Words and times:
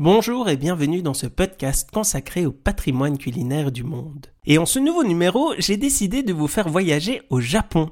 Bonjour 0.00 0.48
et 0.48 0.56
bienvenue 0.56 1.02
dans 1.02 1.12
ce 1.12 1.26
podcast 1.26 1.90
consacré 1.92 2.46
au 2.46 2.52
patrimoine 2.52 3.18
culinaire 3.18 3.70
du 3.70 3.84
monde. 3.84 4.28
Et 4.46 4.56
en 4.56 4.64
ce 4.64 4.78
nouveau 4.78 5.04
numéro, 5.04 5.52
j'ai 5.58 5.76
décidé 5.76 6.22
de 6.22 6.32
vous 6.32 6.46
faire 6.46 6.70
voyager 6.70 7.20
au 7.28 7.38
Japon. 7.38 7.90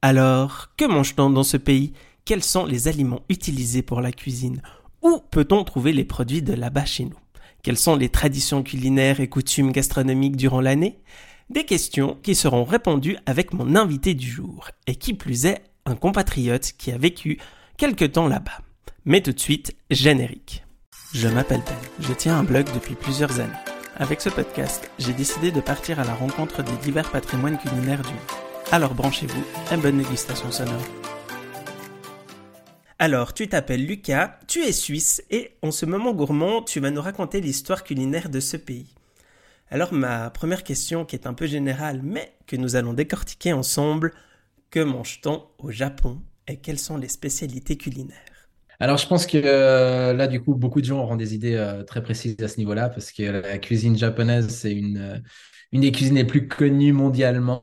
Alors, 0.00 0.68
que 0.78 0.86
mange-t-on 0.86 1.28
dans 1.28 1.42
ce 1.42 1.58
pays? 1.58 1.92
Quels 2.24 2.42
sont 2.42 2.64
les 2.64 2.88
aliments 2.88 3.26
utilisés 3.28 3.82
pour 3.82 4.00
la 4.00 4.10
cuisine? 4.10 4.62
Où 5.02 5.20
peut-on 5.30 5.64
trouver 5.64 5.92
les 5.92 6.06
produits 6.06 6.40
de 6.40 6.54
là-bas 6.54 6.86
chez 6.86 7.04
nous? 7.04 7.20
Quelles 7.62 7.76
sont 7.76 7.96
les 7.96 8.08
traditions 8.08 8.62
culinaires 8.62 9.20
et 9.20 9.28
coutumes 9.28 9.72
gastronomiques 9.72 10.36
durant 10.36 10.62
l'année? 10.62 10.98
Des 11.50 11.64
questions 11.64 12.16
qui 12.22 12.34
seront 12.34 12.64
répondues 12.64 13.18
avec 13.26 13.52
mon 13.52 13.76
invité 13.76 14.14
du 14.14 14.30
jour, 14.30 14.70
et 14.86 14.94
qui 14.94 15.12
plus 15.12 15.44
est, 15.44 15.62
un 15.84 15.94
compatriote 15.94 16.72
qui 16.78 16.90
a 16.90 16.96
vécu 16.96 17.38
quelque 17.76 18.06
temps 18.06 18.28
là-bas. 18.28 18.62
Mais 19.04 19.20
tout 19.20 19.32
de 19.32 19.40
suite, 19.40 19.76
générique. 19.90 20.64
Je 21.14 21.26
m'appelle 21.26 21.62
Ben, 21.64 22.06
je 22.06 22.12
tiens 22.12 22.38
un 22.38 22.44
blog 22.44 22.66
depuis 22.74 22.94
plusieurs 22.94 23.40
années. 23.40 23.50
Avec 23.96 24.20
ce 24.20 24.28
podcast, 24.28 24.90
j'ai 24.98 25.14
décidé 25.14 25.50
de 25.50 25.62
partir 25.62 25.98
à 25.98 26.04
la 26.04 26.12
rencontre 26.12 26.62
des 26.62 26.76
divers 26.82 27.10
patrimoines 27.10 27.56
culinaires 27.56 28.02
du 28.02 28.08
monde. 28.08 28.18
Alors 28.70 28.94
branchez-vous 28.94 29.42
et 29.72 29.76
bonne 29.78 29.96
dégustation 29.96 30.52
sonore. 30.52 30.84
Alors, 32.98 33.32
tu 33.32 33.48
t'appelles 33.48 33.86
Lucas, 33.86 34.38
tu 34.48 34.60
es 34.60 34.72
suisse 34.72 35.22
et 35.30 35.52
en 35.62 35.70
ce 35.70 35.86
moment 35.86 36.12
gourmand, 36.12 36.62
tu 36.62 36.78
vas 36.78 36.90
nous 36.90 37.00
raconter 37.00 37.40
l'histoire 37.40 37.84
culinaire 37.84 38.28
de 38.28 38.40
ce 38.40 38.58
pays. 38.58 38.94
Alors 39.70 39.94
ma 39.94 40.28
première 40.28 40.62
question 40.62 41.06
qui 41.06 41.16
est 41.16 41.26
un 41.26 41.32
peu 41.32 41.46
générale 41.46 42.02
mais 42.02 42.34
que 42.46 42.56
nous 42.56 42.76
allons 42.76 42.92
décortiquer 42.92 43.54
ensemble, 43.54 44.12
que 44.70 44.80
mange-t-on 44.80 45.42
au 45.58 45.70
Japon 45.70 46.20
et 46.46 46.58
quelles 46.58 46.78
sont 46.78 46.98
les 46.98 47.08
spécialités 47.08 47.78
culinaires? 47.78 48.27
Alors, 48.80 48.96
je 48.96 49.06
pense 49.08 49.26
que 49.26 49.38
euh, 49.44 50.12
là, 50.12 50.28
du 50.28 50.40
coup, 50.40 50.54
beaucoup 50.54 50.80
de 50.80 50.86
gens 50.86 51.00
auront 51.00 51.16
des 51.16 51.34
idées 51.34 51.54
euh, 51.56 51.82
très 51.82 52.00
précises 52.02 52.36
à 52.40 52.46
ce 52.48 52.58
niveau-là, 52.58 52.88
parce 52.88 53.10
que 53.10 53.22
la 53.24 53.58
cuisine 53.58 53.96
japonaise, 53.98 54.48
c'est 54.48 54.72
une, 54.72 54.98
euh, 54.98 55.18
une 55.72 55.80
des 55.80 55.90
cuisines 55.90 56.14
les 56.14 56.24
plus 56.24 56.46
connues 56.46 56.92
mondialement. 56.92 57.60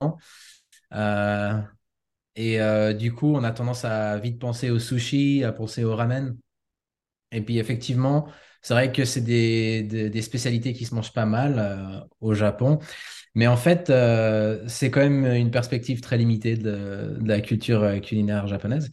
et 2.36 2.60
du 2.98 3.14
coup, 3.14 3.34
on 3.36 3.44
a 3.44 3.52
tendance 3.52 3.86
à 3.86 4.18
vite 4.20 4.40
penser 4.40 4.70
au 4.70 4.80
sushi, 4.80 5.44
à 5.44 5.52
penser 5.52 5.84
au 5.84 5.96
ramen. 5.96 6.38
Et 7.32 7.42
puis, 7.42 7.60
effectivement, 7.60 8.28
c'est 8.62 8.74
vrai 8.74 8.92
que 8.92 9.06
c'est 9.06 9.22
des, 9.22 9.84
des, 9.84 10.22
spécialités 10.22 10.74
qui 10.74 10.86
se 10.86 10.96
mangent 10.96 11.14
pas 11.14 11.26
mal 11.26 12.08
au 12.22 12.34
Japon. 12.34 12.80
Mais 13.36 13.48
en 13.48 13.58
fait, 13.58 13.92
c'est 14.68 14.92
quand 14.92 15.02
même 15.02 15.26
une 15.26 15.52
perspective 15.52 16.02
très 16.02 16.18
limitée 16.18 16.56
de, 16.58 17.18
de 17.20 17.28
la 17.28 17.42
culture 17.42 18.02
culinaire 18.02 18.48
japonaise. 18.48 18.92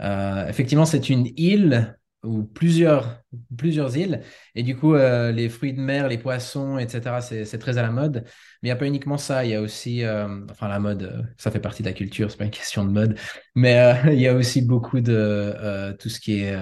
Euh, 0.00 0.46
effectivement, 0.48 0.84
c'est 0.84 1.10
une 1.10 1.26
île 1.36 1.98
ou 2.24 2.42
plusieurs, 2.42 3.22
plusieurs 3.56 3.96
îles. 3.96 4.22
Et 4.54 4.62
du 4.62 4.76
coup, 4.76 4.94
euh, 4.94 5.30
les 5.30 5.48
fruits 5.48 5.72
de 5.72 5.80
mer, 5.80 6.08
les 6.08 6.18
poissons, 6.18 6.78
etc., 6.78 7.20
c'est 7.20 7.58
très 7.58 7.78
à 7.78 7.82
la 7.82 7.90
mode. 7.90 8.24
Mais 8.62 8.68
il 8.68 8.72
n'y 8.72 8.72
a 8.72 8.76
pas 8.76 8.86
uniquement 8.86 9.18
ça. 9.18 9.44
Il 9.44 9.50
y 9.52 9.54
a 9.54 9.60
aussi, 9.60 10.04
euh, 10.04 10.26
enfin, 10.50 10.68
la 10.68 10.80
mode, 10.80 11.32
ça 11.36 11.50
fait 11.50 11.60
partie 11.60 11.82
de 11.82 11.88
la 11.88 11.94
culture, 11.94 12.30
c'est 12.30 12.36
pas 12.36 12.44
une 12.44 12.50
question 12.52 12.84
de 12.84 12.90
mode. 12.90 13.18
Mais 13.54 13.94
il 14.06 14.20
y 14.20 14.26
a 14.28 14.34
aussi 14.34 14.62
beaucoup 14.62 15.00
de 15.00 15.94
tout 15.98 16.08
ce 16.08 16.20
qui 16.20 16.40
est 16.40 16.56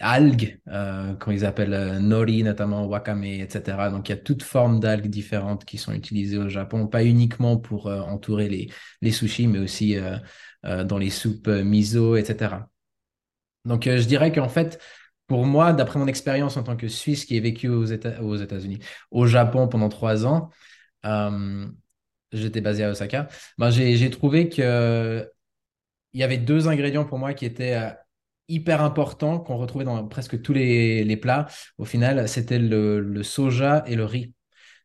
algues, 0.00 0.60
quand 0.66 1.30
ils 1.30 1.44
appellent 1.44 1.98
nori, 2.00 2.42
notamment 2.42 2.84
wakame, 2.86 3.24
etc. 3.24 3.90
Donc, 3.90 4.08
il 4.08 4.12
y 4.12 4.14
a 4.14 4.18
toute 4.18 4.42
forme 4.42 4.80
d'algues 4.80 5.08
différentes 5.08 5.64
qui 5.64 5.78
sont 5.78 5.92
utilisées 5.92 6.38
au 6.38 6.48
Japon, 6.48 6.88
pas 6.88 7.04
uniquement 7.04 7.58
pour 7.58 7.86
entourer 7.86 8.48
les, 8.48 8.70
les 9.02 9.12
sushis, 9.12 9.46
mais 9.46 9.60
aussi 9.60 9.96
euh, 9.96 10.16
dans 10.84 10.98
les 10.98 11.10
soupes 11.10 11.48
euh, 11.48 11.62
miso, 11.62 12.16
etc. 12.16 12.56
Donc, 13.64 13.86
euh, 13.86 13.98
je 13.98 14.06
dirais 14.06 14.32
qu'en 14.32 14.48
fait, 14.48 14.80
pour 15.26 15.46
moi, 15.46 15.72
d'après 15.72 15.98
mon 15.98 16.06
expérience 16.06 16.56
en 16.56 16.62
tant 16.62 16.76
que 16.76 16.88
Suisse 16.88 17.24
qui 17.24 17.36
ai 17.36 17.40
vécu 17.40 17.68
aux, 17.68 17.84
États, 17.84 18.22
aux 18.22 18.36
États-Unis, 18.36 18.78
au 19.10 19.26
Japon 19.26 19.68
pendant 19.68 19.88
trois 19.88 20.26
ans, 20.26 20.50
j'étais 22.32 22.60
basé 22.60 22.84
à 22.84 22.90
Osaka, 22.90 23.28
ben, 23.58 23.70
j'ai 23.70 24.10
trouvé 24.10 24.48
que 24.48 25.28
il 26.12 26.20
y 26.20 26.22
avait 26.22 26.38
deux 26.38 26.68
ingrédients 26.68 27.04
pour 27.04 27.18
moi 27.18 27.34
qui 27.34 27.44
étaient 27.44 27.94
hyper 28.48 28.82
importants, 28.82 29.38
qu'on 29.38 29.56
retrouvait 29.56 29.84
dans 29.84 30.06
presque 30.06 30.40
tous 30.42 30.52
les, 30.52 31.16
plats. 31.16 31.46
Au 31.78 31.84
final, 31.84 32.28
c'était 32.28 32.58
le, 32.58 33.22
soja 33.22 33.84
et 33.86 33.96
le 33.96 34.04
riz. 34.04 34.34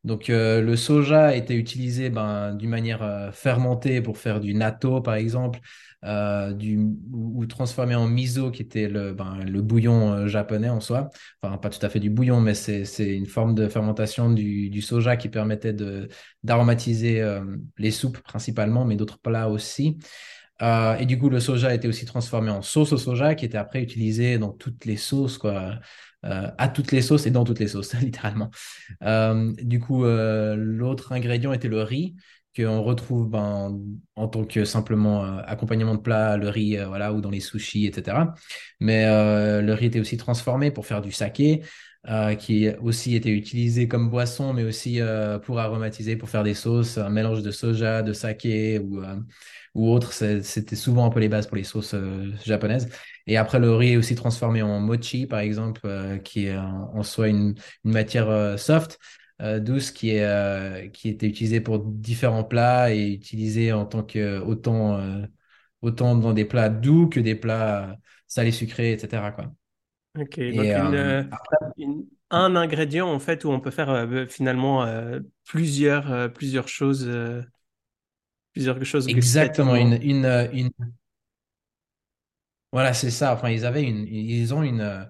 Donc 0.05 0.29
euh, 0.29 0.61
le 0.61 0.75
soja 0.77 1.35
été 1.35 1.55
utilisé 1.55 2.09
ben, 2.09 2.53
d'une 2.53 2.69
manière 2.69 3.03
euh, 3.03 3.31
fermentée 3.31 4.01
pour 4.01 4.17
faire 4.17 4.39
du 4.39 4.53
natto 4.53 5.01
par 5.01 5.15
exemple, 5.15 5.59
euh, 6.05 6.53
du, 6.53 6.79
ou, 7.11 7.45
transformé 7.47 7.95
en 7.95 8.07
miso 8.07 8.49
qui 8.49 8.61
était 8.61 8.87
le, 8.87 9.13
ben, 9.13 9.43
le 9.43 9.61
bouillon 9.61 10.25
japonais 10.27 10.69
en 10.69 10.79
soi. 10.79 11.09
Enfin 11.41 11.57
pas 11.57 11.69
tout 11.69 11.85
à 11.85 11.89
fait 11.89 11.99
du 11.99 12.09
bouillon, 12.09 12.39
mais 12.39 12.53
c'est 12.53 12.85
une 12.99 13.25
forme 13.25 13.55
de 13.55 13.67
fermentation 13.67 14.31
du, 14.31 14.69
du 14.69 14.81
soja 14.81 15.17
qui 15.17 15.27
permettait 15.27 15.75
d'aromatiser 16.43 17.21
les 17.77 17.91
soupes 17.91 18.19
principalement, 18.19 18.85
mais 18.85 18.95
d'autres 18.95 19.19
plats 19.19 19.49
aussi. 19.49 19.97
Et 20.61 21.05
du 21.05 21.17
coup, 21.17 21.29
le 21.29 21.39
soja 21.39 21.69
a 21.69 21.73
été 21.73 21.87
aussi 21.87 22.05
transformé 22.05 22.51
en 22.51 22.61
sauce 22.61 22.91
au 22.93 22.97
soja, 22.97 23.35
qui 23.35 23.45
était 23.45 23.57
après 23.57 23.81
utilisé 23.81 24.37
dans 24.37 24.51
toutes 24.51 24.85
les 24.85 24.97
sauces, 24.97 25.37
quoi. 25.37 25.79
Euh, 26.25 26.51
à 26.57 26.67
toutes 26.67 26.91
les 26.91 27.01
sauces 27.01 27.25
et 27.27 27.31
dans 27.31 27.45
toutes 27.45 27.59
les 27.59 27.67
sauces, 27.69 27.93
littéralement. 28.01 28.51
Euh, 29.03 29.53
du 29.61 29.79
coup, 29.79 30.03
euh, 30.03 30.55
l'autre 30.55 31.13
ingrédient 31.13 31.53
était 31.53 31.69
le 31.69 31.81
riz 31.81 32.15
qu'on 32.55 32.81
retrouve 32.81 33.29
ben, 33.29 33.79
en 34.15 34.27
tant 34.27 34.43
que 34.43 34.65
simplement 34.65 35.23
accompagnement 35.39 35.95
de 35.95 36.01
plat, 36.01 36.35
le 36.35 36.49
riz, 36.49 36.77
voilà, 36.87 37.13
ou 37.13 37.21
dans 37.21 37.29
les 37.29 37.39
sushis, 37.39 37.85
etc. 37.85 38.33
Mais 38.79 39.05
le 39.61 39.73
riz 39.73 39.85
était 39.85 39.99
aussi 39.99 40.17
transformé 40.17 40.71
pour 40.71 40.85
faire 40.85 41.01
du 41.01 41.11
saké. 41.11 41.61
qui 42.39 42.69
aussi 42.81 43.15
était 43.15 43.29
utilisé 43.29 43.87
comme 43.87 44.09
boisson, 44.09 44.53
mais 44.53 44.63
aussi 44.63 44.99
pour 45.43 45.59
aromatiser, 45.59 46.15
pour 46.15 46.29
faire 46.29 46.43
des 46.43 46.55
sauces, 46.55 46.97
un 46.97 47.09
mélange 47.09 47.43
de 47.43 47.51
soja, 47.51 48.01
de 48.01 48.13
saké 48.13 48.79
ou, 48.79 48.99
ou 49.75 49.91
autre. 49.91 50.13
C'était 50.13 50.75
souvent 50.75 51.05
un 51.05 51.09
peu 51.09 51.19
les 51.19 51.29
bases 51.29 51.47
pour 51.47 51.57
les 51.57 51.63
sauces 51.63 51.95
japonaises. 52.45 52.89
Et 53.29 53.37
après, 53.37 53.59
le 53.59 53.75
riz 53.75 53.91
est 53.93 53.97
aussi 53.97 54.15
transformé 54.15 54.63
en 54.63 54.79
mochi, 54.79 55.27
par 55.27 55.39
exemple, 55.39 55.81
euh, 55.85 56.17
qui 56.17 56.47
est 56.47 56.57
en, 56.57 57.03
soi 57.03 57.27
une, 57.27 57.53
matière 57.83 58.27
euh, 58.27 58.57
soft, 58.57 58.97
euh, 59.39 59.59
douce, 59.59 59.91
qui, 59.91 60.09
est, 60.09 60.91
qui 60.93 61.09
était 61.09 61.27
utilisée 61.27 61.61
pour 61.61 61.77
différents 61.77 62.43
plats 62.43 62.91
et 62.91 63.07
utilisée 63.07 63.71
en 63.71 63.85
tant 63.85 64.01
que 64.01 64.39
autant, 64.39 64.99
autant 65.83 66.15
dans 66.15 66.33
des 66.33 66.43
plats 66.43 66.69
doux 66.69 67.07
que 67.07 67.19
des 67.19 67.35
plats 67.35 67.95
salés 68.25 68.51
sucrés, 68.51 68.93
etc. 68.93 69.31
Quoi. 69.35 69.53
Ok, 70.17 70.39
donc 70.39 71.29
un 72.31 72.55
ingrédient 72.55 73.07
en 73.07 73.19
fait 73.19 73.43
où 73.43 73.49
on 73.49 73.59
peut 73.59 73.71
faire 73.71 74.07
finalement 74.27 74.87
plusieurs, 75.45 76.33
plusieurs 76.33 76.67
choses. 76.67 77.07
Plusieurs 78.53 78.83
choses 78.85 79.07
Exactement, 79.07 79.75
une, 79.75 79.99
une, 80.01 80.49
une, 80.53 80.69
voilà, 82.71 82.93
c'est 82.93 83.09
ça. 83.11 83.33
Enfin, 83.33 83.49
ils 83.49 83.65
avaient 83.65 83.83
une, 83.83 84.07
ils 84.07 84.53
ont 84.53 84.61
une, 84.61 85.07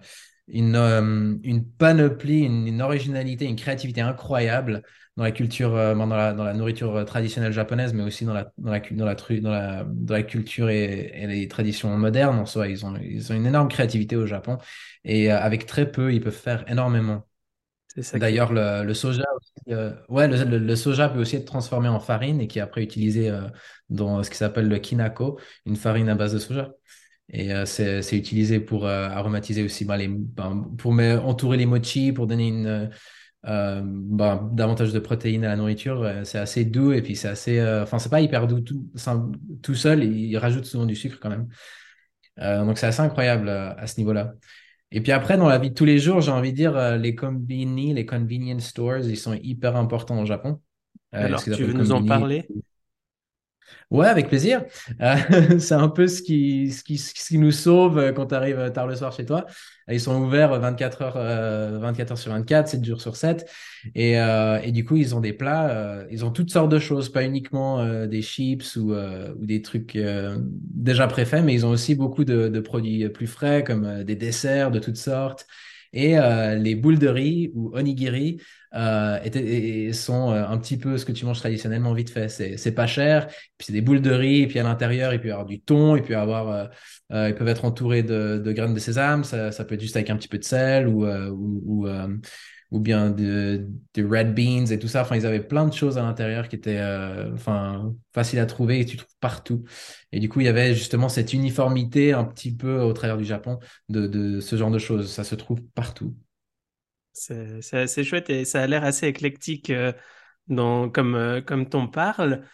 une, 0.47 0.75
euh, 0.75 1.35
une 1.43 1.65
panoplie, 1.65 2.39
une, 2.41 2.81
originalité, 2.81 3.45
une 3.45 3.57
créativité 3.57 4.01
incroyable 4.01 4.83
dans 5.17 5.23
la 5.23 5.31
culture, 5.31 5.75
euh, 5.75 5.93
dans, 5.93 6.05
la, 6.05 6.33
dans 6.33 6.45
la 6.45 6.53
nourriture 6.53 6.95
euh, 6.95 7.03
traditionnelle 7.03 7.51
japonaise, 7.51 7.93
mais 7.93 8.03
aussi 8.03 8.23
dans 8.23 8.33
la, 8.33 8.51
dans 8.57 8.71
la, 8.71 8.79
dans 8.79 9.05
la, 9.05 9.15
dans 9.15 9.51
la, 9.51 9.83
dans 9.85 10.13
la 10.13 10.23
culture 10.23 10.69
et, 10.69 11.27
les 11.27 11.47
traditions 11.49 11.97
modernes 11.97 12.39
en 12.39 12.45
soi. 12.45 12.67
Ils 12.69 12.85
ont, 12.85 12.95
ils 12.95 13.31
ont 13.31 13.35
une 13.35 13.45
énorme 13.45 13.67
créativité 13.67 14.15
au 14.15 14.25
Japon 14.25 14.57
et 15.03 15.29
avec 15.29 15.65
très 15.65 15.91
peu, 15.91 16.13
ils 16.13 16.21
peuvent 16.21 16.33
faire 16.33 16.63
énormément. 16.69 17.28
D'ailleurs, 18.13 18.53
le, 18.53 18.83
le, 18.83 18.93
soja 18.93 19.25
aussi, 19.35 19.75
ouais, 20.09 20.27
le, 20.27 20.57
le, 20.57 20.75
soja 20.75 21.09
peut 21.09 21.19
aussi 21.19 21.37
être 21.37 21.45
transformé 21.45 21.87
en 21.87 21.99
farine 21.99 22.39
et 22.39 22.47
qui 22.47 22.59
est 22.59 22.61
après 22.61 22.83
utilisé 22.83 23.31
dans 23.89 24.21
ce 24.23 24.29
qui 24.29 24.37
s'appelle 24.37 24.67
le 24.69 24.77
kinako, 24.77 25.39
une 25.65 25.75
farine 25.75 26.07
à 26.07 26.15
base 26.15 26.33
de 26.33 26.39
soja. 26.39 26.69
Et 27.31 27.53
euh, 27.53 27.65
c'est 27.65 28.17
utilisé 28.17 28.59
pour 28.59 28.87
euh, 28.87 29.07
aromatiser 29.07 29.63
aussi 29.63 29.85
bah, 29.85 29.97
les, 29.97 30.07
bah, 30.07 30.51
pour 30.77 30.91
entourer 30.93 31.57
les 31.57 31.65
mochi, 31.67 32.11
pour 32.11 32.25
donner 32.25 32.47
une, 32.47 32.89
euh, 33.45 33.81
bah, 33.83 34.49
davantage 34.51 34.93
de 34.93 34.99
protéines 34.99 35.45
à 35.45 35.49
la 35.49 35.55
nourriture. 35.55 36.09
c'est 36.23 36.39
assez 36.39 36.65
doux 36.65 36.91
et 36.91 37.01
puis 37.01 37.15
c'est 37.15 37.27
assez. 37.27 37.61
Enfin, 37.83 37.99
c'est 37.99 38.09
pas 38.09 38.21
hyper 38.21 38.47
doux 38.47 38.61
tout, 38.61 38.89
tout 39.61 39.75
seul, 39.75 40.03
il 40.03 40.37
rajoute 40.37 40.65
souvent 40.65 40.85
du 40.85 40.95
sucre 40.95 41.19
quand 41.21 41.29
même. 41.29 41.47
donc 42.65 42.77
c'est 42.77 42.87
assez 42.87 43.01
incroyable 43.01 43.49
à 43.49 43.85
ce 43.87 43.99
niveau-là. 43.99 44.33
Et 44.91 45.01
puis 45.01 45.11
après, 45.11 45.37
dans 45.37 45.47
la 45.47 45.57
vie 45.59 45.69
de 45.69 45.75
tous 45.75 45.85
les 45.85 45.99
jours, 45.99 46.21
j'ai 46.21 46.31
envie 46.31 46.51
de 46.51 46.57
dire, 46.57 46.97
les 46.97 47.15
combini, 47.15 47.93
les 47.93 48.05
convenience 48.05 48.65
stores, 48.65 49.05
ils 49.05 49.17
sont 49.17 49.33
hyper 49.33 49.75
importants 49.75 50.19
au 50.19 50.25
Japon. 50.25 50.59
Alors, 51.11 51.43
tu 51.43 51.51
veux 51.51 51.73
nous 51.73 51.91
en 51.91 52.03
parler? 52.05 52.47
Ouais, 53.91 54.07
avec 54.07 54.27
plaisir. 54.27 54.63
Euh, 55.01 55.15
c'est 55.59 55.73
un 55.73 55.89
peu 55.89 56.07
ce 56.07 56.21
qui, 56.21 56.71
ce 56.71 56.83
qui, 56.83 56.97
ce 56.97 57.13
qui 57.13 57.37
nous 57.37 57.51
sauve 57.51 57.97
euh, 57.97 58.11
quand 58.11 58.27
tu 58.27 58.35
arrives 58.35 58.71
tard 58.71 58.85
le 58.87 58.95
soir 58.95 59.11
chez 59.11 59.25
toi. 59.25 59.45
Ils 59.89 59.99
sont 59.99 60.21
ouverts 60.21 60.59
24 60.59 61.01
heures, 61.01 61.79
24 61.79 62.11
heures 62.11 62.17
sur 62.19 62.31
24, 62.31 62.67
7 62.67 62.85
jours 62.85 63.01
sur 63.01 63.15
7. 63.15 63.49
Et, 63.95 64.13
et 64.13 64.71
du 64.71 64.85
coup, 64.85 64.97
ils 64.97 65.15
ont 65.15 65.19
des 65.19 65.33
plats, 65.33 66.05
ils 66.11 66.23
ont 66.23 66.29
toutes 66.29 66.51
sortes 66.51 66.69
de 66.69 66.77
choses, 66.77 67.09
pas 67.09 67.23
uniquement 67.23 68.05
des 68.05 68.21
chips 68.21 68.75
ou, 68.75 68.93
ou 68.93 69.45
des 69.47 69.63
trucs 69.63 69.97
déjà 69.97 71.07
préfaits, 71.07 71.43
mais 71.43 71.55
ils 71.55 71.65
ont 71.65 71.71
aussi 71.71 71.95
beaucoup 71.95 72.23
de 72.23 72.59
produits 72.59 73.09
plus 73.09 73.25
frais, 73.25 73.63
comme 73.63 74.03
des 74.03 74.15
desserts 74.15 74.69
de 74.69 74.77
toutes 74.77 74.97
sortes. 74.97 75.47
Et 75.91 76.17
les 76.59 76.75
boules 76.75 76.99
de 76.99 77.07
riz 77.07 77.51
ou 77.55 77.75
onigiri 77.75 78.39
étaient, 78.73 79.91
sont 79.93 80.31
un 80.31 80.57
petit 80.57 80.77
peu 80.77 80.97
ce 80.97 81.05
que 81.05 81.11
tu 81.11 81.25
manges 81.25 81.39
traditionnellement 81.39 81.93
vite 81.93 82.09
fait. 82.09 82.29
C'est 82.29 82.71
pas 82.71 82.87
cher, 82.87 83.27
puis 83.27 83.65
c'est 83.67 83.73
des 83.73 83.81
boules 83.81 84.01
de 84.01 84.11
riz, 84.11 84.41
et 84.41 84.47
puis 84.47 84.59
à 84.59 84.63
l'intérieur, 84.63 85.13
il 85.13 85.19
peut 85.19 85.29
y 85.29 85.31
avoir 85.31 85.45
du 85.45 85.59
thon, 85.59 85.95
avoir, 85.95 86.69
ils 87.11 87.35
peuvent 87.35 87.47
être 87.47 87.65
entourés 87.65 88.03
de, 88.03 88.41
de 88.43 88.51
graines 88.51 88.73
de 88.73 88.79
sésame, 88.79 89.23
ça, 89.23 89.51
peut 89.65 89.75
être 89.75 89.81
juste 89.81 89.95
avec 89.95 90.09
un 90.09 90.15
petit 90.15 90.27
peu 90.27 90.37
de 90.37 90.43
sel 90.43 90.87
ou, 90.87 91.05
ou, 92.71 92.79
bien 92.79 93.09
des 93.09 93.65
red 94.03 94.35
beans 94.35 94.65
et 94.67 94.79
tout 94.79 94.87
ça. 94.87 95.01
Enfin, 95.01 95.15
ils 95.15 95.25
avaient 95.25 95.43
plein 95.43 95.67
de 95.67 95.73
choses 95.73 95.97
à 95.97 96.03
l'intérieur 96.03 96.47
qui 96.47 96.55
étaient 96.55 96.79
euh, 96.79 97.33
enfin, 97.33 97.93
faciles 98.13 98.39
à 98.39 98.45
trouver 98.45 98.79
et 98.79 98.85
tu 98.85 98.97
trouves 98.97 99.15
partout. 99.19 99.63
Et 100.11 100.19
du 100.19 100.29
coup, 100.29 100.39
il 100.41 100.45
y 100.45 100.49
avait 100.49 100.75
justement 100.75 101.09
cette 101.09 101.33
uniformité 101.33 102.13
un 102.13 102.23
petit 102.23 102.55
peu 102.55 102.79
au 102.81 102.93
travers 102.93 103.17
du 103.17 103.25
Japon 103.25 103.59
de, 103.89 104.07
de 104.07 104.39
ce 104.39 104.55
genre 104.55 104.71
de 104.71 104.79
choses. 104.79 105.11
Ça 105.11 105.23
se 105.23 105.35
trouve 105.35 105.61
partout. 105.73 106.15
C'est 107.19 107.77
assez 107.77 108.03
chouette 108.03 108.29
et 108.29 108.45
ça 108.45 108.61
a 108.61 108.67
l'air 108.67 108.83
assez 108.83 109.07
éclectique 109.07 109.69
euh, 109.69 109.93
dans, 110.47 110.89
comme, 110.89 111.15
euh, 111.15 111.41
comme 111.41 111.67
t'en 111.67 111.87
parles. 111.87 112.45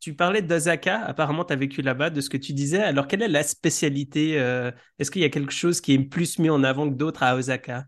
Tu 0.00 0.14
parlais 0.14 0.42
d'Osaka, 0.42 1.04
apparemment 1.04 1.44
tu 1.44 1.52
as 1.52 1.56
vécu 1.56 1.82
là-bas, 1.82 2.10
de 2.10 2.20
ce 2.20 2.30
que 2.30 2.36
tu 2.36 2.52
disais. 2.52 2.82
Alors, 2.82 3.08
quelle 3.08 3.22
est 3.22 3.28
la 3.28 3.42
spécialité 3.42 4.34
Est-ce 4.98 5.10
qu'il 5.10 5.22
y 5.22 5.24
a 5.24 5.28
quelque 5.28 5.52
chose 5.52 5.80
qui 5.80 5.94
est 5.94 5.98
plus 5.98 6.38
mis 6.38 6.50
en 6.50 6.62
avant 6.62 6.88
que 6.88 6.94
d'autres 6.94 7.24
à 7.24 7.34
Osaka? 7.36 7.86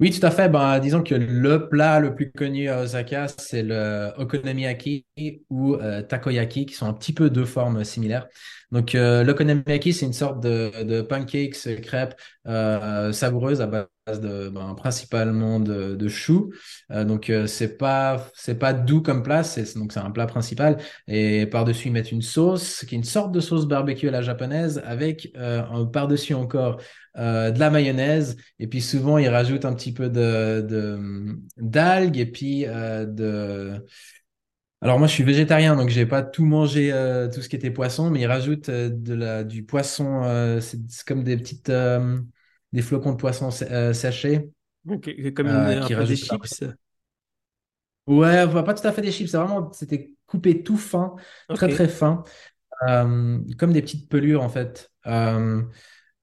Oui, 0.00 0.12
tout 0.12 0.24
à 0.24 0.30
fait. 0.30 0.48
Ben, 0.48 0.78
disons 0.78 1.02
que 1.02 1.16
le 1.16 1.68
plat 1.68 1.98
le 1.98 2.14
plus 2.14 2.30
connu 2.30 2.68
à 2.68 2.82
Osaka, 2.82 3.26
c'est 3.36 3.64
le 3.64 4.12
okonomiyaki 4.16 5.04
ou 5.50 5.74
euh, 5.74 6.02
takoyaki, 6.02 6.66
qui 6.66 6.74
sont 6.74 6.86
un 6.86 6.92
petit 6.92 7.12
peu 7.12 7.30
deux 7.30 7.44
formes 7.44 7.82
similaires. 7.82 8.28
Donc, 8.70 8.94
euh, 8.94 9.24
l'okonomiyaki, 9.24 9.92
c'est 9.92 10.06
une 10.06 10.12
sorte 10.12 10.40
de, 10.40 10.84
de 10.84 11.00
pancakes, 11.02 11.80
crêpes 11.82 12.14
euh, 12.46 13.10
savoureuses 13.10 13.60
à 13.60 13.66
base 13.66 14.20
de, 14.20 14.48
ben, 14.50 14.74
principalement 14.76 15.58
de, 15.58 15.96
de 15.96 16.08
choux. 16.08 16.52
Donc, 16.90 17.32
c'est 17.46 17.76
pas 17.76 18.24
c'est 18.34 18.58
pas 18.58 18.72
doux 18.72 19.02
comme 19.02 19.24
plat, 19.24 19.42
c'est 19.42 19.76
donc 19.76 19.92
c'est 19.92 19.98
un 19.98 20.12
plat 20.12 20.26
principal. 20.26 20.76
Et 21.08 21.46
par-dessus, 21.46 21.88
ils 21.88 21.92
mettent 21.92 22.12
une 22.12 22.22
sauce 22.22 22.84
qui 22.84 22.94
est 22.94 22.98
une 22.98 23.04
sorte 23.04 23.32
de 23.32 23.40
sauce 23.40 23.66
barbecue 23.66 24.06
à 24.06 24.12
la 24.12 24.22
japonaise 24.22 24.80
avec 24.84 25.32
par-dessus 25.92 26.34
encore 26.34 26.80
euh, 27.18 27.50
de 27.50 27.58
la 27.58 27.70
mayonnaise. 27.70 28.36
Et 28.60 28.68
puis 28.68 28.80
souvent 28.80 29.18
ils 29.18 29.28
rajoutent 29.28 29.64
un 29.64 29.74
petit 29.74 29.92
peu 29.92 30.08
de 30.08 31.36
d'algues 31.56 32.18
et 32.18 32.26
puis 32.26 32.64
euh, 32.66 33.06
de 33.06 33.84
alors 34.80 34.98
moi 34.98 35.08
je 35.08 35.14
suis 35.14 35.24
végétarien 35.24 35.74
donc 35.74 35.88
j'ai 35.88 36.06
pas 36.06 36.22
tout 36.22 36.44
mangé 36.44 36.92
euh, 36.92 37.28
tout 37.28 37.42
ce 37.42 37.48
qui 37.48 37.56
était 37.56 37.72
poisson 37.72 38.10
mais 38.10 38.20
ils 38.20 38.26
rajoutent 38.26 38.70
de 38.70 39.14
la 39.14 39.42
du 39.42 39.64
poisson 39.64 40.60
c'est 40.60 40.78
comme 41.04 41.24
des 41.24 41.36
petites 41.36 41.72
des 42.72 42.82
flocons 42.82 43.12
de 43.12 43.16
poisson 43.16 43.50
séchés 43.50 44.50
comme 45.34 45.48
une, 45.48 45.80
qui 45.80 45.96
des 45.96 46.14
chips. 46.14 46.64
Ouais 48.06 48.46
pas 48.46 48.74
tout 48.74 48.86
à 48.86 48.92
fait 48.92 49.02
des 49.02 49.10
chips 49.10 49.28
c'est 49.28 49.38
vraiment 49.38 49.72
c'était 49.72 50.12
coupé 50.26 50.62
tout 50.62 50.76
fin 50.76 51.16
très 51.48 51.68
très 51.68 51.88
fin 51.88 52.22
comme 52.78 53.72
des 53.72 53.82
petites 53.82 54.08
pelures 54.08 54.44
en 54.44 54.48
fait 54.48 54.92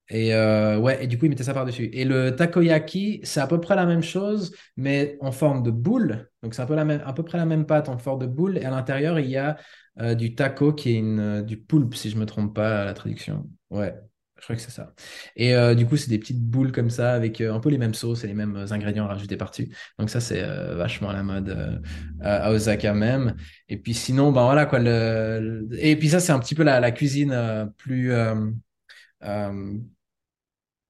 et 0.09 0.33
euh, 0.35 0.77
ouais, 0.77 1.03
et 1.03 1.07
du 1.07 1.17
coup, 1.17 1.25
ils 1.25 1.29
mettaient 1.29 1.43
ça 1.43 1.53
par-dessus. 1.53 1.89
Et 1.91 2.05
le 2.05 2.35
takoyaki, 2.35 3.21
c'est 3.23 3.39
à 3.39 3.47
peu 3.47 3.59
près 3.59 3.75
la 3.75 3.85
même 3.85 4.03
chose, 4.03 4.55
mais 4.77 5.17
en 5.19 5.31
forme 5.31 5.63
de 5.63 5.71
boule. 5.71 6.29
Donc, 6.43 6.53
c'est 6.53 6.61
un 6.61 6.67
peu 6.67 6.75
la 6.75 6.85
même, 6.85 7.01
à 7.05 7.13
peu 7.13 7.23
près 7.23 7.37
la 7.37 7.45
même 7.45 7.65
pâte 7.65 7.89
en 7.89 7.97
forme 7.97 8.21
de 8.21 8.27
boule. 8.27 8.57
Et 8.57 8.65
à 8.65 8.69
l'intérieur, 8.69 9.19
il 9.19 9.29
y 9.29 9.37
a 9.37 9.57
euh, 9.99 10.13
du 10.13 10.35
taco 10.35 10.73
qui 10.73 10.91
est 10.91 10.99
une, 10.99 11.19
euh, 11.19 11.41
du 11.41 11.57
poulpe, 11.57 11.95
si 11.95 12.11
je 12.11 12.17
me 12.17 12.25
trompe 12.25 12.53
pas 12.53 12.85
la 12.85 12.93
traduction. 12.93 13.49
Ouais, 13.71 13.95
je 14.37 14.43
crois 14.43 14.55
que 14.55 14.61
c'est 14.61 14.69
ça. 14.69 14.93
Et 15.35 15.55
du 15.75 15.87
coup, 15.87 15.97
c'est 15.97 16.09
des 16.09 16.19
petites 16.19 16.43
boules 16.43 16.71
comme 16.71 16.91
ça 16.91 17.13
avec 17.13 17.41
un 17.41 17.59
peu 17.59 17.69
les 17.69 17.79
mêmes 17.79 17.95
sauces 17.95 18.23
et 18.23 18.27
les 18.27 18.35
mêmes 18.35 18.63
ingrédients 18.69 19.07
rajoutés 19.07 19.37
par-dessus. 19.37 19.75
Donc, 19.97 20.11
ça, 20.11 20.19
c'est 20.19 20.43
vachement 20.75 21.09
à 21.09 21.13
la 21.13 21.23
mode 21.23 21.81
à 22.21 22.51
Osaka 22.51 22.93
même. 22.93 23.35
Et 23.69 23.77
puis, 23.77 23.95
sinon, 23.95 24.31
ben 24.31 24.43
voilà 24.43 24.67
quoi. 24.67 24.77
Le... 24.77 25.67
Et 25.79 25.95
puis, 25.95 26.09
ça, 26.09 26.19
c'est 26.19 26.31
un 26.31 26.39
petit 26.39 26.53
peu 26.53 26.63
la 26.63 26.91
cuisine 26.91 27.71
plus 27.77 28.13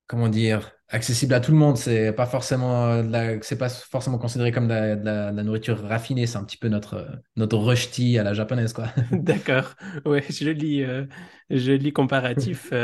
comment 0.07 0.30
dire, 0.30 0.72
accessible 0.90 1.34
à 1.34 1.40
tout 1.40 1.52
le 1.52 1.57
monde. 1.57 1.78
C'est 1.78 2.13
pas 2.13 2.25
forcément, 2.25 2.88
euh, 2.88 3.38
c'est 3.42 3.57
pas 3.57 3.69
forcément 3.69 4.18
considéré 4.18 4.52
comme 4.52 4.68
de 4.68 5.04
la, 5.04 5.31
nourriture 5.31 5.81
raffinée. 5.81 6.28
C'est 6.28 6.38
un 6.38 6.44
petit 6.44 6.57
peu 6.57 6.68
notre 6.68 7.07
notre 7.36 7.57
rusty 7.57 8.18
à 8.18 8.24
la 8.24 8.34
japonaise, 8.34 8.74
quoi. 8.74 8.88
D'accord. 9.12 9.75
Ouais, 10.06 10.24
je 10.30 10.50
lis, 10.50 10.84
euh, 10.84 11.06
je 11.50 11.72
lis 11.72 11.94
comparatif. 11.94 12.72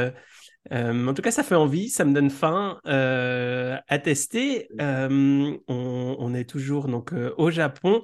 Euh, 0.72 1.08
en 1.08 1.16
tout 1.16 1.24
cas, 1.24 1.32
ça 1.32 1.42
fait 1.42 1.56
envie, 1.56 1.90
ça 1.90 2.06
me 2.06 2.14
donne 2.14 2.30
faim 2.30 2.80
à 2.86 4.00
tester. 4.00 4.70
On, 4.80 5.58
on, 5.68 6.34
est 6.36 6.48
toujours 6.48 6.88
donc 6.88 7.16
au 7.38 7.50
Japon. 7.50 8.04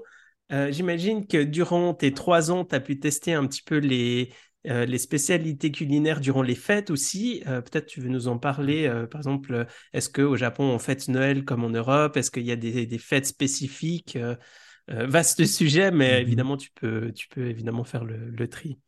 J'imagine 0.50 1.28
que 1.28 1.44
durant 1.44 1.94
tes 1.94 2.16
trois 2.16 2.50
ans, 2.50 2.66
tu 2.66 2.74
as 2.74 2.80
pu 2.80 3.00
tester 3.00 3.36
un 3.36 3.46
petit 3.46 3.62
peu 3.62 3.78
les, 3.78 4.32
euh, 4.68 4.86
les 4.86 4.98
spécialités 4.98 5.72
culinaires 5.72 6.20
durant 6.20 6.42
les 6.42 6.56
fêtes 6.56 6.90
aussi. 6.90 7.44
Euh, 7.48 7.62
peut-être 7.62 7.86
tu 7.86 8.02
veux 8.02 8.10
nous 8.10 8.28
en 8.28 8.38
parler. 8.38 8.88
Euh, 8.88 9.08
par 9.08 9.22
exemple, 9.22 9.66
est-ce 9.94 10.10
qu'au 10.10 10.36
Japon 10.36 10.64
on 10.66 10.80
fête 10.80 11.08
Noël 11.08 11.46
comme 11.46 11.64
en 11.64 11.70
Europe? 11.70 12.18
Est-ce 12.18 12.32
qu'il 12.32 12.46
y 12.46 12.52
a 12.52 12.56
des, 12.56 12.98
fêtes 12.98 13.26
spécifiques? 13.26 14.18
Vaste 14.88 15.46
sujet, 15.46 15.92
mais 15.92 16.14
mm-hmm. 16.14 16.22
évidemment 16.22 16.58
tu 16.58 16.70
peux, 16.72 17.12
tu 17.12 17.28
peux 17.28 17.48
évidemment 17.48 17.84
faire 17.84 18.06
le, 18.06 18.48
tri. 18.48 18.80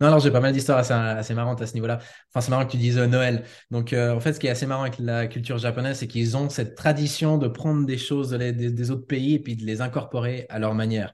Non, 0.00 0.06
alors 0.06 0.20
j'ai 0.20 0.30
pas 0.30 0.40
mal 0.40 0.52
d'histoires 0.52 0.78
assez, 0.78 1.34
marrantes 1.34 1.60
à 1.60 1.66
ce 1.66 1.74
niveau-là. 1.74 1.98
Enfin, 2.28 2.40
c'est 2.40 2.50
marrant 2.50 2.64
que 2.64 2.70
tu 2.70 2.76
dises 2.76 2.96
Noël. 2.96 3.44
Donc, 3.72 3.92
en 3.92 4.20
fait, 4.20 4.34
ce 4.34 4.40
qui 4.40 4.46
est 4.46 4.50
assez 4.50 4.66
marrant 4.66 4.82
avec 4.82 4.98
la 5.00 5.26
culture 5.26 5.58
japonaise, 5.58 5.98
c'est 5.98 6.06
qu'ils 6.06 6.36
ont 6.36 6.48
cette 6.48 6.76
tradition 6.76 7.38
de 7.38 7.48
prendre 7.48 7.84
des 7.84 7.98
choses 7.98 8.30
des, 8.30 8.90
autres 8.92 9.06
pays 9.06 9.34
et 9.34 9.38
puis 9.40 9.56
de 9.56 9.66
les 9.66 9.80
incorporer 9.80 10.46
à 10.48 10.60
leur 10.60 10.74
manière. 10.74 11.12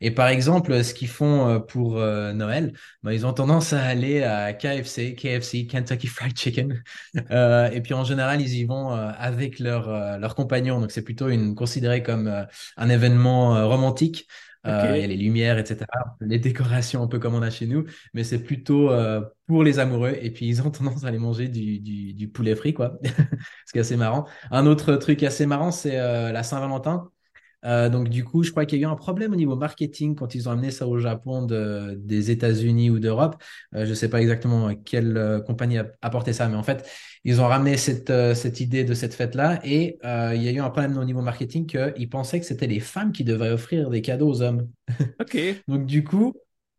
Et 0.00 0.10
par 0.10 0.28
exemple, 0.28 0.82
ce 0.82 0.94
qu'ils 0.94 1.08
font 1.08 1.48
euh, 1.48 1.58
pour 1.58 1.98
euh, 1.98 2.32
Noël, 2.32 2.72
bah, 3.02 3.12
ils 3.12 3.26
ont 3.26 3.32
tendance 3.34 3.72
à 3.72 3.82
aller 3.82 4.22
à 4.22 4.52
KFC, 4.54 5.14
KFC, 5.14 5.66
Kentucky 5.66 6.06
Fried 6.06 6.36
Chicken. 6.36 6.82
Euh, 7.30 7.70
et 7.70 7.80
puis 7.80 7.94
en 7.94 8.04
général, 8.04 8.40
ils 8.40 8.54
y 8.56 8.64
vont 8.64 8.90
avec 8.90 9.58
leurs 9.58 10.18
leur 10.18 10.34
compagnons. 10.34 10.80
Donc 10.80 10.90
c'est 10.90 11.02
plutôt 11.02 11.28
une, 11.28 11.54
considéré 11.54 12.02
comme 12.02 12.46
un 12.76 12.88
événement 12.88 13.68
romantique. 13.68 14.26
il 14.64 14.70
y 14.70 14.72
a 14.72 15.06
les 15.06 15.16
lumières, 15.16 15.58
etc. 15.58 15.86
Les 16.20 16.38
décorations, 16.38 17.02
un 17.02 17.06
peu 17.06 17.18
comme 17.18 17.34
on 17.34 17.42
a 17.42 17.50
chez 17.50 17.66
nous, 17.66 17.84
mais 18.14 18.24
c'est 18.24 18.42
plutôt 18.42 18.90
pour 19.46 19.64
les 19.64 19.78
amoureux. 19.78 20.16
Et 20.20 20.30
puis, 20.30 20.46
ils 20.46 20.62
ont 20.62 20.70
tendance 20.70 21.04
à 21.04 21.08
aller 21.08 21.18
manger 21.18 21.48
du, 21.48 21.78
du, 21.80 22.14
du 22.14 22.28
poulet 22.28 22.54
frit, 22.56 22.74
quoi. 22.74 22.98
Ce 23.66 23.72
qui 23.72 23.78
est 23.78 23.82
assez 23.82 23.96
marrant. 23.96 24.26
Un 24.50 24.66
autre 24.66 24.96
truc 24.96 25.22
assez 25.22 25.46
marrant, 25.46 25.70
c'est 25.70 25.96
la 25.96 26.42
Saint-Valentin. 26.42 27.10
Euh, 27.64 27.88
donc 27.88 28.08
du 28.08 28.24
coup, 28.24 28.42
je 28.42 28.50
crois 28.50 28.64
qu'il 28.64 28.78
y 28.78 28.84
a 28.84 28.88
eu 28.88 28.90
un 28.90 28.96
problème 28.96 29.32
au 29.32 29.36
niveau 29.36 29.56
marketing 29.56 30.14
quand 30.14 30.34
ils 30.34 30.48
ont 30.48 30.52
amené 30.52 30.70
ça 30.70 30.86
au 30.86 30.98
Japon 30.98 31.44
de, 31.44 31.94
des 31.98 32.30
États-Unis 32.30 32.90
ou 32.90 32.98
d'Europe. 32.98 33.42
Euh, 33.74 33.84
je 33.84 33.90
ne 33.90 33.94
sais 33.94 34.08
pas 34.08 34.20
exactement 34.20 34.74
quelle 34.74 35.16
euh, 35.16 35.40
compagnie 35.40 35.78
a 35.78 35.86
apporté 36.02 36.32
ça, 36.32 36.48
mais 36.48 36.56
en 36.56 36.62
fait, 36.62 36.88
ils 37.24 37.40
ont 37.40 37.46
ramené 37.46 37.76
cette, 37.76 38.12
cette 38.34 38.60
idée 38.60 38.84
de 38.84 38.94
cette 38.94 39.14
fête-là 39.14 39.60
et 39.62 39.98
il 40.02 40.42
y 40.42 40.48
a 40.48 40.52
eu 40.52 40.60
un 40.60 40.70
problème 40.70 40.96
au 40.96 41.04
niveau 41.04 41.20
marketing 41.20 41.66
qu'ils 41.66 42.08
pensaient 42.08 42.40
que 42.40 42.46
c'était 42.46 42.66
les 42.66 42.80
femmes 42.80 43.12
qui 43.12 43.24
devaient 43.24 43.50
offrir 43.50 43.90
des 43.90 44.00
cadeaux 44.00 44.28
aux 44.28 44.42
hommes. 44.42 44.68
Ok. 45.20 45.36
donc 45.68 45.84
du 45.84 46.02
coup, 46.02 46.34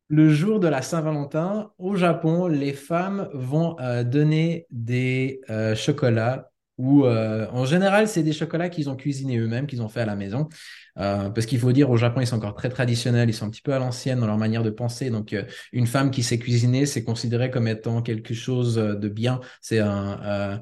le 0.08 0.30
jour 0.30 0.60
de 0.60 0.68
la 0.68 0.82
Saint-Valentin, 0.82 1.72
au 1.78 1.96
Japon, 1.96 2.48
les 2.48 2.74
femmes 2.74 3.30
vont 3.34 3.76
donner 4.04 4.66
des 4.72 5.42
chocolats 5.76 6.51
ou 6.82 7.06
euh, 7.06 7.48
en 7.52 7.64
général, 7.64 8.08
c'est 8.08 8.24
des 8.24 8.34
chocolats 8.34 8.68
qu'ils 8.70 8.90
ont 8.90 8.96
cuisinés 8.96 9.38
eux-mêmes, 9.38 9.68
qu'ils 9.68 9.84
ont 9.84 9.88
fait 9.88 10.02
à 10.02 10.06
la 10.08 10.16
maison. 10.16 10.50
Euh, 10.98 11.30
parce 11.30 11.46
qu'il 11.46 11.60
faut 11.60 11.72
dire, 11.72 11.92
au 11.92 11.98
Japon, 11.98 12.22
ils 12.22 12.28
sont 12.28 12.38
encore 12.38 12.56
très 12.56 12.70
traditionnels, 12.70 13.30
ils 13.30 13.34
sont 13.34 13.46
un 13.46 13.52
petit 13.52 13.62
peu 13.62 13.74
à 13.74 13.78
l'ancienne 13.78 14.20
dans 14.20 14.26
leur 14.26 14.40
manière 14.40 14.64
de 14.64 14.72
penser. 14.72 15.12
Donc, 15.12 15.32
euh, 15.34 15.44
une 15.74 15.86
femme 15.86 16.10
qui 16.10 16.24
sait 16.24 16.40
cuisiner, 16.40 16.88
c'est 16.88 17.04
considéré 17.04 17.52
comme 17.52 17.68
étant 17.68 18.02
quelque 18.02 18.34
chose 18.34 18.76
de 18.76 19.10
bien. 19.10 19.42
C'est 19.62 19.78
un, 19.78 20.60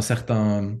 certain 0.00 0.76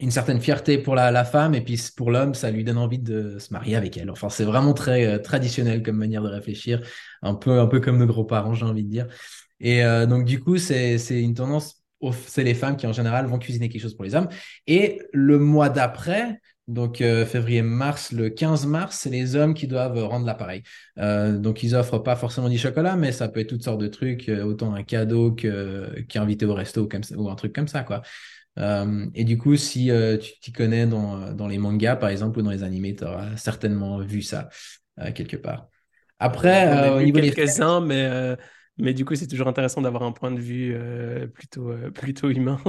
une 0.00 0.10
certaine 0.10 0.40
fierté 0.40 0.76
pour 0.76 0.94
la, 0.96 1.24
femme 1.24 1.54
et 1.54 1.62
puis 1.62 1.80
pour 1.96 2.10
l'homme, 2.10 2.34
ça 2.34 2.50
lui 2.50 2.64
donne 2.64 2.78
envie 2.78 2.98
de 2.98 3.38
se 3.38 3.52
marier 3.52 3.76
avec 3.76 3.96
elle. 3.96 4.10
Enfin, 4.10 4.28
c'est 4.28 4.44
vraiment 4.44 4.74
très 4.74 5.22
traditionnel 5.22 5.82
comme 5.84 5.96
manière 5.96 6.22
de 6.22 6.28
réfléchir, 6.28 6.82
un 7.22 7.34
peu, 7.34 7.60
un 7.60 7.66
peu 7.66 7.80
comme 7.80 7.96
nos 7.96 8.06
gros-parents, 8.06 8.54
j'ai 8.54 8.66
envie 8.66 8.84
de 8.84 8.90
dire. 8.90 9.06
Et 9.60 9.82
donc, 10.06 10.24
du 10.24 10.40
coup, 10.40 10.58
c'est 10.58 10.98
une 11.08 11.34
tendance 11.34 11.85
c'est 12.26 12.44
les 12.44 12.54
femmes 12.54 12.76
qui 12.76 12.86
en 12.86 12.92
général 12.92 13.26
vont 13.26 13.38
cuisiner 13.38 13.68
quelque 13.68 13.82
chose 13.82 13.94
pour 13.94 14.04
les 14.04 14.14
hommes. 14.14 14.28
Et 14.66 15.00
le 15.12 15.38
mois 15.38 15.68
d'après, 15.68 16.40
donc 16.68 17.00
euh, 17.00 17.24
février-mars, 17.24 18.10
le 18.12 18.28
15 18.28 18.66
mars, 18.66 18.98
c'est 19.02 19.10
les 19.10 19.36
hommes 19.36 19.54
qui 19.54 19.68
doivent 19.68 20.02
rendre 20.02 20.26
l'appareil. 20.26 20.62
Euh, 20.98 21.38
donc 21.38 21.62
ils 21.62 21.76
offrent 21.76 21.98
pas 21.98 22.16
forcément 22.16 22.48
du 22.48 22.58
chocolat, 22.58 22.96
mais 22.96 23.12
ça 23.12 23.28
peut 23.28 23.40
être 23.40 23.48
toutes 23.48 23.62
sortes 23.62 23.80
de 23.80 23.86
trucs, 23.86 24.28
euh, 24.28 24.42
autant 24.42 24.74
un 24.74 24.82
cadeau 24.82 25.32
qu'invité 25.32 26.44
au 26.44 26.54
resto 26.54 26.88
comme 26.88 27.02
ou 27.16 27.30
un 27.30 27.36
truc 27.36 27.54
comme 27.54 27.68
ça, 27.68 27.82
quoi. 27.82 28.02
et 29.14 29.24
du 29.24 29.38
coup, 29.38 29.56
si 29.56 29.90
tu 30.20 30.40
t'y 30.40 30.52
connais 30.52 30.86
dans, 30.86 31.32
dans 31.32 31.46
les 31.46 31.58
mangas, 31.58 31.96
par 31.96 32.08
exemple, 32.08 32.38
ou 32.38 32.42
dans 32.42 32.50
les 32.50 32.62
animés, 32.62 32.94
tu 32.94 33.04
auras 33.04 33.36
certainement 33.36 33.98
vu 33.98 34.22
ça 34.22 34.48
quelque 35.14 35.36
part. 35.36 35.68
Après, 36.18 36.90
au 36.90 37.02
niveau 37.02 37.20
quelques-uns, 37.20 37.80
mais 37.80 38.36
Mais 38.78 38.94
du 38.94 39.04
coup, 39.04 39.14
c'est 39.14 39.26
toujours 39.26 39.48
intéressant 39.48 39.80
d'avoir 39.82 40.02
un 40.02 40.12
point 40.12 40.30
de 40.30 40.40
vue 40.40 40.74
euh, 40.74 41.26
plutôt, 41.26 41.70
euh, 41.70 41.90
plutôt 41.92 42.28
humain. 42.30 42.60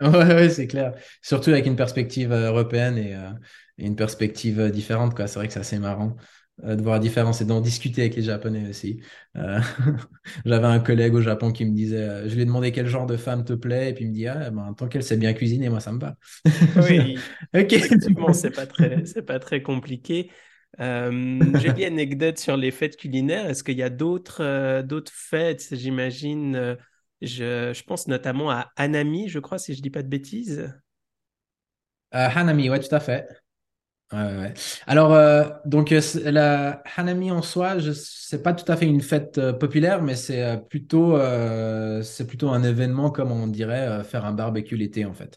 Ouais, 0.00 0.08
ouais, 0.10 0.50
c'est 0.50 0.66
clair. 0.66 0.94
Surtout 1.22 1.50
avec 1.50 1.64
une 1.66 1.76
perspective 1.76 2.30
euh, 2.30 2.48
européenne 2.48 2.98
et, 2.98 3.14
euh, 3.14 3.30
et 3.78 3.86
une 3.86 3.96
perspective 3.96 4.70
différente, 4.70 5.14
quoi. 5.14 5.26
C'est 5.26 5.38
vrai 5.38 5.46
que 5.48 5.54
c'est 5.54 5.60
assez 5.60 5.78
marrant 5.78 6.16
de 6.62 6.80
voir 6.82 6.94
la 6.94 7.00
différence 7.00 7.42
et 7.42 7.44
d'en 7.44 7.60
discuter 7.60 8.00
avec 8.02 8.16
les 8.16 8.22
Japonais 8.22 8.66
aussi. 8.68 9.02
J'avais 9.34 10.66
un 10.66 10.80
collègue 10.80 11.12
au 11.14 11.20
Japon 11.20 11.52
qui 11.52 11.66
me 11.66 11.74
disait, 11.74 12.26
je 12.28 12.34
lui 12.34 12.42
ai 12.42 12.44
demandé 12.46 12.72
quel 12.72 12.86
genre 12.86 13.04
de 13.06 13.18
femme 13.18 13.44
te 13.44 13.52
plaît, 13.52 13.90
et 13.90 13.94
puis 13.94 14.04
il 14.06 14.08
me 14.08 14.14
dit, 14.14 14.26
ah, 14.26 14.48
ben, 14.50 14.72
tant 14.72 14.88
qu'elle 14.88 15.02
sait 15.02 15.18
bien 15.18 15.34
cuisiner, 15.34 15.68
moi, 15.68 15.80
ça 15.80 15.92
me 15.92 15.98
va. 16.00 16.16
Oui, 16.74 17.30
Ok. 17.54 17.74
effectivement, 17.74 18.32
c'est 18.32 18.50
pas 18.50 18.66
très, 18.66 19.06
c'est 19.06 19.22
pas 19.22 19.38
très 19.38 19.62
compliqué. 19.62 20.30
Euh, 20.80 21.40
j'ai 21.58 21.68
une 21.86 21.92
anecdote 21.92 22.38
sur 22.38 22.56
les 22.56 22.70
fêtes 22.70 22.96
culinaires. 22.96 23.48
Est-ce 23.48 23.64
qu'il 23.64 23.76
y 23.76 23.82
a 23.82 23.90
d'autres 23.90 24.42
euh, 24.42 24.82
d'autres 24.82 25.12
fêtes, 25.14 25.68
j'imagine, 25.72 26.56
euh, 26.56 26.76
je, 27.22 27.72
je 27.74 27.82
pense 27.84 28.08
notamment 28.08 28.50
à 28.50 28.70
Hanami, 28.76 29.28
je 29.28 29.38
crois, 29.38 29.58
si 29.58 29.74
je 29.74 29.82
dis 29.82 29.90
pas 29.90 30.02
de 30.02 30.08
bêtises. 30.08 30.72
Euh, 32.14 32.28
Hanami, 32.34 32.70
ouais, 32.70 32.80
tout 32.80 32.94
à 32.94 33.00
fait. 33.00 33.26
Ouais. 34.12 34.54
Alors, 34.86 35.60
donc, 35.64 35.92
la 36.24 36.82
Hanami 36.96 37.32
en 37.32 37.42
soi, 37.42 37.78
je, 37.78 37.90
c'est 37.92 38.42
pas 38.42 38.52
tout 38.52 38.70
à 38.70 38.76
fait 38.76 38.86
une 38.86 39.00
fête 39.00 39.40
populaire, 39.58 40.00
mais 40.02 40.14
c'est 40.14 40.60
plutôt, 40.68 41.18
c'est 42.02 42.26
plutôt 42.26 42.50
un 42.50 42.62
événement 42.62 43.10
comme 43.10 43.32
on 43.32 43.48
dirait 43.48 44.04
faire 44.04 44.24
un 44.24 44.32
barbecue 44.32 44.76
l'été, 44.76 45.04
en 45.04 45.12
fait. 45.14 45.36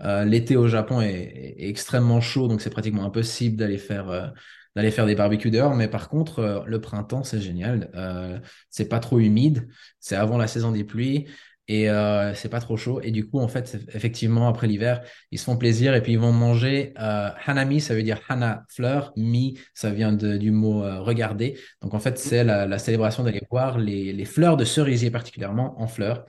L'été 0.00 0.56
au 0.56 0.68
Japon 0.68 1.00
est, 1.00 1.54
est 1.58 1.68
extrêmement 1.70 2.20
chaud, 2.20 2.46
donc 2.46 2.60
c'est 2.60 2.70
pratiquement 2.70 3.04
impossible 3.04 3.56
d'aller 3.56 3.78
faire, 3.78 4.34
d'aller 4.76 4.90
faire 4.90 5.06
des 5.06 5.14
barbecues 5.14 5.50
dehors. 5.50 5.74
Mais 5.74 5.88
par 5.88 6.08
contre, 6.08 6.38
euh, 6.40 6.60
le 6.66 6.80
printemps, 6.80 7.24
c'est 7.24 7.40
génial. 7.40 7.90
Euh, 7.94 8.38
c'est 8.70 8.88
pas 8.88 9.00
trop 9.00 9.18
humide, 9.18 9.68
c'est 9.98 10.16
avant 10.16 10.38
la 10.38 10.46
saison 10.46 10.72
des 10.72 10.84
pluies. 10.84 11.26
Et 11.68 11.88
euh, 11.88 12.34
c'est 12.34 12.48
pas 12.48 12.60
trop 12.60 12.76
chaud. 12.76 13.00
Et 13.00 13.12
du 13.12 13.28
coup, 13.28 13.38
en 13.38 13.46
fait, 13.46 13.78
effectivement, 13.94 14.48
après 14.48 14.66
l'hiver, 14.66 15.02
ils 15.30 15.38
se 15.38 15.44
font 15.44 15.56
plaisir 15.56 15.94
et 15.94 16.02
puis 16.02 16.12
ils 16.12 16.18
vont 16.18 16.32
manger 16.32 16.92
hanami, 16.96 17.80
ça 17.80 17.94
veut 17.94 18.02
dire 18.02 18.20
hana, 18.28 18.64
fleur, 18.68 19.12
mi, 19.16 19.56
ça 19.72 19.90
vient 19.90 20.12
du 20.12 20.50
mot 20.50 20.80
regarder. 21.04 21.60
Donc 21.80 21.94
en 21.94 22.00
fait, 22.00 22.18
c'est 22.18 22.42
la, 22.42 22.78
célébration 22.80 23.22
d'aller 23.22 23.42
voir 23.52 23.78
les, 23.78 24.12
les 24.12 24.24
fleurs 24.24 24.56
de 24.56 24.64
cerisier 24.64 25.12
particulièrement 25.12 25.80
en 25.80 25.86
fleurs, 25.86 26.26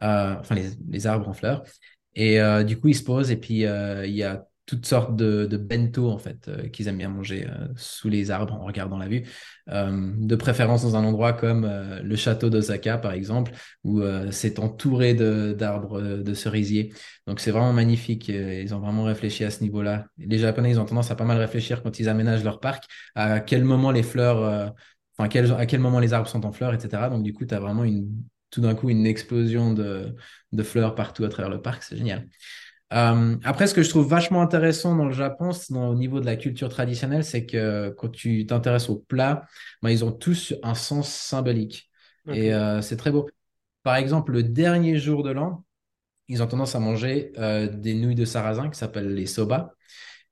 enfin 0.00 0.54
les, 0.54 0.72
les 0.90 1.06
arbres 1.06 1.30
en 1.30 1.32
fleurs. 1.32 1.62
Et 2.14 2.38
du 2.66 2.78
coup, 2.78 2.88
ils 2.88 2.96
se 2.96 3.04
posent 3.04 3.30
et 3.30 3.38
puis 3.38 3.60
il 3.62 4.14
y 4.14 4.22
a 4.22 4.44
toutes 4.66 4.86
sortes 4.86 5.14
de, 5.14 5.44
de 5.44 5.56
bento 5.56 6.10
en 6.10 6.18
fait 6.18 6.48
euh, 6.48 6.68
qu'ils 6.68 6.88
aiment 6.88 6.98
bien 6.98 7.10
manger 7.10 7.46
euh, 7.46 7.68
sous 7.76 8.08
les 8.08 8.30
arbres 8.30 8.54
en 8.54 8.64
regardant 8.64 8.96
la 8.96 9.08
vue. 9.08 9.24
Euh, 9.70 10.12
de 10.16 10.36
préférence 10.36 10.82
dans 10.82 10.96
un 10.96 11.04
endroit 11.04 11.32
comme 11.32 11.66
le 12.02 12.16
château 12.16 12.50
d'Osaka 12.50 12.98
par 12.98 13.12
exemple, 13.12 13.52
où 13.82 14.02
c'est 14.30 14.58
entouré 14.58 15.14
d'arbres 15.14 16.00
de 16.00 16.34
cerisiers. 16.34 16.92
Donc 17.26 17.40
c'est 17.40 17.50
vraiment 17.50 17.72
magnifique. 17.72 18.28
Ils 18.28 18.74
ont 18.74 18.80
vraiment 18.80 19.04
réfléchi 19.04 19.44
à 19.44 19.50
ce 19.50 19.62
niveau-là. 19.62 20.06
Les 20.18 20.38
Japonais, 20.38 20.70
ils 20.70 20.80
ont 20.80 20.84
tendance 20.84 21.10
à 21.10 21.16
pas 21.16 21.24
mal 21.24 21.38
réfléchir 21.38 21.82
quand 21.82 21.98
ils 21.98 22.08
aménagent 22.08 22.44
leur 22.44 22.60
parc, 22.60 22.84
à 23.14 23.40
quel 23.40 23.64
moment 23.64 23.90
les 23.90 24.02
fleurs, 24.02 24.74
enfin 25.18 25.28
à 25.56 25.66
quel 25.66 25.80
moment 25.80 26.00
les 26.00 26.12
arbres 26.12 26.28
sont 26.28 26.44
en 26.44 26.52
fleurs, 26.52 26.74
etc. 26.74 27.08
Donc 27.08 27.22
du 27.22 27.32
coup, 27.32 27.46
tu 27.46 27.54
as 27.54 27.60
vraiment 27.60 27.84
une 27.84 28.24
tout 28.50 28.60
d'un 28.60 28.74
coup 28.76 28.88
une 28.88 29.04
explosion 29.04 29.72
de, 29.74 30.14
de 30.52 30.62
fleurs 30.62 30.94
partout 30.94 31.24
à 31.24 31.28
travers 31.28 31.50
le 31.50 31.60
parc. 31.60 31.82
C'est 31.82 31.96
génial. 31.96 32.28
Euh, 32.94 33.36
après, 33.44 33.66
ce 33.66 33.74
que 33.74 33.82
je 33.82 33.88
trouve 33.88 34.06
vachement 34.08 34.40
intéressant 34.40 34.94
dans 34.96 35.06
le 35.06 35.12
Japon, 35.12 35.50
dans- 35.70 35.88
au 35.88 35.94
niveau 35.96 36.20
de 36.20 36.26
la 36.26 36.36
culture 36.36 36.68
traditionnelle, 36.68 37.24
c'est 37.24 37.44
que 37.46 37.90
quand 37.98 38.08
tu 38.10 38.46
t'intéresses 38.46 38.88
aux 38.88 38.96
plats, 38.98 39.46
ben, 39.82 39.90
ils 39.90 40.04
ont 40.04 40.12
tous 40.12 40.54
un 40.62 40.74
sens 40.74 41.10
symbolique. 41.12 41.90
Et 42.30 42.54
euh, 42.54 42.80
c'est 42.82 42.96
très 42.96 43.10
beau. 43.10 43.28
Par 43.82 43.96
exemple, 43.96 44.32
le 44.32 44.42
dernier 44.44 44.98
jour 44.98 45.22
de 45.24 45.30
l'an, 45.30 45.64
ils 46.28 46.42
ont 46.42 46.46
tendance 46.48 46.74
à 46.74 46.80
manger 46.80 47.32
euh, 47.38 47.68
des 47.68 47.94
nouilles 47.94 48.14
de 48.16 48.24
sarrasin 48.24 48.70
qui 48.70 48.78
s'appellent 48.78 49.14
les 49.14 49.26
soba. 49.26 49.74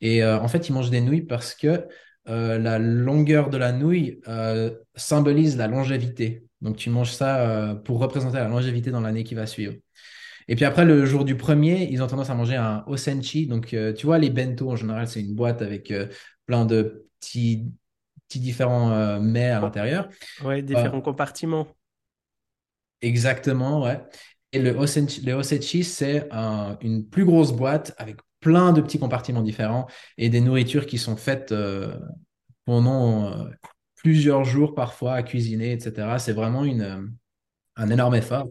Et 0.00 0.23
euh, 0.25 0.38
en 0.40 0.49
fait, 0.49 0.69
ils 0.69 0.73
mangent 0.73 0.90
des 0.90 1.00
nouilles 1.00 1.23
parce 1.23 1.54
que 1.54 1.87
euh, 2.28 2.59
la 2.59 2.78
longueur 2.78 3.50
de 3.50 3.59
la 3.59 3.73
nouille 3.73 4.21
euh, 4.28 4.73
symbolise 4.97 5.57
la 5.57 5.69
longévité. 5.69 6.45
Donc, 6.62 6.76
tu 6.76 6.90
manges 6.90 7.12
ça 7.12 7.40
euh, 7.73 7.75
pour 7.75 7.99
représenter 8.00 8.38
la 8.38 8.49
longévité 8.49 8.90
dans 8.90 9.00
l'année 9.00 9.25
qui 9.25 9.35
va 9.35 9.47
suivre. 9.47 9.75
Et 10.49 10.56
puis 10.56 10.64
après, 10.64 10.84
le 10.84 11.04
jour 11.06 11.25
du 11.25 11.37
premier, 11.37 11.88
ils 11.90 12.02
ont 12.02 12.06
tendance 12.06 12.30
à 12.30 12.34
manger 12.34 12.56
un 12.56 12.84
osenchi. 12.87 13.46
Donc, 13.46 13.75
euh, 13.75 13.92
tu 13.92 14.06
vois, 14.06 14.18
les 14.18 14.30
bento, 14.30 14.70
en 14.70 14.76
général, 14.76 15.08
c'est 15.08 15.20
une 15.20 15.34
boîte 15.34 15.62
avec 15.62 15.90
euh, 15.90 16.08
plein 16.46 16.64
de 16.66 17.08
petits, 17.20 17.70
petits 18.28 18.40
différents 18.40 18.92
euh, 18.92 19.20
mets 19.20 19.50
à 19.50 19.61
l'intérieur. 19.61 20.08
ouais, 20.40 20.61
Euh, 20.76 20.90
différents 20.90 21.00
compartiments. 21.00 21.66
exactement, 23.00 23.82
ouais. 23.82 24.00
Et 24.52 24.58
le 24.61 24.70
osenchi, 24.76 25.22
le 25.22 25.32
osechi, 25.34 25.84
c'est 25.84 26.28
un- 26.32 26.76
une 26.82 27.08
plus 27.08 27.25
grosse 27.25 27.52
boîte 27.52 27.94
avec 27.99 28.16
plein 28.40 28.72
de 28.72 28.80
petits 28.80 28.99
compartiments 28.99 29.42
différents 29.42 29.87
et 30.18 30.28
des 30.28 30.40
nourritures 30.40 30.87
qui 30.87 30.99
sont 30.99 31.16
faites 31.16 31.54
pendant 32.64 33.46
plusieurs 33.96 34.44
jours 34.44 34.75
parfois 34.75 35.14
à 35.14 35.22
cuisiner, 35.22 35.72
etc. 35.72 36.18
C'est 36.18 36.32
vraiment 36.32 36.64
une, 36.64 37.12
un 37.76 37.90
énorme 37.90 38.16
effort. 38.16 38.49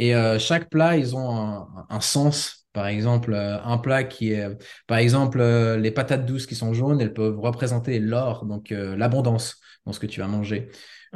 Et 0.00 0.14
euh, 0.14 0.38
chaque 0.38 0.70
plat, 0.70 0.96
ils 0.96 1.14
ont 1.16 1.30
un, 1.36 1.86
un 1.90 2.00
sens. 2.00 2.66
Par 2.72 2.86
exemple, 2.86 3.34
euh, 3.34 3.62
un 3.64 3.78
plat 3.78 4.04
qui 4.04 4.32
est, 4.32 4.48
par 4.86 4.98
exemple, 4.98 5.40
euh, 5.40 5.76
les 5.76 5.90
patates 5.90 6.26
douces 6.26 6.46
qui 6.46 6.54
sont 6.56 6.72
jaunes, 6.74 7.00
elles 7.00 7.12
peuvent 7.14 7.38
représenter 7.40 7.98
l'or, 8.00 8.46
donc 8.46 8.70
l'abondance 8.70 9.60
dans 9.86 9.92
ce 9.92 10.00
que 10.00 10.06
tu 10.06 10.20
vas 10.20 10.28
manger. 10.28 10.70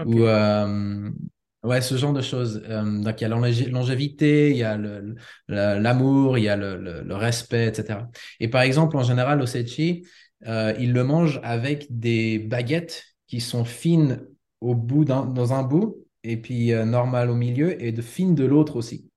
Ou 0.04 0.24
ouais, 1.62 1.80
ce 1.80 1.96
genre 1.96 2.12
de 2.12 2.20
choses. 2.22 2.62
Donc 2.62 3.20
il 3.20 3.22
y 3.22 3.24
a 3.24 3.28
la 3.28 3.36
longé- 3.36 3.70
longévité, 3.70 4.50
il 4.50 4.56
y 4.56 4.62
a 4.64 4.76
l'amour, 5.48 6.38
il 6.38 6.44
y 6.44 6.48
a 6.48 6.56
le, 6.56 6.76
le- 6.76 7.02
le 7.02 7.14
respect, 7.16 7.68
etc. 7.68 8.08
Et 8.40 8.48
par 8.48 8.62
exemple, 8.62 8.96
en 8.96 9.02
général, 9.02 9.40
au 9.42 9.46
Sechi, 9.46 10.04
ils 10.46 10.92
le 10.92 11.04
mangent 11.04 11.40
avec 11.42 11.86
des 11.90 12.38
baguettes 12.38 13.04
qui 13.26 13.40
sont 13.40 13.64
fines 13.64 14.26
au 14.60 14.74
bout 14.74 15.04
d'un, 15.04 15.24
dans 15.26 15.52
un 15.52 15.62
bout 15.62 16.03
et 16.25 16.37
puis 16.38 16.73
euh, 16.73 16.85
normales 16.87 17.31
au 17.31 17.37
milieu 17.37 17.81
et 17.83 17.93
de 17.93 18.02
fines 18.02 18.35
de 18.35 18.45
l'autre 18.45 18.76
aussi. 18.76 19.11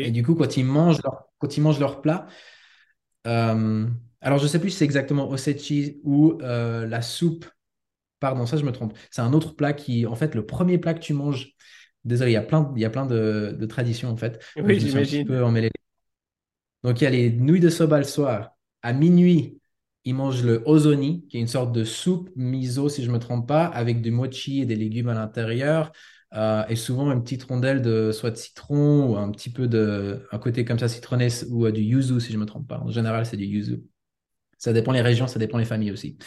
Et 0.00 0.10
du 0.10 0.22
coup, 0.22 0.34
quand 0.34 0.56
ils 0.56 0.64
mangent 0.64 1.02
leur, 1.02 1.26
quand 1.38 1.56
ils 1.56 1.60
mangent 1.62 1.80
leur 1.80 2.02
plat, 2.02 2.26
euh, 3.26 3.86
alors 4.20 4.38
je 4.38 4.46
sais 4.46 4.58
plus 4.60 4.70
si 4.70 4.78
c'est 4.78 4.84
exactement 4.84 5.28
osechi 5.30 6.00
ou 6.04 6.38
euh, 6.42 6.86
la 6.86 7.02
soupe 7.02 7.46
Pardon, 8.20 8.46
ça 8.46 8.56
je 8.56 8.64
me 8.64 8.72
trompe. 8.72 8.96
C'est 9.10 9.22
un 9.22 9.34
autre 9.34 9.54
plat 9.56 9.74
qui, 9.74 10.06
en 10.06 10.14
fait, 10.14 10.34
le 10.34 10.46
premier 10.46 10.78
plat 10.78 10.94
que 10.94 11.00
tu 11.00 11.12
manges. 11.12 11.52
Désolé, 12.04 12.30
il 12.32 12.34
y 12.34 12.36
a 12.38 12.42
plein, 12.42 12.72
il 12.76 12.82
y 12.82 12.84
a 12.86 12.90
plein 12.90 13.06
de, 13.06 13.56
de 13.58 13.66
traditions 13.66 14.10
en 14.10 14.16
fait. 14.16 14.42
Oui, 14.56 14.80
j'imagine. 14.80 15.28
Donc 16.82 17.00
il 17.00 17.04
y 17.04 17.06
a 17.06 17.10
les 17.10 17.30
nouilles 17.30 17.60
de 17.60 17.70
soba 17.70 17.98
le 17.98 18.04
soir. 18.04 18.56
À 18.82 18.92
minuit, 18.92 19.60
ils 20.04 20.14
mangent 20.14 20.44
le 20.44 20.62
ozoni, 20.66 21.26
qui 21.28 21.38
est 21.38 21.40
une 21.40 21.48
sorte 21.48 21.72
de 21.72 21.84
soupe 21.84 22.30
miso, 22.36 22.88
si 22.88 23.02
je 23.02 23.10
me 23.10 23.18
trompe 23.18 23.48
pas, 23.48 23.64
avec 23.64 24.02
du 24.02 24.10
mochi 24.10 24.60
et 24.60 24.66
des 24.66 24.76
légumes 24.76 25.08
à 25.08 25.14
l'intérieur. 25.14 25.92
Euh, 26.34 26.64
et 26.68 26.76
souvent 26.76 27.12
une 27.12 27.22
petite 27.22 27.44
rondelle 27.44 27.80
de 27.80 28.10
soit 28.10 28.32
de 28.32 28.36
citron 28.36 29.10
ou 29.10 29.16
un 29.16 29.30
petit 29.30 29.50
peu 29.50 29.68
de 29.68 30.26
un 30.32 30.38
côté 30.38 30.64
comme 30.64 30.80
ça 30.80 30.88
citronné 30.88 31.28
ou 31.48 31.66
euh, 31.66 31.72
du 31.72 31.80
yuzu, 31.80 32.20
si 32.20 32.32
je 32.32 32.38
me 32.38 32.44
trompe 32.44 32.66
pas. 32.66 32.80
En 32.80 32.90
général, 32.90 33.24
c'est 33.24 33.36
du 33.36 33.44
yuzu. 33.44 33.82
Ça 34.58 34.72
dépend 34.72 34.92
les 34.92 35.00
régions, 35.00 35.26
ça 35.26 35.38
dépend 35.38 35.58
les 35.58 35.64
familles 35.64 35.92
aussi. 35.92 36.18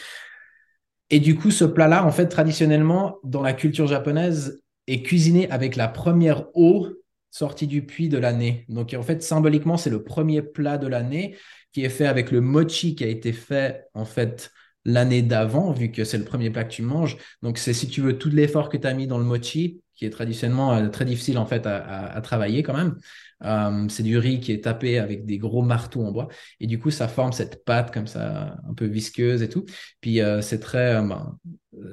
Et 1.10 1.20
du 1.20 1.36
coup, 1.36 1.50
ce 1.50 1.64
plat-là, 1.64 2.04
en 2.04 2.10
fait, 2.10 2.26
traditionnellement, 2.26 3.18
dans 3.22 3.42
la 3.42 3.52
culture 3.52 3.86
japonaise, 3.86 4.62
est 4.86 5.02
cuisiné 5.02 5.50
avec 5.50 5.76
la 5.76 5.88
première 5.88 6.46
eau 6.54 6.88
sortie 7.30 7.66
du 7.66 7.84
puits 7.84 8.08
de 8.08 8.18
l'année. 8.18 8.64
Donc, 8.68 8.94
en 8.94 9.02
fait, 9.02 9.22
symboliquement, 9.22 9.76
c'est 9.76 9.90
le 9.90 10.02
premier 10.02 10.42
plat 10.42 10.78
de 10.78 10.86
l'année 10.86 11.36
qui 11.72 11.84
est 11.84 11.88
fait 11.88 12.06
avec 12.06 12.30
le 12.30 12.40
mochi 12.40 12.94
qui 12.94 13.04
a 13.04 13.08
été 13.08 13.32
fait, 13.32 13.86
en 13.94 14.04
fait, 14.04 14.50
l'année 14.84 15.22
d'avant, 15.22 15.72
vu 15.72 15.90
que 15.90 16.04
c'est 16.04 16.18
le 16.18 16.24
premier 16.24 16.50
plat 16.50 16.64
que 16.64 16.72
tu 16.72 16.82
manges. 16.82 17.16
Donc, 17.42 17.58
c'est, 17.58 17.74
si 17.74 17.88
tu 17.88 18.00
veux, 18.00 18.18
tout 18.18 18.30
l'effort 18.30 18.68
que 18.68 18.76
tu 18.76 18.86
as 18.86 18.94
mis 18.94 19.06
dans 19.06 19.18
le 19.18 19.24
mochi, 19.24 19.82
qui 19.94 20.06
est 20.06 20.10
traditionnellement 20.10 20.74
euh, 20.74 20.88
très 20.88 21.04
difficile, 21.04 21.38
en 21.38 21.46
fait, 21.46 21.66
à, 21.66 22.20
travailler 22.22 22.62
quand 22.62 22.76
même. 22.76 22.96
Euh, 23.44 23.86
c'est 23.88 24.02
du 24.02 24.18
riz 24.18 24.40
qui 24.40 24.52
est 24.52 24.64
tapé 24.64 24.98
avec 24.98 25.24
des 25.26 25.38
gros 25.38 25.62
marteaux 25.62 26.04
en 26.04 26.12
bois. 26.12 26.28
Et 26.60 26.66
du 26.66 26.78
coup, 26.78 26.90
ça 26.90 27.08
forme 27.08 27.32
cette 27.32 27.64
pâte 27.64 27.92
comme 27.92 28.06
ça, 28.06 28.56
un 28.68 28.74
peu 28.74 28.86
visqueuse 28.86 29.42
et 29.42 29.48
tout. 29.48 29.64
Puis 30.00 30.20
euh, 30.20 30.40
c'est 30.40 30.60
très, 30.60 30.96
euh, 30.96 31.02
ben, 31.02 31.38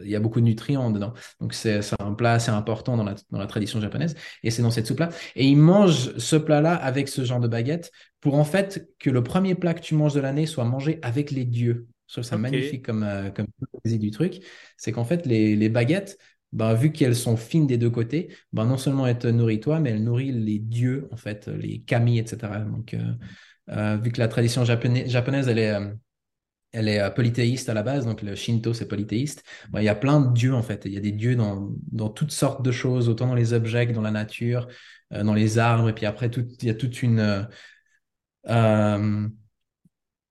il 0.04 0.10
y 0.10 0.16
a 0.16 0.20
beaucoup 0.20 0.40
de 0.40 0.46
nutriments 0.46 0.90
dedans. 0.90 1.14
Donc 1.40 1.54
c'est 1.54 1.80
un 2.00 2.14
plat 2.14 2.34
assez 2.34 2.50
important 2.50 2.98
dans 2.98 3.04
la, 3.04 3.16
dans 3.30 3.40
la 3.40 3.48
tradition 3.48 3.80
japonaise. 3.80 4.16
Et 4.44 4.52
c'est 4.52 4.62
dans 4.62 4.72
cette 4.72 4.88
soupe-là. 4.88 5.10
Et 5.36 5.46
ils 5.46 5.58
mangent 5.58 6.18
ce 6.18 6.36
plat-là 6.36 6.76
avec 6.76 7.08
ce 7.08 7.24
genre 7.24 7.40
de 7.40 7.48
baguette 7.48 7.92
pour 8.22 8.36
en 8.36 8.46
fait 8.46 8.90
que 9.00 9.10
le 9.10 9.24
premier 9.24 9.56
plat 9.56 9.74
que 9.74 9.82
tu 9.82 9.96
manges 9.96 10.14
de 10.14 10.22
l'année 10.22 10.46
soit 10.46 10.66
mangé 10.66 11.00
avec 11.02 11.32
les 11.32 11.46
dieux. 11.46 11.88
Je 12.08 12.14
trouve 12.14 12.24
ça 12.24 12.38
magnifique 12.38 12.86
comme, 12.86 13.06
comme 13.36 13.48
du 13.84 14.12
truc. 14.12 14.44
C'est 14.78 14.92
qu'en 14.92 15.06
fait, 15.06 15.26
les, 15.26 15.56
les 15.56 15.70
baguettes, 15.70 16.20
ben, 16.56 16.74
vu 16.74 16.94
qu'elles 16.94 17.18
sont 17.18 17.36
fines 17.36 17.68
des 17.68 17.78
deux 17.78 17.90
côtés, 17.90 18.34
ben, 18.54 18.66
non 18.66 18.78
seulement 18.78 19.06
elles 19.06 19.20
te 19.20 19.28
nourrissent 19.28 19.60
toi, 19.60 19.82
mais 19.82 19.92
elles 19.92 20.04
nourrissent 20.04 20.34
les 20.36 20.58
dieux, 20.58 21.10
en 21.12 21.18
fait, 21.18 21.48
les 21.50 21.82
kami, 21.82 22.18
etc. 22.18 22.38
Donc, 22.60 22.94
euh, 22.94 23.14
euh, 23.72 23.98
vu 23.98 24.12
que 24.12 24.20
la 24.20 24.30
tradition 24.30 24.64
japonaise, 24.64 25.10
japonaise 25.10 25.50
elle 25.50 25.60
est, 25.60 25.74
euh, 25.74 25.94
elle 26.72 26.88
est 26.88 27.14
polythéiste 27.14 27.68
à 27.70 27.74
la 27.74 27.84
base, 27.84 28.06
donc 28.06 28.22
le 28.22 28.36
Shinto 28.36 28.74
c'est 28.74 28.88
polythéiste. 28.88 29.44
il 29.76 29.84
y 29.84 29.90
a 29.90 29.96
plein 29.96 30.22
de 30.22 30.34
dieux 30.34 30.54
en 30.54 30.62
fait. 30.64 30.84
Il 30.86 30.94
y 30.94 30.98
a 30.98 31.02
des 31.02 31.12
dieux 31.12 31.36
dans, 31.36 31.72
dans 31.92 32.10
toutes 32.10 32.32
sortes 32.32 32.64
de 32.64 32.72
choses, 32.72 33.10
autant 33.10 33.28
dans 33.28 33.36
les 33.36 33.54
objets 33.54 33.88
que 33.88 33.94
dans 33.94 34.02
la 34.02 34.12
nature, 34.12 34.68
dans 35.12 35.34
les 35.34 35.58
arbres. 35.58 35.90
Et 35.90 35.94
puis 35.94 36.06
après, 36.06 36.28
il 36.28 36.68
y 36.68 36.70
a 36.70 36.74
toute 36.74 37.02
une 37.04 37.48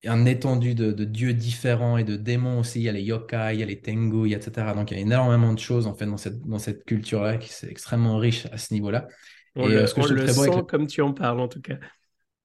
un 0.06 0.26
étendu 0.26 0.74
de, 0.74 0.92
dieux 1.04 1.34
différents 1.34 1.96
et 1.96 2.04
de 2.04 2.16
démons 2.16 2.60
aussi. 2.60 2.80
Il 2.80 2.84
y 2.84 2.88
a 2.88 2.92
les 2.92 3.02
yokai, 3.02 3.50
il 3.54 3.60
y 3.60 3.62
a 3.62 3.66
les 3.66 3.80
tengu, 3.80 4.30
etc. 4.32 4.74
Donc 4.74 4.90
il 4.90 4.96
y 4.96 5.00
a 5.00 5.02
énormément 5.02 5.52
de 5.52 5.58
choses 5.58 5.86
en 5.86 5.94
fait 5.94 6.06
dans 6.06 6.16
cette, 6.16 6.40
dans 6.42 6.58
cette 6.58 6.84
culture-là 6.84 7.38
qui 7.38 7.50
est 7.50 7.70
extrêmement 7.70 8.18
riche 8.18 8.46
à 8.52 8.58
ce 8.58 8.74
niveau-là. 8.74 9.08
On 9.56 9.68
et, 9.68 9.72
le, 9.72 9.78
euh, 9.78 9.86
ce 9.86 9.94
que 9.94 10.02
je 10.02 10.14
le 10.14 10.26
sent 10.26 10.50
comme 10.68 10.86
tu 10.86 11.00
en 11.00 11.12
parles 11.12 11.40
en 11.40 11.48
tout 11.48 11.60
cas. 11.60 11.76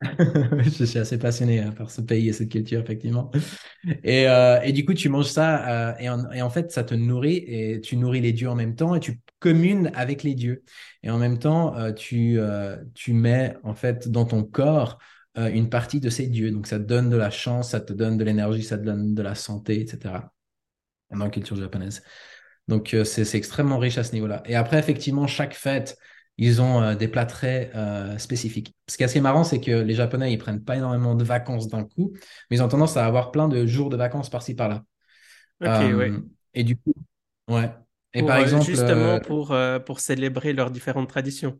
je 0.63 0.85
suis 0.85 0.97
assez 0.97 1.19
passionné 1.19 1.59
hein, 1.59 1.71
par 1.71 1.91
ce 1.91 1.99
pays 1.99 2.29
et 2.29 2.33
cette 2.33 2.49
culture, 2.49 2.79
effectivement. 2.79 3.31
Et, 4.03 4.29
euh, 4.29 4.61
et 4.61 4.71
du 4.71 4.85
coup, 4.85 4.93
tu 4.93 5.09
manges 5.09 5.25
ça 5.25 5.89
euh, 5.89 5.93
et, 5.99 6.09
en, 6.09 6.31
et, 6.31 6.41
en, 6.41 6.49
fait, 6.49 6.71
ça 6.71 6.85
te 6.85 6.95
nourrit 6.95 7.43
et 7.45 7.81
tu 7.81 7.97
nourris 7.97 8.21
les 8.21 8.31
dieux 8.31 8.49
en 8.49 8.55
même 8.55 8.75
temps 8.75 8.95
et 8.95 9.01
tu 9.01 9.19
communes 9.39 9.91
avec 9.95 10.23
les 10.23 10.35
dieux. 10.35 10.63
Et 11.03 11.09
en 11.09 11.17
même 11.17 11.37
temps, 11.37 11.75
tu, 11.93 12.39
tu 12.93 13.13
mets 13.13 13.55
en 13.63 13.73
fait 13.73 14.07
dans 14.07 14.23
ton 14.23 14.43
corps 14.43 14.99
euh, 15.39 15.49
une 15.49 15.69
partie 15.69 16.01
de 16.01 16.09
ces 16.09 16.27
dieux. 16.27 16.51
Donc, 16.51 16.67
ça 16.67 16.77
te 16.79 16.83
donne 16.83 17.09
de 17.09 17.15
la 17.15 17.29
chance, 17.29 17.69
ça 17.69 17.79
te 17.79 17.93
donne 17.93 18.17
de 18.17 18.23
l'énergie, 18.25 18.63
ça 18.63 18.77
te 18.77 18.83
donne 18.83 19.15
de 19.15 19.21
la 19.21 19.35
santé, 19.35 19.79
etc. 19.79 20.33
dans 21.11 21.23
la 21.23 21.29
culture 21.29 21.55
japonaise. 21.55 22.03
Donc, 22.67 22.93
euh, 22.93 23.05
c'est 23.05 23.37
extrêmement 23.37 23.77
riche 23.77 23.97
à 23.97 24.03
ce 24.03 24.11
niveau-là. 24.11 24.43
Et 24.45 24.55
après, 24.55 24.77
effectivement, 24.77 25.27
chaque 25.27 25.53
fête, 25.53 25.97
ils 26.37 26.61
ont 26.61 26.81
euh, 26.81 26.95
des 26.95 27.07
plats 27.07 27.25
très 27.25 27.71
spécifiques. 28.17 28.75
Ce 28.87 28.97
qui 28.97 29.03
est 29.03 29.05
assez 29.05 29.21
marrant, 29.21 29.45
c'est 29.45 29.61
que 29.61 29.71
les 29.71 29.93
Japonais, 29.93 30.33
ils 30.33 30.37
prennent 30.37 30.63
pas 30.63 30.75
énormément 30.75 31.15
de 31.15 31.23
vacances 31.23 31.69
d'un 31.69 31.85
coup, 31.85 32.11
mais 32.49 32.57
ils 32.57 32.63
ont 32.63 32.67
tendance 32.67 32.97
à 32.97 33.05
avoir 33.05 33.31
plein 33.31 33.47
de 33.47 33.65
jours 33.65 33.89
de 33.89 33.97
vacances 33.97 34.29
par-ci, 34.29 34.55
par-là. 34.55 34.83
Ok, 35.61 35.95
ouais. 35.95 36.11
Et 36.53 36.63
du 36.63 36.75
coup, 36.75 36.93
ouais. 37.47 37.71
Et 38.13 38.23
par 38.23 38.39
exemple. 38.39 38.65
Justement 38.65 39.19
pour, 39.19 39.55
pour 39.85 39.99
célébrer 40.01 40.51
leurs 40.51 40.71
différentes 40.71 41.07
traditions. 41.07 41.59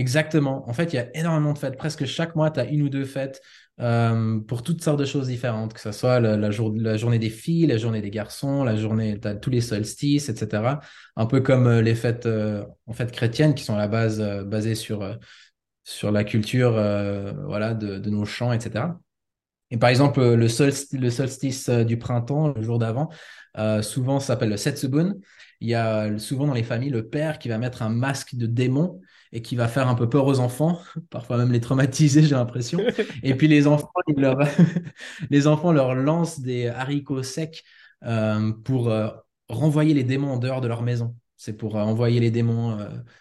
Exactement. 0.00 0.66
En 0.66 0.72
fait, 0.72 0.94
il 0.94 0.96
y 0.96 0.98
a 0.98 1.14
énormément 1.14 1.52
de 1.52 1.58
fêtes. 1.58 1.76
Presque 1.76 2.06
chaque 2.06 2.34
mois, 2.34 2.50
tu 2.50 2.58
as 2.58 2.64
une 2.64 2.80
ou 2.80 2.88
deux 2.88 3.04
fêtes 3.04 3.42
euh, 3.80 4.40
pour 4.40 4.62
toutes 4.62 4.82
sortes 4.82 4.98
de 4.98 5.04
choses 5.04 5.28
différentes, 5.28 5.74
que 5.74 5.80
ce 5.80 5.92
soit 5.92 6.20
la, 6.20 6.50
journée 6.50 7.18
des 7.18 7.28
filles, 7.28 7.66
la 7.66 7.76
journée 7.76 8.00
des 8.00 8.08
garçons, 8.08 8.64
la 8.64 8.76
journée, 8.76 9.20
tu 9.20 9.28
tous 9.42 9.50
les 9.50 9.60
solstices, 9.60 10.30
etc. 10.30 10.80
Un 11.16 11.26
peu 11.26 11.42
comme 11.42 11.66
euh, 11.66 11.82
les 11.82 11.94
fêtes 11.94 12.24
euh, 12.24 12.64
en 12.86 12.94
fait 12.94 13.12
chrétiennes 13.12 13.54
qui 13.54 13.62
sont 13.62 13.74
à 13.74 13.78
la 13.78 13.88
base 13.88 14.22
basées 14.46 14.74
sur, 14.74 15.18
sur 15.84 16.10
la 16.10 16.24
culture 16.24 16.72
voilà, 17.44 17.74
de, 17.74 18.08
nos 18.08 18.24
chants, 18.24 18.54
etc. 18.54 18.86
Et 19.70 19.76
par 19.76 19.90
exemple, 19.90 20.22
le 20.32 20.48
solstice, 20.48 20.98
le 20.98 21.10
solstice 21.10 21.68
du 21.68 21.98
printemps, 21.98 22.54
le 22.54 22.62
jour 22.62 22.78
d'avant, 22.78 23.10
souvent 23.82 24.18
s'appelle 24.18 24.48
le 24.48 24.56
Setsubun. 24.56 25.16
Il 25.60 25.68
y 25.68 25.74
a 25.74 26.18
souvent 26.18 26.46
dans 26.46 26.54
les 26.54 26.62
familles 26.62 26.88
le 26.88 27.06
père 27.06 27.38
qui 27.38 27.50
va 27.50 27.58
mettre 27.58 27.82
un 27.82 27.90
masque 27.90 28.34
de 28.34 28.46
démon 28.46 29.02
et 29.32 29.42
qui 29.42 29.56
va 29.56 29.68
faire 29.68 29.88
un 29.88 29.94
peu 29.94 30.08
peur 30.08 30.26
aux 30.26 30.40
enfants, 30.40 30.80
parfois 31.10 31.36
même 31.38 31.52
les 31.52 31.60
traumatiser, 31.60 32.22
j'ai 32.22 32.34
l'impression. 32.34 32.80
Et 33.22 33.34
puis 33.34 33.48
les 33.48 33.66
enfants, 33.66 33.90
leur... 34.16 34.38
les 35.30 35.46
enfants 35.46 35.72
leur 35.72 35.94
lancent 35.94 36.40
des 36.40 36.68
haricots 36.68 37.22
secs 37.22 37.62
euh, 38.04 38.52
pour 38.64 38.90
euh, 38.90 39.08
renvoyer 39.48 39.94
les 39.94 40.04
démons 40.04 40.32
en 40.32 40.38
dehors 40.38 40.60
de 40.60 40.68
leur 40.68 40.82
maison. 40.82 41.14
C'est 41.36 41.56
pour 41.56 41.76
euh, 41.76 41.82
envoyer 41.82 42.20
les 42.20 42.30
démons 42.30 42.78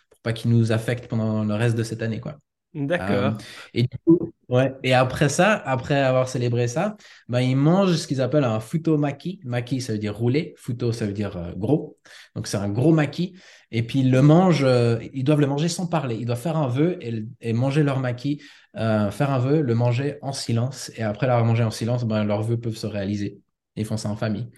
pour 0.09 0.19
pas 0.21 0.33
qu'ils 0.33 0.51
nous 0.51 0.71
affectent 0.71 1.07
pendant 1.07 1.43
le 1.43 1.53
reste 1.55 1.75
de 1.75 1.83
cette 1.83 2.01
année, 2.01 2.19
quoi. 2.19 2.39
D'accord. 2.73 3.37
et 3.73 3.83
du 3.83 3.97
coup, 4.05 4.31
Ouais. 4.49 4.73
Et 4.81 4.95
après 4.95 5.29
ça, 5.29 5.53
après 5.53 5.99
avoir 6.01 6.27
célébré 6.27 6.67
ça, 6.67 6.97
ben, 7.27 7.39
ils 7.39 7.55
mangent 7.55 7.95
ce 7.95 8.07
qu'ils 8.07 8.19
appellent 8.19 8.43
un 8.43 8.59
futo 8.59 8.97
maki. 8.97 9.39
Maki, 9.43 9.79
ça 9.79 9.93
veut 9.93 9.99
dire 9.99 10.17
rouler. 10.17 10.55
Futo, 10.57 10.91
ça 10.91 11.05
veut 11.05 11.13
dire 11.13 11.37
euh, 11.37 11.51
gros. 11.55 11.99
Donc, 12.35 12.47
c'est 12.47 12.57
un 12.57 12.67
gros 12.67 12.91
maki. 12.91 13.39
Et 13.69 13.83
puis, 13.83 13.99
ils 13.99 14.09
le 14.09 14.23
mangent, 14.23 14.63
euh, 14.63 14.97
ils 15.13 15.23
doivent 15.23 15.41
le 15.41 15.45
manger 15.45 15.69
sans 15.69 15.85
parler. 15.85 16.15
Ils 16.15 16.25
doivent 16.25 16.41
faire 16.41 16.57
un 16.57 16.67
vœu 16.67 16.97
et, 16.99 17.53
manger 17.53 17.83
leur 17.83 17.99
maki, 17.99 18.41
euh, 18.75 19.11
faire 19.11 19.29
un 19.29 19.37
vœu, 19.37 19.61
le 19.61 19.75
manger 19.75 20.17
en 20.23 20.33
silence. 20.33 20.91
Et 20.95 21.03
après 21.03 21.27
l'avoir 21.27 21.45
mangé 21.45 21.63
en 21.63 21.71
silence, 21.71 22.03
ben, 22.05 22.23
leurs 22.23 22.41
vœux 22.41 22.59
peuvent 22.59 22.75
se 22.75 22.87
réaliser. 22.87 23.39
Ils 23.75 23.85
font 23.85 23.97
ça 23.97 24.09
en 24.09 24.15
famille. 24.15 24.49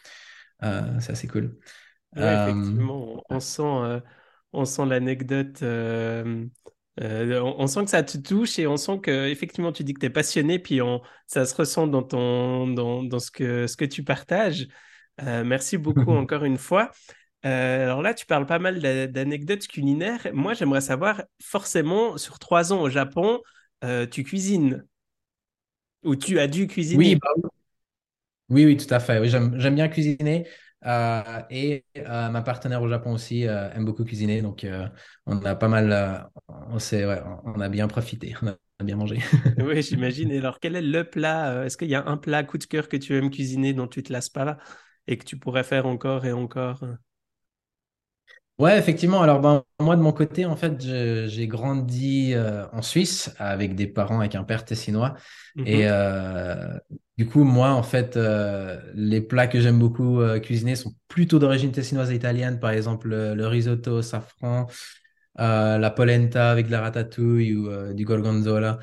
c'est 0.62 1.12
assez 1.12 1.28
cool. 1.28 1.58
effectivement, 2.16 3.22
on 3.30 3.40
sent, 3.42 4.02
on 4.54 4.64
sent 4.64 4.86
l'anecdote 4.86 5.62
euh, 7.02 7.42
on, 7.42 7.68
sent 7.68 7.86
que 7.86 7.90
ça 7.90 8.04
te 8.04 8.18
touche 8.18 8.60
et 8.60 8.68
on 8.68 8.78
sent 8.78 9.00
que 9.02 9.28
effectivement 9.28 9.72
tu 9.72 9.84
dis 9.84 9.94
que 9.94 10.00
tu 10.00 10.06
es 10.06 10.10
passionné, 10.10 10.60
puis 10.60 10.82
on, 10.82 11.02
ça 11.26 11.46
se 11.46 11.56
ressent 11.56 11.88
dans, 11.88 12.04
ton, 12.04 12.68
dans, 12.68 13.20
ce, 13.20 13.32
que, 13.32 13.66
ce 13.68 13.76
que 13.76 13.86
tu 13.86 14.04
partages. 14.04 14.68
Euh, 15.24 15.44
merci 15.44 15.78
beaucoup 15.78 16.12
encore 16.12 16.44
une 16.44 16.58
fois. 16.58 16.92
Euh, 17.44 17.84
alors 17.86 18.04
là, 18.04 18.14
tu 18.14 18.28
parles 18.28 18.46
pas 18.46 18.60
mal 18.60 18.80
d'anecdotes 19.12 19.68
culinaires. 19.68 20.28
Moi, 20.32 20.54
j'aimerais 20.54 20.82
savoir, 20.82 21.24
forcément, 21.42 22.18
sur 22.18 22.38
trois 22.38 22.72
ans 22.72 22.82
au 22.82 22.90
Japon, 22.90 23.40
tu 24.12 24.24
cuisines? 24.24 24.86
Ou 26.04 26.16
tu 26.16 26.40
as 26.40 26.48
dû 26.48 26.68
cuisiner? 26.68 26.98
Oui, 26.98 27.16
bah 27.16 27.50
oui. 28.50 28.66
oui, 28.66 28.78
tout 28.78 28.92
à 28.94 29.00
fait. 29.00 29.20
Oui, 29.20 29.30
j'aime 29.30 29.76
bien 29.76 29.88
cuisiner. 29.88 30.48
Euh, 30.86 31.42
et 31.52 31.86
euh, 31.98 32.30
ma 32.30 32.42
partenaire 32.42 32.82
au 32.82 32.90
Japon 32.90 33.14
aussi 33.14 33.48
euh, 33.48 33.72
aime 33.72 33.86
beaucoup 33.86 34.04
cuisiner, 34.04 34.42
donc 34.42 34.66
on 35.26 35.38
a 35.46 35.56
pas 35.56 35.68
mal, 35.68 36.28
on, 36.50 36.78
on 37.46 37.60
a 37.60 37.70
bien 37.70 37.88
profité, 37.88 38.34
on 38.42 38.48
a 38.48 38.84
bien 38.84 38.96
mangé. 38.96 39.20
oui, 39.60 39.82
j'imagine. 39.82 40.32
Et 40.32 40.40
alors, 40.40 40.60
quel 40.60 40.76
est 40.76 40.82
le 40.82 41.04
plat 41.04 41.66
Est-ce 41.66 41.78
qu'il 41.78 41.90
y 41.90 41.96
a 41.96 42.06
un 42.08 42.18
plat 42.18 42.44
coup 42.44 42.58
de 42.58 42.66
cœur 42.66 42.90
que 42.90 42.98
tu 42.98 43.16
aimes 43.16 43.30
cuisiner 43.30 43.74
dont 43.74 43.88
tu 43.88 44.02
te 44.04 44.12
lasses 44.12 44.30
pas 44.30 44.58
et 45.08 45.18
que 45.18 45.26
tu 45.26 45.38
pourrais 45.38 45.64
faire 45.64 45.86
encore 45.86 46.26
et 46.26 46.32
encore? 46.32 46.84
Ouais, 48.62 48.78
effectivement. 48.78 49.22
Alors, 49.24 49.40
ben, 49.40 49.64
moi, 49.80 49.96
de 49.96 50.02
mon 50.02 50.12
côté, 50.12 50.46
en 50.46 50.56
fait, 50.56 50.80
j'ai 50.82 51.48
grandi 51.48 52.34
euh, 52.36 52.68
en 52.72 52.84
Suisse 52.84 53.34
avec 53.40 53.74
des 53.76 53.88
parents, 53.88 54.20
avec 54.20 54.36
un 54.36 54.44
père 54.44 54.66
tessinois. 54.66 55.16
Et 55.66 55.86
mhm. 55.86 55.90
euh, 55.90 56.78
du 57.22 57.28
coup, 57.28 57.44
moi, 57.44 57.70
en 57.72 57.84
fait, 57.84 58.18
euh, 58.18 58.80
les 58.96 59.22
plats 59.22 59.48
que 59.48 59.60
j'aime 59.62 59.78
beaucoup 59.78 60.22
cuisiner 60.42 60.76
sont 60.76 60.94
plutôt 61.08 61.38
d'origine 61.40 61.72
tessinoise 61.72 62.12
et 62.12 62.16
italienne. 62.16 62.60
Par 62.60 62.72
exemple, 62.72 63.10
le, 63.10 63.48
risotto 63.48 64.02
safran, 64.02 64.68
la 65.38 65.92
polenta 65.92 66.50
avec 66.50 66.68
de 66.68 66.72
la 66.72 66.82
ratatouille 66.82 67.56
ou 67.56 67.94
du 67.94 68.06
gorgonzola, 68.06 68.80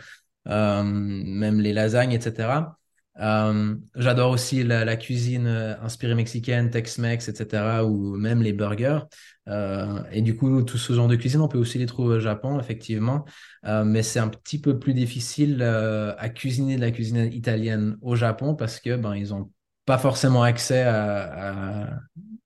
même 0.46 1.60
les 1.60 1.72
lasagnes, 1.72 2.12
etc. 2.12 2.78
Euh, 3.20 3.74
j'adore 3.96 4.30
aussi 4.30 4.62
la, 4.62 4.96
cuisine 4.96 5.46
euh, 5.46 5.80
inspirée 5.80 6.14
mexicaine, 6.14 6.70
Tex-Mex, 6.70 7.28
etc., 7.28 7.84
ou 7.84 8.16
même 8.16 8.42
les 8.42 8.52
burgers. 8.52 9.00
Euh, 9.48 10.02
et 10.12 10.22
du 10.22 10.36
coup, 10.36 10.62
tout 10.62 10.78
ce 10.78 10.92
genre 10.92 11.08
de 11.08 11.16
cuisine, 11.16 11.40
on 11.40 11.48
peut 11.48 11.58
aussi 11.58 11.78
les 11.78 11.86
trouver 11.86 12.16
au 12.16 12.20
Japon, 12.20 12.60
effectivement. 12.60 13.24
mais 13.64 14.02
c'est 14.02 14.18
un 14.18 14.28
petit 14.28 14.60
peu 14.60 14.78
plus 14.78 14.94
difficile 14.94 15.62
à 15.62 16.28
cuisiner 16.28 16.76
de 16.76 16.80
la 16.80 16.90
cuisine 16.90 17.30
italienne 17.32 17.96
au 18.02 18.16
Japon 18.16 18.54
parce 18.54 18.80
que 18.80 18.96
ben 18.96 19.14
ils 19.14 19.34
ont 19.34 19.50
pas 19.84 19.98
forcément 19.98 20.42
accès 20.42 20.82
à. 20.82 21.98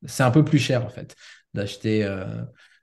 C'est 0.04 0.22
un 0.22 0.30
peu 0.30 0.44
plus 0.44 0.58
cher 0.58 0.84
en 0.84 0.88
fait 0.88 1.14
d'acheter 1.54 2.08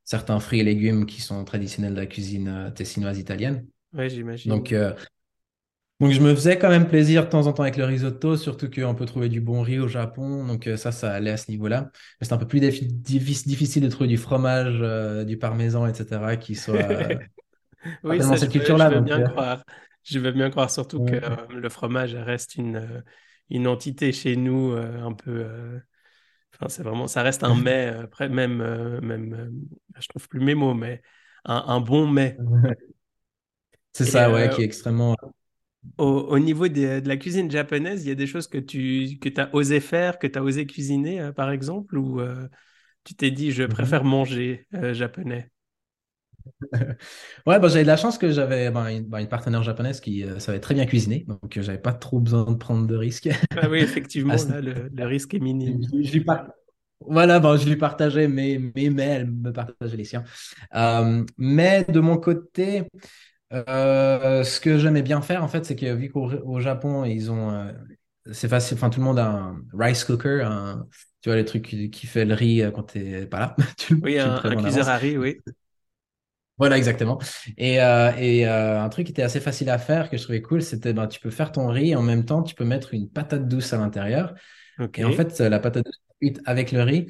certains 0.04 0.40
fruits 0.40 0.60
et 0.60 0.64
légumes 0.64 1.06
qui 1.06 1.22
sont 1.22 1.44
traditionnels 1.44 1.94
de 1.94 2.00
la 2.00 2.06
cuisine 2.06 2.72
tessinoise 2.76 3.18
italienne. 3.18 3.66
Oui, 3.94 4.10
j'imagine. 4.10 4.52
Donc 4.52 4.74
donc 6.00 6.12
je 6.12 6.22
me 6.22 6.34
faisais 6.34 6.58
quand 6.58 6.70
même 6.70 6.88
plaisir 6.88 7.26
de 7.26 7.30
temps 7.30 7.46
en 7.48 7.52
temps 7.52 7.64
avec 7.64 7.76
le 7.76 7.84
risotto, 7.84 8.38
surtout 8.38 8.70
qu'on 8.70 8.96
peut 8.96 9.06
trouver 9.06 9.28
du 9.28 9.42
bon 9.42 9.62
riz 9.62 9.80
au 9.80 9.90
Japon. 9.90 10.46
Donc 10.46 10.66
euh, 10.66 10.78
ça, 10.78 10.94
ça 10.94 11.12
allait 11.12 11.32
à 11.32 11.38
ce 11.38 11.52
niveau-là. 11.52 11.90
Mais 12.20 12.28
c'est 12.28 12.32
un 12.34 12.38
peu 12.38 12.48
plus 12.48 12.62
difficile 12.62 13.84
de 13.84 13.90
trouver 13.90 14.08
du 14.08 14.18
fromage, 14.18 14.78
euh, 14.82 15.26
du 15.26 15.38
parmesan, 15.38 15.86
etc. 15.88 16.38
qui 16.38 16.56
soit 16.56 16.76
euh, 16.90 17.16
oui, 18.04 18.22
ça, 18.22 18.38
cette 18.38 18.52
culture-là. 18.52 18.90
Je 18.90 18.96
veux 18.96 19.02
bien 19.02 19.24
croire. 19.24 19.64
Je 20.04 20.20
veux 20.20 20.32
bien 20.32 20.50
croire, 20.50 20.72
surtout 20.72 21.04
que 21.04 21.20
le 21.54 21.70
fromage 21.70 22.16
reste 22.16 22.56
une, 22.56 23.04
une 23.50 23.68
entité 23.68 24.14
chez 24.14 24.38
nous 24.38 24.72
un 24.72 25.12
peu. 25.12 25.46
Enfin, 26.56 26.70
c'est 26.70 26.84
vraiment, 26.84 27.08
ça 27.08 27.24
reste 27.24 27.44
un 27.44 27.56
mets, 27.62 27.94
même, 28.30 29.00
même, 29.02 29.52
je 29.98 30.08
trouve 30.08 30.30
plus 30.30 30.40
mes 30.40 30.56
mots, 30.56 30.74
mais 30.74 31.02
un, 31.44 31.62
un 31.68 31.82
bon 31.82 32.08
mets. 32.08 32.38
C'est 33.92 34.06
ça, 34.06 34.32
ouais, 34.32 34.50
qui 34.50 34.62
est 34.62 34.66
extrêmement 34.66 35.18
au, 35.98 36.40
niveau 36.40 36.68
de, 36.68 37.02
la 37.06 37.18
cuisine 37.18 37.50
japonaise, 37.50 38.06
il 38.06 38.10
y 38.10 38.12
a 38.12 38.16
des 38.16 38.28
choses 38.28 38.48
que 38.48 38.58
tu 38.58 39.18
que 39.22 39.30
as 39.40 39.54
osé 39.54 39.80
faire, 39.80 40.20
que 40.20 40.28
tu 40.28 40.38
as 40.38 40.44
osé 40.44 40.66
cuisiner, 40.66 41.22
euh, 41.22 41.32
par 41.32 41.52
exemple, 41.52 41.98
ou 41.98 42.20
euh, 42.20 42.48
tu 43.04 43.16
t'es 43.16 43.32
dit, 43.32 43.52
je 43.52 43.64
mhm. 43.64 43.70
préfère 43.70 44.04
manger 44.04 44.68
euh, 44.74 44.94
japonais? 44.94 45.50
Ouais, 47.46 47.60
bah, 47.60 47.68
j'avais 47.68 47.84
de 47.84 47.88
la 47.88 47.98
chance 47.98 48.18
que 48.18 48.32
j'avais 48.32 48.72
ben, 48.72 49.02
ben, 49.02 49.20
une, 49.20 49.28
partenaire 49.28 49.62
japonaise 49.62 50.00
qui 50.00 50.26
savait 50.40 50.60
très 50.60 50.74
bien 50.74 50.86
cuisiner, 50.86 51.26
donc 51.28 51.60
j'avais 51.60 51.78
pas 51.78 51.94
trop 51.94 52.20
besoin 52.20 52.50
de 52.52 52.58
prendre 52.58 52.88
de 52.88 52.96
risques. 52.96 53.30
Ah 53.62 53.70
oui, 53.70 53.80
effectivement, 53.80 54.36
le, 54.50 55.06
risque 55.06 55.34
est 55.36 55.40
minime. 55.40 55.82
Je, 56.02 56.20
Voilà, 57.02 57.40
bon, 57.40 57.58
je 57.58 57.68
lui 57.68 57.76
partageais 57.76 58.28
mes, 58.28 58.58
mes 58.58 59.04
elle 59.04 59.30
me 59.30 59.52
partageait 59.52 59.98
les 59.98 60.06
siens. 60.06 60.24
mais 61.38 61.84
de 61.84 62.00
mon 62.00 62.18
côté, 62.18 62.84
euh, 63.54 64.44
ce 64.44 64.60
que 64.60 64.78
j'aimais 64.78 65.02
bien 65.02 65.22
faire, 65.22 65.44
en 65.44 65.48
fait, 65.48 65.66
c'est 65.66 65.76
que 65.76 65.92
vu 65.94 66.10
qu'au 66.12 66.60
Japon, 66.60 67.06
ils 67.06 67.32
ont, 67.32 67.52
euh, 67.52 67.72
c'est 68.32 68.48
facile. 68.48 68.78
Enfin, 68.78 68.90
tout 68.90 69.00
le 69.00 69.06
monde 69.06 69.20
a 69.20 69.28
un 69.30 69.62
rice 69.74 70.04
cooker, 70.04 70.42
un, 70.44 70.88
tu 71.22 71.30
vois, 71.30 71.36
le 71.36 71.46
truc 71.46 71.66
qui, 71.66 71.90
qui 71.90 72.08
fait 72.08 72.26
le 72.26 72.34
riz 72.36 72.62
euh, 72.62 72.72
quand 72.72 72.84
t'es 72.84 73.26
pas 73.28 73.40
là. 73.40 73.56
tu, 73.78 73.96
Oui, 74.02 74.18
tu 74.18 74.30
un, 74.30 74.42
un 74.46 74.56
cuiseur 74.56 74.88
à 74.90 74.98
riz, 74.98 75.18
oui. 75.18 75.42
Voilà, 76.58 76.78
exactement. 76.78 77.20
Et, 77.58 77.82
euh, 77.82 78.12
et 78.18 78.46
euh, 78.46 78.82
un 78.84 78.90
truc 78.90 79.06
qui 79.06 79.12
était 79.12 79.22
assez 79.22 79.40
facile 79.40 79.70
à 79.70 79.78
faire, 79.78 80.10
que 80.10 80.18
je 80.18 80.24
trouvais 80.24 80.42
cool, 80.42 80.62
c'était 80.62 80.92
ben, 80.94 81.08
tu 81.08 81.20
peux 81.22 81.30
faire 81.30 81.52
ton 81.54 81.68
riz 81.70 81.92
et 81.92 81.96
en 81.96 82.02
même 82.02 82.26
temps, 82.26 82.44
tu 82.44 82.54
peux 82.54 82.66
mettre 82.66 82.94
une 82.94 83.10
patate 83.10 83.48
douce 83.48 83.72
à 83.72 83.78
l'intérieur. 83.78 84.36
Ok. 84.80 85.00
Et 85.00 85.06
en 85.06 85.12
fait, 85.12 85.40
la 85.40 85.60
patate 85.60 85.86
douce 85.86 86.34
avec 86.46 86.72
le 86.74 86.84
riz. 86.84 87.08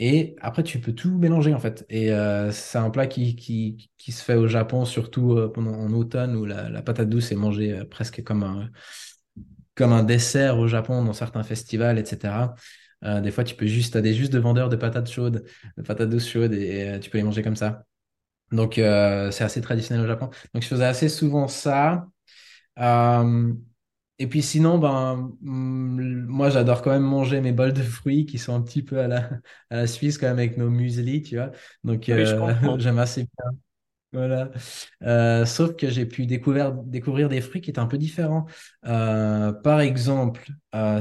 Et 0.00 0.36
après, 0.40 0.62
tu 0.62 0.80
peux 0.80 0.92
tout 0.94 1.10
mélanger, 1.18 1.52
en 1.54 1.58
fait. 1.58 1.84
Et 1.88 2.12
euh, 2.12 2.52
c'est 2.52 2.78
un 2.78 2.90
plat 2.90 3.06
qui, 3.08 3.34
qui, 3.34 3.90
qui 3.98 4.12
se 4.12 4.22
fait 4.22 4.34
au 4.36 4.46
Japon, 4.46 4.84
surtout 4.84 5.32
euh, 5.32 5.48
pendant, 5.52 5.72
en 5.72 5.92
automne, 5.92 6.36
où 6.36 6.44
la, 6.44 6.68
la 6.68 6.82
patate 6.82 7.08
douce 7.08 7.32
est 7.32 7.36
mangée 7.36 7.72
euh, 7.72 7.84
presque 7.84 8.22
comme 8.22 8.44
un, 8.44 8.70
comme 9.74 9.92
un 9.92 10.02
dessert 10.02 10.58
au 10.58 10.66
Japon 10.68 11.04
dans 11.04 11.12
certains 11.12 11.42
festivals, 11.42 11.98
etc. 11.98 12.54
Euh, 13.04 13.20
des 13.20 13.30
fois, 13.30 13.44
tu 13.44 13.54
peux 13.54 13.66
juste, 13.66 13.92
t'as 13.94 14.00
des 14.00 14.14
juste 14.14 14.32
de 14.32 14.38
vendeurs 14.38 14.68
de 14.68 14.76
patates 14.76 15.10
chaudes, 15.10 15.44
de 15.76 15.82
patates 15.82 16.10
douces 16.10 16.28
chaudes, 16.28 16.52
et, 16.54 16.98
tu 17.00 17.10
peux 17.10 17.18
les 17.18 17.24
manger 17.24 17.42
comme 17.42 17.56
ça. 17.56 17.84
Donc, 18.52 18.74
c'est 18.76 19.44
assez 19.44 19.60
traditionnel 19.60 20.04
au 20.04 20.08
Japon. 20.08 20.30
Donc, 20.54 20.62
je 20.62 20.68
faisais 20.68 20.84
assez 20.86 21.08
souvent 21.08 21.48
ça. 21.48 22.06
Et 24.18 24.26
puis 24.26 24.42
sinon, 24.42 24.78
ben, 24.78 25.32
hum, 25.44 26.26
moi, 26.26 26.50
j'adore 26.50 26.82
quand 26.82 26.90
même 26.90 27.02
manger 27.02 27.40
mes 27.40 27.52
bols 27.52 27.72
de 27.72 27.82
fruits 27.82 28.26
qui 28.26 28.38
sont 28.38 28.54
un 28.54 28.62
petit 28.62 28.82
peu 28.82 28.98
à 29.00 29.08
la, 29.08 29.18
à 29.70 29.76
la 29.76 29.86
Suisse, 29.86 30.18
quand 30.18 30.26
même, 30.28 30.38
avec 30.38 30.56
nos 30.56 30.70
muesli, 30.70 31.22
tu 31.22 31.36
vois. 31.36 31.50
Donc, 31.84 32.08
Oui, 32.10 32.24
je 32.24 32.34
euh, 32.34 32.52
j'aime 32.78 32.98
assez 32.98 33.22
bien. 33.22 33.50
Voilà. 34.12 34.50
Euh, 35.02 35.44
sauf 35.46 35.76
que 35.76 35.90
j'ai 35.90 36.06
pu 36.06 36.26
découvrir, 36.26 36.72
découvrir 36.72 37.28
des 37.28 37.40
fruits 37.42 37.60
qui 37.60 37.70
étaient 37.70 37.78
un 37.80 37.86
peu 37.86 37.98
différents. 37.98 38.46
Euh, 38.86 39.52
par 39.52 39.80
exemple, 39.80 40.46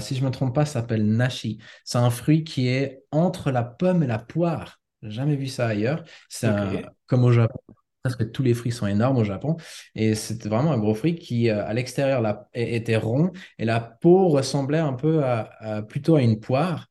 si 0.01 0.15
je 0.15 0.23
me 0.25 0.31
trompe 0.31 0.55
pas, 0.55 0.65
ça 0.65 0.73
s'appelle 0.81 1.05
nashi. 1.07 1.59
C'est 1.85 1.97
un 1.99 2.09
fruit 2.09 2.43
qui 2.43 2.67
est 2.67 3.03
entre 3.11 3.51
la 3.51 3.63
pomme 3.63 4.03
et 4.03 4.07
la 4.07 4.19
poire. 4.19 4.81
Jamais 5.03 5.35
vu 5.37 5.47
ça 5.47 5.67
ailleurs. 5.67 6.03
C'est 6.29 6.47
un- 6.47 6.81
Ok. 6.81 6.89
comme 7.07 7.23
au 7.23 7.31
Japon. 7.31 7.59
Presque 8.07 8.31
tous 8.31 8.43
les 8.43 8.53
fruits 8.53 8.71
sont 8.71 8.87
énormes 8.87 9.17
au 9.17 9.23
Japon. 9.23 9.57
Et 9.95 10.15
c'était 10.15 10.49
vraiment 10.49 10.71
un 10.71 10.77
gros 10.79 10.93
fruit 10.95 11.15
qui, 11.15 11.49
euh, 11.49 11.65
à 11.65 11.73
l'extérieur, 11.73 12.47
était 12.53 12.97
rond 12.97 13.31
et 13.59 13.65
la 13.65 13.79
peau 13.79 14.29
ressemblait 14.29 14.79
un 14.79 14.93
peu 14.93 15.23
à, 15.23 15.49
à- 15.59 15.81
plutôt 15.81 16.15
à 16.15 16.21
une 16.21 16.39
poire. 16.39 16.87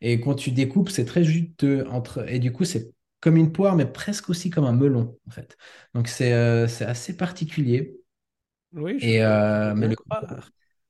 Et 0.00 0.20
quand 0.20 0.34
tu 0.34 0.50
découpes, 0.52 0.90
c'est 0.90 1.04
très 1.04 1.24
juteux. 1.24 1.86
Entre... 1.90 2.28
Et 2.30 2.38
du 2.38 2.52
coup, 2.52 2.64
c'est 2.64 2.92
comme 3.20 3.36
une 3.36 3.52
poire, 3.52 3.76
mais 3.76 3.86
presque 3.86 4.30
aussi 4.30 4.50
comme 4.50 4.64
un 4.64 4.72
melon, 4.72 5.18
en 5.28 5.30
fait. 5.30 5.56
Donc, 5.94 6.08
c'est 6.08 6.32
euh, 6.32 6.66
assez 6.86 7.16
particulier. 7.16 7.96
Oui, 8.72 8.98
je 9.00 9.06
Et, 9.06 9.22
euh, 9.22 9.74
mais 9.74 9.88
le. 9.88 9.96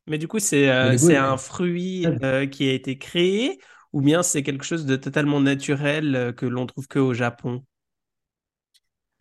Mais 0.06 0.18
du 0.18 0.28
coup, 0.28 0.38
c'est 0.40 0.68
un 0.70 1.37
fruit 1.37 2.06
qui 2.50 2.68
a 2.68 2.72
été 2.72 2.98
créé 2.98 3.61
ou 3.92 4.00
bien 4.00 4.22
c'est 4.22 4.42
quelque 4.42 4.64
chose 4.64 4.87
de 4.87 4.96
totalement 4.96 5.40
naturel 5.40 6.35
que 6.37 6.46
l'on 6.46 6.66
trouve 6.66 6.88
que 6.88 6.98
au 6.98 7.14
Japon? 7.14 7.64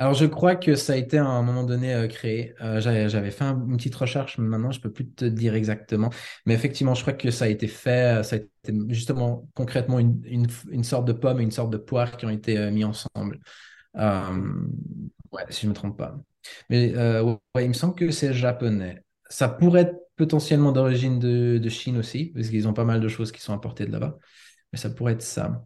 Alors, 0.01 0.15
je 0.15 0.25
crois 0.25 0.55
que 0.55 0.73
ça 0.75 0.93
a 0.93 0.95
été 0.95 1.19
à 1.19 1.25
un 1.27 1.43
moment 1.43 1.63
donné 1.63 1.93
euh, 1.93 2.07
créé. 2.07 2.55
Euh, 2.59 2.81
j'avais, 2.81 3.29
fait 3.29 3.43
un- 3.43 3.67
une 3.67 3.77
petite 3.77 3.93
recherche, 3.93 4.39
mais 4.39 4.47
maintenant, 4.47 4.71
je 4.71 4.81
peux 4.81 4.91
plus 4.91 5.07
te 5.07 5.25
dire 5.25 5.53
exactement. 5.53 6.09
Mais 6.47 6.55
effectivement, 6.55 6.95
je 6.95 7.01
crois 7.03 7.13
que 7.13 7.29
ça 7.29 7.45
a 7.45 7.47
été 7.49 7.67
fait, 7.67 8.17
euh, 8.21 8.23
ça 8.23 8.37
a 8.37 8.39
été 8.39 8.73
justement 8.89 9.47
concrètement 9.53 9.99
une, 9.99 10.19
une, 10.25 10.83
sorte 10.83 11.05
de 11.05 11.13
pomme 11.13 11.39
et 11.39 11.43
une 11.43 11.51
sorte 11.51 11.69
de 11.69 11.77
poire 11.77 12.17
qui 12.17 12.25
ont 12.25 12.31
été 12.31 12.57
euh, 12.57 12.71
mis 12.71 12.83
ensemble. 12.83 13.39
Ouais, 15.31 15.43
si 15.49 15.61
je 15.63 15.67
me 15.67 15.73
trompe 15.73 15.97
pas. 15.97 16.17
Mais 16.69 16.87
il 16.89 17.67
me 17.67 17.73
semble 17.73 17.95
que 17.95 18.09
c'est 18.11 18.33
japonais. 18.33 19.03
Ça 19.29 19.47
pourrait 19.49 19.81
être 19.81 19.95
potentiellement 20.15 20.71
d'origine 20.71 21.19
de, 21.19 21.57
de 21.59 21.69
Chine 21.69 21.97
aussi, 21.97 22.31
parce 22.33 22.49
qu'ils 22.49 22.67
ont 22.67 22.73
pas 22.73 22.85
mal 22.85 23.01
de 23.01 23.07
choses 23.07 23.31
qui 23.31 23.41
sont 23.41 23.53
importées 23.53 23.85
de 23.85 23.91
là-bas. 23.91 24.17
Mais 24.73 24.79
ça 24.79 24.89
pourrait 24.89 25.13
être 25.13 25.21
ça. 25.21 25.65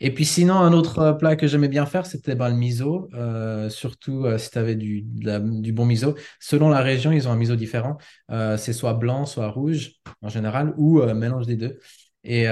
Et 0.00 0.12
puis 0.14 0.24
sinon, 0.24 0.54
un 0.54 0.72
autre 0.72 0.98
euh, 0.98 1.12
plat 1.12 1.36
que 1.36 1.46
j'aimais 1.46 1.68
bien 1.68 1.86
faire, 1.86 2.06
c'était 2.06 2.34
ben, 2.34 2.48
le 2.50 2.56
miso, 2.56 3.08
euh, 3.14 3.68
surtout 3.70 4.24
euh, 4.26 4.38
si 4.38 4.50
tu 4.50 4.58
avais 4.58 4.74
du, 4.74 5.02
de 5.02 5.26
la- 5.26 5.40
du 5.40 5.72
bon 5.72 5.86
miso. 5.86 6.14
Selon 6.40 6.68
la 6.68 6.80
région, 6.80 7.12
ils 7.12 7.28
ont 7.28 7.32
un 7.32 7.36
miso 7.36 7.56
différent. 7.56 7.96
Euh, 8.30 8.56
c'est 8.56 8.72
soit 8.72 8.94
blanc, 8.94 9.26
soit 9.26 9.48
rouge 9.50 9.92
en 10.22 10.28
général, 10.28 10.74
ou 10.76 11.02
mélange 11.14 11.46
des 11.46 11.56
deux. 11.56 11.78
Et 12.22 12.46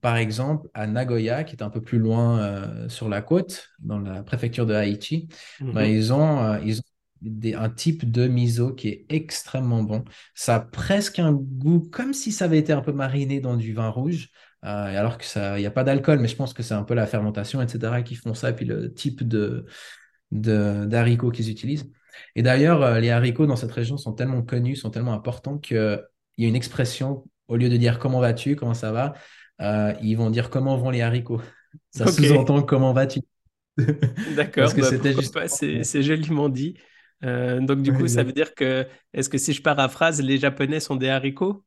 par 0.00 0.16
exemple, 0.16 0.68
à 0.74 0.86
Nagoya, 0.86 1.42
qui 1.44 1.56
est 1.56 1.62
un 1.62 1.70
peu 1.70 1.80
plus 1.80 1.98
loin 1.98 2.88
sur 2.88 3.08
la 3.08 3.20
côte, 3.22 3.68
dans 3.80 3.98
la 3.98 4.22
préfecture 4.22 4.66
de 4.66 4.74
Aichi, 4.74 5.28
ben, 5.72 5.84
Mhm. 5.84 5.86
ils 5.86 6.12
ont, 6.12 6.56
ils 6.62 6.78
ont 6.78 6.82
des- 7.20 7.54
un 7.54 7.68
type 7.70 8.10
de 8.10 8.26
miso 8.28 8.72
qui 8.74 8.88
est 8.88 9.06
extrêmement 9.08 9.82
bon. 9.82 10.04
Ça 10.34 10.56
a 10.56 10.60
presque 10.60 11.18
un 11.18 11.32
goût 11.32 11.80
comme 11.90 12.12
si 12.14 12.32
ça 12.32 12.44
avait 12.46 12.58
été 12.58 12.72
un 12.72 12.80
peu 12.80 12.92
mariné 12.92 13.40
dans 13.40 13.56
du 13.56 13.72
vin 13.74 13.88
rouge. 13.88 14.28
Euh, 14.64 14.98
alors 14.98 15.18
que 15.18 15.24
ça, 15.24 15.58
il 15.58 15.60
n'y 15.60 15.66
a 15.66 15.70
pas 15.70 15.84
d'alcool, 15.84 16.20
mais 16.20 16.28
je 16.28 16.36
pense 16.36 16.54
que 16.54 16.62
c'est 16.62 16.74
un 16.74 16.84
peu 16.84 16.94
la 16.94 17.06
fermentation, 17.06 17.60
etc., 17.60 18.02
qui 18.02 18.14
font 18.14 18.34
ça, 18.34 18.50
et 18.50 18.52
puis 18.54 18.64
le 18.64 18.92
type 18.92 19.26
de, 19.26 19.66
d'haricots 20.30 21.30
qu'ils 21.30 21.50
utilisent. 21.50 21.90
Et 22.36 22.42
d'ailleurs, 22.42 22.82
euh, 22.82 23.00
les 23.00 23.10
haricots 23.10 23.46
dans 23.46 23.56
cette 23.56 23.72
région 23.72 23.96
sont 23.96 24.12
tellement 24.12 24.42
connus, 24.42 24.76
sont 24.76 24.90
tellement 24.90 25.14
importants 25.14 25.58
qu'il 25.58 26.02
y 26.38 26.44
a 26.44 26.48
une 26.48 26.56
expression, 26.56 27.24
au 27.48 27.56
lieu 27.56 27.68
de 27.68 27.76
dire 27.76 27.98
comment 27.98 28.20
vas-tu, 28.20 28.54
comment 28.54 28.74
ça 28.74 28.92
va, 28.92 29.14
euh, 29.60 29.92
ils 30.00 30.14
vont 30.14 30.30
dire 30.30 30.50
comment 30.50 30.76
vont 30.76 30.90
les 30.90 31.02
haricots. 31.02 31.40
Ça 31.90 32.06
sous-entend 32.06 32.62
comment 32.62 32.92
vas-tu. 32.92 33.20
d'accord, 34.36 34.64
Parce 34.64 34.74
que 34.74 34.82
bah 34.82 34.86
c'était 34.90 35.14
justement. 35.14 35.46
c'est 35.48 36.02
joliment 36.02 36.48
dit. 36.50 36.76
Euh, 37.24 37.60
donc 37.60 37.82
du 37.82 37.92
coup, 37.92 38.08
ça 38.08 38.22
veut 38.22 38.32
dire 38.32 38.54
que, 38.54 38.86
est-ce 39.14 39.28
que 39.28 39.38
si 39.38 39.52
je 39.52 39.62
paraphrase, 39.62 40.20
les 40.20 40.38
Japonais 40.38 40.80
sont 40.80 40.96
des 40.96 41.08
haricots? 41.08 41.64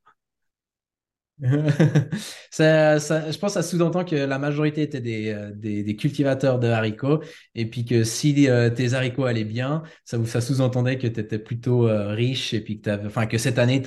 Ça, 2.51 2.99
ça- 2.99 3.29
je 3.31 3.37
pense 3.37 3.53
que 3.55 3.61
ça 3.61 3.63
sous-entend 3.63 4.05
que 4.05 4.15
la 4.15 4.39
majorité 4.39 4.81
étaient 4.83 5.01
des, 5.01 5.29
euh, 5.33 5.51
des, 5.53 5.83
des 5.83 5.95
cultivateurs 5.97 6.59
de 6.59 6.67
haricots 6.69 7.21
et 7.55 7.69
puis 7.69 7.83
que 7.85 8.03
si 8.05 8.47
euh, 8.49 8.69
tes 8.69 8.93
haricots 8.93 9.25
allaient 9.25 9.43
bien, 9.43 9.83
ça, 10.05 10.17
sous-entendait 10.41 10.97
que 10.97 11.07
tu 11.07 11.19
étais 11.19 11.39
plutôt 11.39 11.87
euh, 11.89 12.13
riche 12.13 12.53
et 12.53 12.61
puis 12.61 12.77
que, 12.77 12.83
t'avais- 12.83 13.07
enfin, 13.07 13.25
que 13.27 13.37
cette 13.37 13.59
année, 13.59 13.81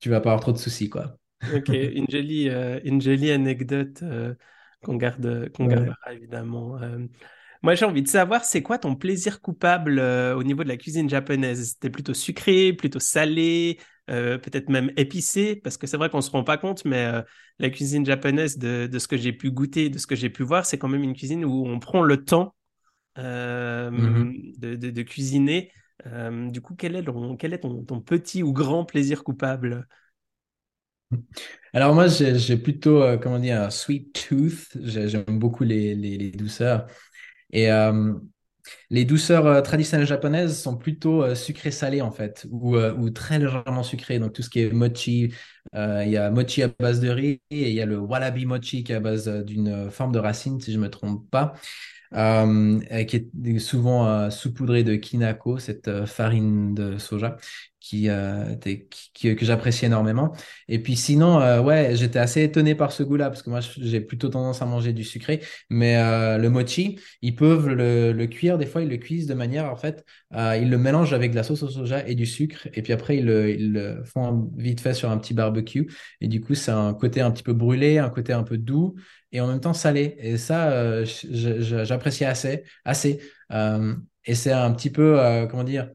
tu 0.00 0.08
vas 0.08 0.20
pas 0.20 0.30
avoir 0.30 0.40
trop 0.40 0.52
de 0.52 0.58
soucis, 0.58 0.88
quoi. 0.88 1.18
Ok, 1.48 1.72
une 1.72 2.06
jolie, 2.08 2.48
euh, 2.48 2.80
une 2.84 3.00
jolie 3.02 3.30
anecdote 3.32 4.02
qu'on 4.82 4.96
garde, 4.96 5.50
qu'on 5.52 5.66
Ouais. 5.66 5.66
gardera 5.66 6.12
évidemment. 6.14 6.78
Moi, 7.62 7.74
j'ai 7.76 7.84
envie 7.84 8.02
de 8.02 8.08
savoir, 8.08 8.44
c'est 8.44 8.62
quoi 8.62 8.78
ton 8.78 8.96
plaisir 8.96 9.40
coupable 9.40 9.98
euh, 10.00 10.36
au 10.36 10.42
niveau 10.44 10.64
de 10.64 10.68
la 10.68 10.76
cuisine 10.76 11.08
japonaise? 11.10 11.70
C'était 11.72 11.90
plutôt 11.90 12.14
sucré, 12.14 12.72
plutôt 12.74 13.00
salé, 13.00 13.78
euh, 14.10 14.38
peut-être 14.38 14.68
même 14.68 14.90
épicé, 14.96 15.56
parce 15.56 15.76
que 15.76 15.86
c'est 15.86 15.96
vrai 15.96 16.10
qu'on 16.10 16.20
se 16.20 16.30
rend 16.30 16.44
pas 16.44 16.58
compte, 16.58 16.84
mais 16.84 17.04
euh, 17.06 17.22
la 17.58 17.70
cuisine 17.70 18.04
japonaise, 18.06 18.58
de, 18.58 18.86
de 18.86 18.98
ce 18.98 19.08
que 19.08 19.16
j'ai 19.16 19.32
pu 19.32 19.50
goûter, 19.50 19.90
de 19.90 19.98
ce 19.98 20.06
que 20.06 20.16
j'ai 20.16 20.30
pu 20.30 20.42
voir, 20.42 20.66
c'est 20.66 20.78
quand 20.78 20.88
même 20.88 21.02
une 21.02 21.14
cuisine 21.14 21.44
où 21.44 21.66
on 21.66 21.78
prend 21.78 22.02
le 22.02 22.24
temps 22.24 22.54
euh, 23.18 23.90
Mhm. 23.96 24.42
de, 24.58 24.76
de- 24.76 24.90
de 24.90 25.02
cuisiner. 25.02 25.72
Du 26.50 26.60
coup, 26.62 26.74
quel 26.76 26.96
est, 26.96 27.04
ton, 27.04 27.36
quel 27.36 27.52
est 27.54 27.60
ton, 27.60 27.84
ton 27.84 28.00
petit 28.00 28.42
ou 28.42 28.52
grand 28.52 28.84
plaisir 28.84 29.24
coupable? 29.24 29.86
Alors 31.72 31.94
moi, 31.94 32.06
j'ai 32.08 32.38
j'ai 32.38 32.56
plutôt, 32.56 33.02
euh, 33.02 33.16
comment 33.18 33.38
dire, 33.38 33.60
un 33.62 33.70
sweet 33.70 34.12
tooth. 34.28 34.68
J'ai- 34.82 35.08
J'aime 35.08 35.24
beaucoup 35.38 35.64
les, 35.64 35.94
les, 35.94 36.18
les 36.18 36.30
douceurs. 36.30 36.86
Et 37.52 37.70
euh, 37.72 38.14
Les 38.90 39.04
douceurs 39.04 39.46
euh, 39.46 39.60
traditionnelles 39.60 40.06
japonaises 40.06 40.60
sont 40.60 40.76
plutôt 40.76 41.22
euh, 41.22 41.34
sucrées-salées 41.34 42.00
en 42.02 42.10
fait, 42.10 42.46
ou, 42.50 42.76
euh, 42.76 42.94
ou 42.94 43.10
très 43.10 43.38
légèrement 43.38 43.82
sucrées. 43.82 44.18
Donc 44.18 44.32
tout 44.32 44.42
ce 44.42 44.50
qui 44.50 44.60
est 44.60 44.70
mochi, 44.70 45.32
il 45.74 46.08
y 46.08 46.16
a 46.16 46.30
mochi 46.30 46.62
à 46.62 46.68
base 46.68 47.00
de 47.00 47.08
riz 47.08 47.40
et 47.50 47.70
il 47.70 47.74
y 47.74 47.80
a 47.80 47.86
le 47.86 47.98
walabi 47.98 48.46
mochi 48.46 48.84
qui 48.84 48.92
est 48.92 48.96
à 48.96 49.00
base 49.00 49.28
d'une 49.28 49.90
forme 49.90 50.12
de 50.12 50.18
racine, 50.18 50.60
si 50.60 50.72
je 50.72 50.78
me 50.78 50.90
trompe 50.90 51.28
pas 51.30 51.54
qui 53.08 53.16
est 53.16 53.58
souvent 53.58 54.06
euh, 54.06 54.30
saupoudré 54.30 54.84
de 54.84 54.96
kinako, 54.96 55.58
cette 55.58 56.04
farine 56.06 56.74
de 56.74 56.98
soja 56.98 57.36
qui, 57.82 58.08
euh, 58.08 58.54
que 58.54 59.44
j'apprécie 59.44 59.86
énormément. 59.86 60.32
Et 60.68 60.78
puis 60.80 60.94
sinon, 60.94 61.40
euh, 61.40 61.60
ouais, 61.60 61.96
j'étais 61.96 62.20
assez 62.20 62.42
étonné 62.42 62.76
par 62.76 62.92
ce 62.92 63.02
goût-là 63.02 63.28
parce 63.28 63.42
que 63.42 63.50
moi, 63.50 63.58
j'ai 63.60 64.00
plutôt 64.00 64.28
tendance 64.28 64.62
à 64.62 64.66
manger 64.66 64.92
du 64.92 65.02
sucré. 65.02 65.40
Mais 65.68 65.96
euh, 65.96 66.38
le 66.38 66.48
mochi, 66.48 67.00
ils 67.22 67.34
peuvent 67.34 67.68
le, 67.68 68.26
cuire. 68.26 68.56
Des 68.56 68.66
fois, 68.66 68.82
ils 68.82 68.88
le 68.88 68.98
cuisent 68.98 69.26
de 69.26 69.34
manière, 69.34 69.70
en 69.70 69.74
fait, 69.74 70.04
euh, 70.34 70.56
ils 70.56 70.70
le 70.70 70.78
mélangent 70.78 71.12
avec 71.12 71.32
de 71.32 71.36
la 71.36 71.42
sauce 71.42 71.64
au 71.64 71.68
soja 71.68 72.06
et 72.06 72.14
du 72.14 72.24
sucre. 72.24 72.68
Et 72.72 72.82
puis 72.82 72.92
après, 72.92 73.16
ils 73.16 73.24
le, 73.24 73.50
ils 73.50 73.72
le 73.72 74.04
font 74.04 74.48
vite 74.56 74.80
fait 74.80 74.94
sur 74.94 75.10
un 75.10 75.18
petit 75.18 75.34
barbecue. 75.34 75.90
Et 76.20 76.28
du 76.28 76.40
coup, 76.40 76.54
c'est 76.54 76.70
un 76.70 76.94
côté 76.94 77.20
un 77.20 77.32
petit 77.32 77.42
peu 77.42 77.52
brûlé, 77.52 77.98
un 77.98 78.10
côté 78.10 78.32
un 78.32 78.44
peu 78.44 78.58
doux 78.58 78.94
et 79.32 79.40
en 79.40 79.48
même 79.48 79.60
temps 79.60 79.74
salé. 79.74 80.14
Et 80.18 80.36
ça, 80.38 80.70
euh, 80.70 81.04
j'apprécie 81.84 82.24
assez, 82.24 82.62
assez. 82.84 83.18
Et 84.24 84.34
c'est 84.36 84.52
un 84.52 84.70
petit 84.72 84.90
peu, 84.90 85.18
comment 85.50 85.64
dire, 85.64 85.90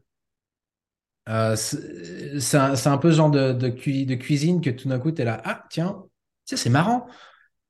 euh, 1.28 1.56
c'est 1.56 2.56
un, 2.56 2.98
peu 2.98 3.10
ce 3.12 3.16
genre 3.16 3.30
de, 3.30 3.52
de, 3.52 3.68
cui- 3.68 4.06
de 4.06 4.14
cuisine 4.14 4.60
que 4.60 4.70
tout 4.70 4.88
d'un 4.88 4.98
coup, 4.98 5.12
tu 5.12 5.22
es 5.22 5.24
là, 5.24 5.40
ah, 5.44 5.64
tiens, 5.70 6.04
tiens, 6.44 6.56
c'est 6.56 6.70
marrant. 6.70 7.06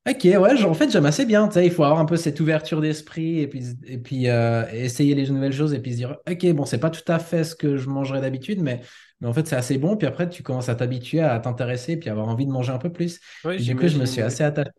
Ok, 0.09 0.25
ouais, 0.25 0.57
genre, 0.57 0.71
en 0.71 0.75
fait, 0.75 0.91
j'aime 0.91 1.05
assez 1.05 1.27
bien. 1.27 1.51
Il 1.57 1.71
faut 1.71 1.85
avoir 1.85 2.01
un 2.01 2.07
peu 2.07 2.17
cette 2.17 2.41
ouverture 2.41 2.81
d'esprit 2.81 3.41
et 3.41 3.47
puis, 3.49 3.77
et 3.85 3.99
puis 3.99 4.29
euh, 4.29 4.65
essayer 4.73 5.15
les 5.15 5.29
nouvelles 5.29 5.53
choses 5.53 5.75
et 5.75 5.81
puis 5.81 5.93
se 5.93 5.97
dire, 5.97 6.17
ok, 6.31 6.53
bon, 6.53 6.65
c'est 6.65 6.79
pas 6.79 6.89
tout 6.89 7.03
à 7.13 7.19
fait 7.19 7.45
ce 7.45 7.55
que 7.55 7.77
je 7.77 7.89
mangerais 7.89 8.21
d'habitude, 8.23 8.63
mais, 8.63 8.81
mais 9.21 9.29
en 9.29 9.35
fait, 9.35 9.47
c'est 9.47 9.57
assez 9.57 9.77
bon. 9.77 9.97
Puis 9.97 10.07
après, 10.07 10.31
tu 10.31 10.43
commences 10.43 10.71
à 10.71 10.77
t'habituer, 10.77 11.21
à 11.21 11.39
t'intéresser, 11.41 11.99
puis 11.99 12.09
avoir 12.09 12.29
envie 12.29 12.47
de 12.47 12.51
manger 12.51 12.73
un 12.73 12.79
peu 12.79 12.91
plus. 12.91 13.21
Oui, 13.45 13.63
du 13.63 13.77
coup, 13.77 13.87
je 13.87 13.99
me 13.99 14.07
suis 14.07 14.23
assez 14.23 14.45
attaché, 14.45 14.71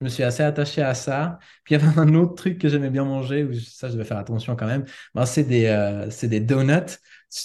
je 0.00 0.04
me 0.04 0.08
suis 0.10 0.22
assez 0.22 0.42
attaché 0.42 0.82
à 0.82 0.94
ça. 0.94 1.38
Puis 1.64 1.74
il 1.74 1.80
y 1.80 1.84
avait 1.84 1.98
un 1.98 2.14
autre 2.14 2.34
truc 2.34 2.58
que 2.58 2.68
j'aimais 2.68 2.90
bien 2.90 3.04
manger, 3.04 3.44
où 3.44 3.52
ça, 3.54 3.88
je 3.88 3.94
devais 3.94 4.04
faire 4.04 4.18
attention 4.18 4.54
quand 4.56 4.66
même. 4.66 4.84
Ben, 5.14 5.26
c'est 5.26 5.44
des, 5.44 5.66
euh, 5.66 6.08
c'est 6.10 6.28
des 6.28 6.40
donuts 6.40 6.98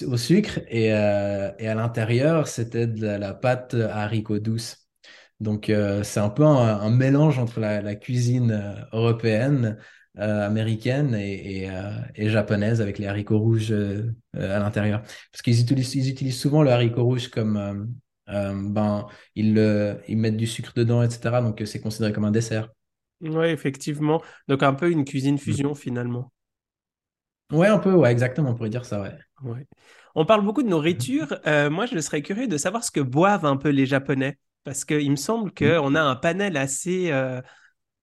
au 0.07 0.17
sucre 0.17 0.59
et, 0.67 0.93
euh, 0.93 1.51
et 1.59 1.67
à 1.67 1.75
l'intérieur, 1.75 2.47
c'était 2.47 2.87
de 2.87 3.01
la, 3.05 3.17
la 3.17 3.33
pâte 3.33 3.73
à 3.75 4.03
haricots 4.03 4.39
douce. 4.39 4.87
Donc, 5.39 5.69
euh, 5.69 6.03
c'est 6.03 6.19
un 6.21 6.29
peu 6.29 6.45
un, 6.45 6.79
un 6.81 6.89
mélange 6.91 7.39
entre 7.39 7.59
la, 7.59 7.81
la 7.81 7.95
cuisine 7.95 8.51
euh, 8.51 8.75
européenne, 8.93 9.77
euh, 10.19 10.45
américaine 10.47 11.15
et, 11.15 11.65
et, 11.65 11.71
et 12.15 12.29
japonaise 12.29 12.81
avec 12.81 12.99
les 12.99 13.07
haricots 13.07 13.39
rouges 13.39 13.71
à 14.33 14.59
l'intérieur. 14.59 15.01
Parce 15.31 15.41
qu'ils 15.43 15.59
utilisent, 15.61 15.95
ils 15.95 16.09
utilisent 16.09 16.39
souvent 16.39 16.63
le 16.63 16.71
haricot 16.71 17.03
rouge 17.03 17.29
comme, 17.29 17.93
ben, 18.27 19.07
ils, 19.35 19.57
ils 20.07 20.17
mettent 20.17 20.37
du 20.37 20.47
sucre 20.47 20.73
dedans, 20.75 21.03
etc. 21.03 21.41
Donc, 21.41 21.61
c'est 21.65 21.81
considéré 21.81 22.13
comme 22.13 22.25
un 22.25 22.31
dessert. 22.31 22.69
Oui, 23.21 23.47
effectivement. 23.47 24.21
Donc 24.47 24.63
un 24.63 24.73
peu 24.73 24.91
une 24.91 25.05
cuisine 25.05 25.37
Mm. 25.47 25.63
fusion 25.63 25.75
finalement. 25.75 26.32
Ouais, 27.53 27.67
un 27.67 27.77
peu, 27.79 27.93
ouais, 27.93 28.11
exactement, 28.11 28.49
on 28.51 28.55
pourrait 28.55 28.69
dire 28.69 28.85
ça, 28.85 29.01
ouais. 29.01 29.11
Ouais. 29.43 29.65
On 30.15 30.25
parle 30.25 30.43
beaucoup 30.43 30.63
de 30.63 30.69
nourriture. 30.69 31.35
Euh, 31.47 31.69
moi, 31.69 31.85
je 31.85 31.99
serais 31.99 32.21
curieux 32.21 32.47
de 32.47 32.57
savoir 32.57 32.83
ce 32.83 32.91
que 32.91 32.99
boivent 32.99 33.45
un 33.45 33.57
peu 33.57 33.69
les 33.69 33.85
Japonais. 33.85 34.37
Parce 34.63 34.85
qu'il 34.85 35.11
me 35.11 35.15
semble 35.17 35.51
Mm. 35.61 35.73
qu'on 35.77 35.95
a 35.95 36.01
un 36.01 36.15
panel 36.15 36.55
assez, 36.55 37.11
euh, 37.11 37.41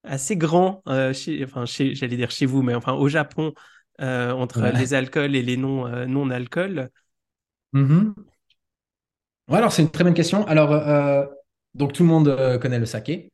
assez 0.03 0.37
grand, 0.37 0.83
euh, 0.87 1.13
chez, 1.13 1.43
enfin, 1.43 1.65
chez, 1.65 1.95
j'allais 1.95 2.17
dire 2.17 2.31
chez 2.31 2.45
vous, 2.45 2.61
mais 2.63 2.75
enfin 2.75 2.93
au 2.93 3.09
Japon, 3.09 3.53
entre 3.99 4.61
Ouais. 4.61 4.71
les 4.71 4.93
alcools 4.95 5.35
et 5.35 5.43
les 5.43 5.57
non, 5.57 5.87
non-alcools. 6.07 6.89
Mhm. 7.73 8.13
Ouais, 9.47 9.57
alors 9.57 9.71
c'est 9.71 9.81
une 9.81 9.89
très 9.91 10.03
bonne 10.03 10.13
question. 10.13 10.45
Alors, 10.47 10.71
donc 11.75 11.93
tout 11.93 12.03
le 12.03 12.09
monde 12.09 12.59
connaît 12.61 12.79
le 12.79 12.85
saké. 12.85 13.31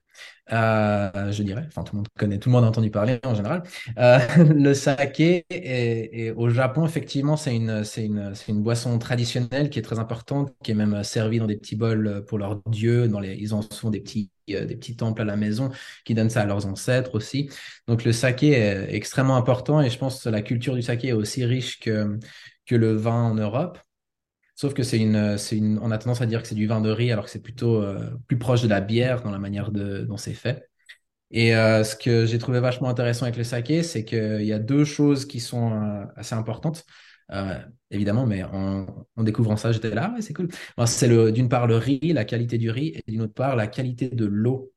Euh, 0.53 1.31
je 1.31 1.43
dirais, 1.43 1.65
enfin 1.67 1.83
tout 1.83 1.93
le 1.95 1.97
monde 1.97 2.07
connaît, 2.17 2.39
tout 2.39 2.49
le 2.49 2.53
monde 2.53 2.63
a 2.63 2.67
entendu 2.67 2.89
parler 2.89 3.19
en 3.25 3.35
général. 3.35 3.63
Euh, 3.97 4.19
le 4.53 4.73
saké, 4.73 5.45
et, 5.49 6.31
au 6.31 6.49
Japon, 6.49 6.85
effectivement, 6.85 7.35
c'est 7.37 7.55
une, 7.55 7.83
c'est 7.83 8.05
une, 8.05 8.33
c'est 8.33 8.51
une 8.51 8.61
boisson 8.63 8.97
traditionnelle 8.97 9.69
qui 9.69 9.79
est 9.79 9.81
très 9.81 9.99
importante, 9.99 10.53
qui 10.63 10.71
est 10.71 10.75
même 10.75 11.03
servie 11.03 11.39
dans 11.39 11.47
des 11.47 11.57
petits 11.57 11.75
bols 11.75 12.23
pour 12.27 12.37
leurs 12.37 12.61
dieux. 12.67 13.07
Dans 13.07 13.19
les, 13.19 13.35
ils 13.35 13.53
en 13.53 13.61
font 13.61 13.89
des 13.89 13.99
petits, 13.99 14.29
euh, 14.51 14.65
des 14.65 14.75
petits 14.75 14.95
temples 14.95 15.21
à 15.21 15.25
la 15.25 15.35
maison 15.35 15.69
qui 16.05 16.13
donnent 16.13 16.29
ça 16.29 16.41
à 16.41 16.45
leurs 16.45 16.65
ancêtres 16.65 17.15
aussi. 17.15 17.49
Donc 17.87 18.03
le 18.03 18.13
saké 18.13 18.51
est 18.51 18.93
extrêmement 18.95 19.35
important 19.35 19.81
et 19.81 19.89
je 19.89 19.97
pense 19.97 20.23
que 20.23 20.29
la 20.29 20.41
culture 20.41 20.75
du 20.75 20.81
saké 20.81 21.09
est 21.09 21.13
aussi 21.13 21.43
riche 21.45 21.79
que, 21.79 22.17
que 22.65 22.75
le 22.75 22.95
vin 22.95 23.23
en 23.23 23.35
Europe. 23.35 23.79
Sauf 24.57 24.73
que 24.73 24.83
c'est 24.83 24.97
une, 24.99 25.37
c'est 25.37 25.57
une, 25.57 25.79
on 25.81 25.91
a 25.91 25.97
tendance 25.99 26.21
à 26.21 26.25
dire 26.25 26.41
que 26.41 26.49
c'est 26.49 26.55
du 26.55 26.67
vin 26.67 26.81
de 26.81 26.89
riz 26.91 27.11
alors 27.13 27.25
que 27.25 27.31
c'est 27.31 27.41
plutôt 27.41 27.81
euh, 27.81 28.09
plus 28.27 28.37
proche 28.37 28.61
de 28.63 28.67
la 28.67 28.81
bière 28.81 29.21
dans 29.21 29.31
la 29.31 29.39
manière 29.39 29.71
de, 29.71 30.01
dont 30.01 30.17
c'est 30.17 30.33
fait. 30.33 30.67
Et 31.31 31.55
euh, 31.55 31.83
ce 31.83 31.95
que 31.95 32.25
j'ai 32.25 32.37
trouvé 32.37 32.59
vachement 32.59 32.89
intéressant 32.89 33.25
avec 33.25 33.37
le 33.37 33.43
saké, 33.43 33.83
c'est 33.83 34.05
qu'il 34.05 34.43
y 34.43 34.53
a 34.53 34.59
deux 34.59 34.85
choses 34.85 35.25
qui 35.25 35.39
sont 35.39 35.73
euh, 35.73 36.05
assez 36.15 36.35
importantes, 36.35 36.85
euh, 37.31 37.59
évidemment, 37.91 38.25
mais 38.25 38.43
en, 38.43 38.87
découvrant 39.17 39.57
ça, 39.57 39.71
j'étais 39.73 39.93
là, 39.93 40.13
ouais, 40.15 40.21
c'est 40.21 40.33
cool. 40.33 40.47
C'est 40.85 41.07
le, 41.07 41.31
d'une 41.31 41.49
part 41.49 41.67
le 41.67 41.75
riz, 41.75 41.99
la 42.13 42.23
qualité 42.25 42.57
du 42.57 42.71
riz, 42.71 42.93
et 42.95 43.11
d'une 43.11 43.21
autre 43.21 43.33
part 43.33 43.55
la 43.55 43.67
qualité 43.67 44.09
de 44.09 44.25
l'eau. 44.25 44.71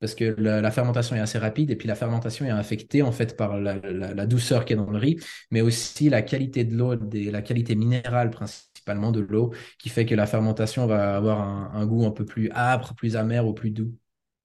Parce 0.00 0.14
que 0.14 0.24
la, 0.38 0.60
la 0.60 0.70
fermentation 0.70 1.16
est 1.16 1.20
assez 1.20 1.38
rapide, 1.38 1.70
et 1.70 1.76
puis 1.76 1.88
la 1.88 1.94
fermentation 1.94 2.44
est 2.44 2.50
affectée 2.50 3.02
en 3.02 3.12
fait 3.12 3.36
par 3.36 3.58
la, 3.58 3.76
la- 3.76 4.12
la 4.14 4.26
douceur 4.26 4.64
qui 4.64 4.74
est 4.74 4.76
dans 4.76 4.90
le 4.90 4.98
riz, 4.98 5.16
mais 5.50 5.62
aussi 5.62 6.08
la 6.10 6.22
qualité 6.22 6.64
de 6.64 6.74
l'eau, 6.76 6.94
la 7.12 7.42
qualité 7.42 7.74
minérale 7.76 8.30
principalement 8.30 9.10
de 9.12 9.20
l'eau, 9.20 9.52
qui 9.78 9.88
fait 9.88 10.04
que 10.06 10.14
la 10.14 10.26
fermentation 10.26 10.86
va 10.86 11.16
avoir 11.16 11.40
un, 11.40 11.70
un 11.74 11.86
goût 11.86 12.04
un 12.06 12.10
peu 12.10 12.24
plus 12.26 12.50
âpre, 12.52 12.94
plus 12.94 13.16
amer 13.16 13.46
ou 13.46 13.54
plus 13.54 13.70
doux. 13.70 13.94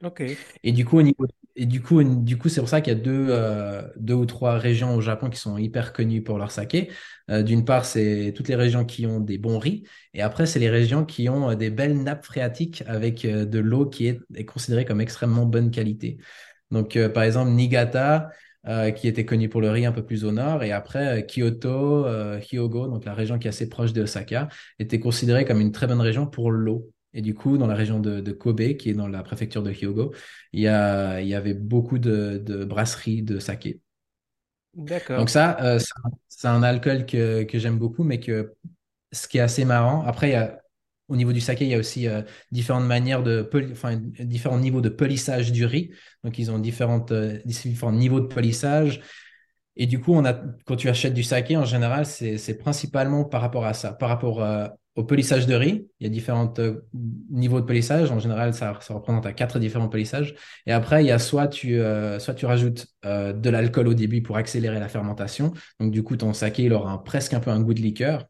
Ok, 0.03 0.21
Et 0.63 0.71
du 0.71 0.85
coup, 0.85 0.97
au 0.99 1.01
niveau, 1.01 1.25
et 1.55 1.65
du 1.65 1.81
coup, 1.81 2.03
du 2.03 2.37
coup, 2.37 2.49
c'est 2.49 2.61
pour 2.61 2.69
ça 2.69 2.81
qu'il 2.81 2.93
y 2.93 2.95
a 2.95 2.99
deux, 2.99 3.27
euh, 3.29 3.81
deux 3.97 4.13
ou 4.13 4.25
trois 4.25 4.57
régions 4.57 4.95
au 4.95 5.01
Japon 5.01 5.29
qui 5.29 5.39
sont 5.39 5.57
hyper 5.57 5.93
connues 5.93 6.23
pour 6.23 6.37
leur 6.37 6.51
saké. 6.51 6.89
Euh, 7.29 7.43
d'une 7.43 7.65
part, 7.65 7.85
c'est 7.85 8.33
toutes 8.35 8.47
les 8.47 8.55
régions 8.55 8.85
qui 8.85 9.05
ont 9.05 9.19
des 9.19 9.37
bons 9.37 9.59
riz, 9.59 9.83
et 10.13 10.21
après, 10.21 10.45
c'est 10.45 10.59
les 10.59 10.69
régions 10.69 11.05
qui 11.05 11.29
ont 11.29 11.51
euh, 11.51 11.55
des 11.55 11.69
belles 11.69 12.01
nappes 12.01 12.25
phréatiques 12.25 12.83
avec 12.87 13.25
de 13.25 13.59
l'eau 13.59 13.85
qui 13.85 14.07
est, 14.07 14.19
est 14.35 14.45
considérée 14.45 14.85
comme 14.85 15.01
extrêmement 15.01 15.45
bonne 15.45 15.71
qualité. 15.71 16.17
Donc, 16.71 16.97
par 17.13 17.23
exemple, 17.23 17.51
Niigata, 17.51 18.29
qui 18.95 19.07
était 19.07 19.25
connue 19.25 19.49
pour 19.49 19.59
le 19.59 19.69
riz 19.71 19.85
un 19.85 19.91
peu 19.91 20.05
plus 20.05 20.23
au 20.23 20.31
nord, 20.31 20.63
et 20.63 20.71
après, 20.71 21.25
Kyoto, 21.27 22.05
Hyogo, 22.39 22.87
donc 22.87 23.03
la 23.03 23.13
région 23.13 23.37
qui 23.39 23.47
est 23.47 23.49
assez 23.49 23.67
proche 23.67 23.91
de 23.91 24.03
Osaka, 24.03 24.47
était 24.79 24.99
considérée 24.99 25.43
comme 25.43 25.59
une 25.59 25.73
très 25.73 25.87
bonne 25.87 25.99
région 25.99 26.27
pour 26.27 26.49
l'eau. 26.49 26.89
Et 27.13 27.21
du 27.21 27.33
coup, 27.33 27.57
dans 27.57 27.67
la 27.67 27.75
région 27.75 27.99
de, 27.99 28.21
de 28.21 28.31
Kobe, 28.31 28.73
qui 28.77 28.89
est 28.89 28.93
dans 28.93 29.07
la 29.07 29.23
préfecture 29.23 29.63
de 29.63 29.71
Hyogo, 29.71 30.13
il 30.53 30.61
y 30.61 30.67
a, 30.67 31.21
il 31.21 31.27
y 31.27 31.35
avait 31.35 31.53
beaucoup 31.53 31.99
de, 31.99 32.41
de 32.43 32.63
brasseries 32.63 33.21
de 33.21 33.39
saké. 33.39 33.81
Donc 34.75 34.87
d'accord. 34.87 35.29
ça, 35.29 35.57
euh, 35.61 35.79
c'est 36.29 36.47
un 36.47 36.63
alcool 36.63 37.05
que, 37.05 37.43
que 37.43 37.59
j'aime 37.59 37.77
beaucoup, 37.77 38.03
mais 38.03 38.19
que 38.19 38.53
ce 39.11 39.27
qui 39.27 39.37
est 39.37 39.41
assez 39.41 39.65
marrant, 39.65 40.03
après, 40.03 40.29
il 40.29 40.33
y 40.33 40.35
a, 40.35 40.61
au 41.09 41.17
niveau 41.17 41.33
du 41.33 41.41
saké, 41.41 41.65
il 41.65 41.71
y 41.71 41.75
a 41.75 41.77
aussi 41.77 42.07
euh, 42.07 42.21
différentes 42.51 42.85
manières 42.85 43.21
de, 43.21 43.49
enfin, 43.73 43.97
différents 43.97 44.59
niveaux 44.59 44.79
de 44.79 44.87
polissage 44.87 45.51
du 45.51 45.65
riz. 45.65 45.91
Donc, 46.23 46.39
ils 46.39 46.49
ont 46.49 46.59
différentes, 46.59 47.11
euh, 47.11 47.39
différents 47.43 47.91
niveaux 47.91 48.21
de 48.21 48.27
polissage. 48.27 49.01
Et 49.75 49.87
du 49.87 49.99
coup, 49.99 50.13
on 50.13 50.23
a, 50.23 50.33
quand 50.65 50.77
tu 50.77 50.87
achètes 50.87 51.13
du 51.13 51.23
saké, 51.23 51.57
en 51.57 51.65
général, 51.65 52.05
c'est 52.05 52.57
principalement 52.57 53.25
par 53.25 53.41
rapport 53.41 53.65
à 53.65 53.73
ça, 53.73 53.91
par 53.91 54.07
rapport 54.07 54.41
euh, 54.41 54.67
au 54.95 55.03
polissage 55.03 55.47
de 55.47 55.55
riz. 55.55 55.87
Il 55.99 56.03
y 56.03 56.07
a 56.07 56.09
différents 56.09 56.53
euh, 56.59 56.81
niveaux 57.29 57.61
de 57.61 57.65
polissage. 57.65 58.11
En 58.11 58.19
général, 58.19 58.53
ça, 58.53 58.73
représente 58.89 59.25
à 59.25 59.33
quatre 59.33 59.59
différents 59.59 59.89
polissages. 59.89 60.35
Et 60.65 60.71
après, 60.73 61.03
il 61.03 61.07
y 61.07 61.11
a 61.11 61.19
soit 61.19 61.47
tu, 61.47 61.79
euh, 61.79 62.19
soit 62.19 62.33
tu 62.33 62.45
rajoutes 62.45 62.87
euh, 63.05 63.33
de 63.33 63.49
l'alcool 63.49 63.87
au 63.87 63.93
début 63.93 64.21
pour 64.21 64.37
accélérer 64.37 64.79
la 64.79 64.89
fermentation. 64.89 65.53
Donc, 65.79 65.91
du 65.91 66.03
coup, 66.03 66.17
ton 66.17 66.33
saké, 66.33 66.63
il 66.63 66.73
aura 66.73 67.03
presque 67.03 67.33
un 67.33 67.39
peu 67.39 67.51
un 67.51 67.61
goût 67.61 67.73
de 67.73 67.81
liqueur, 67.81 68.25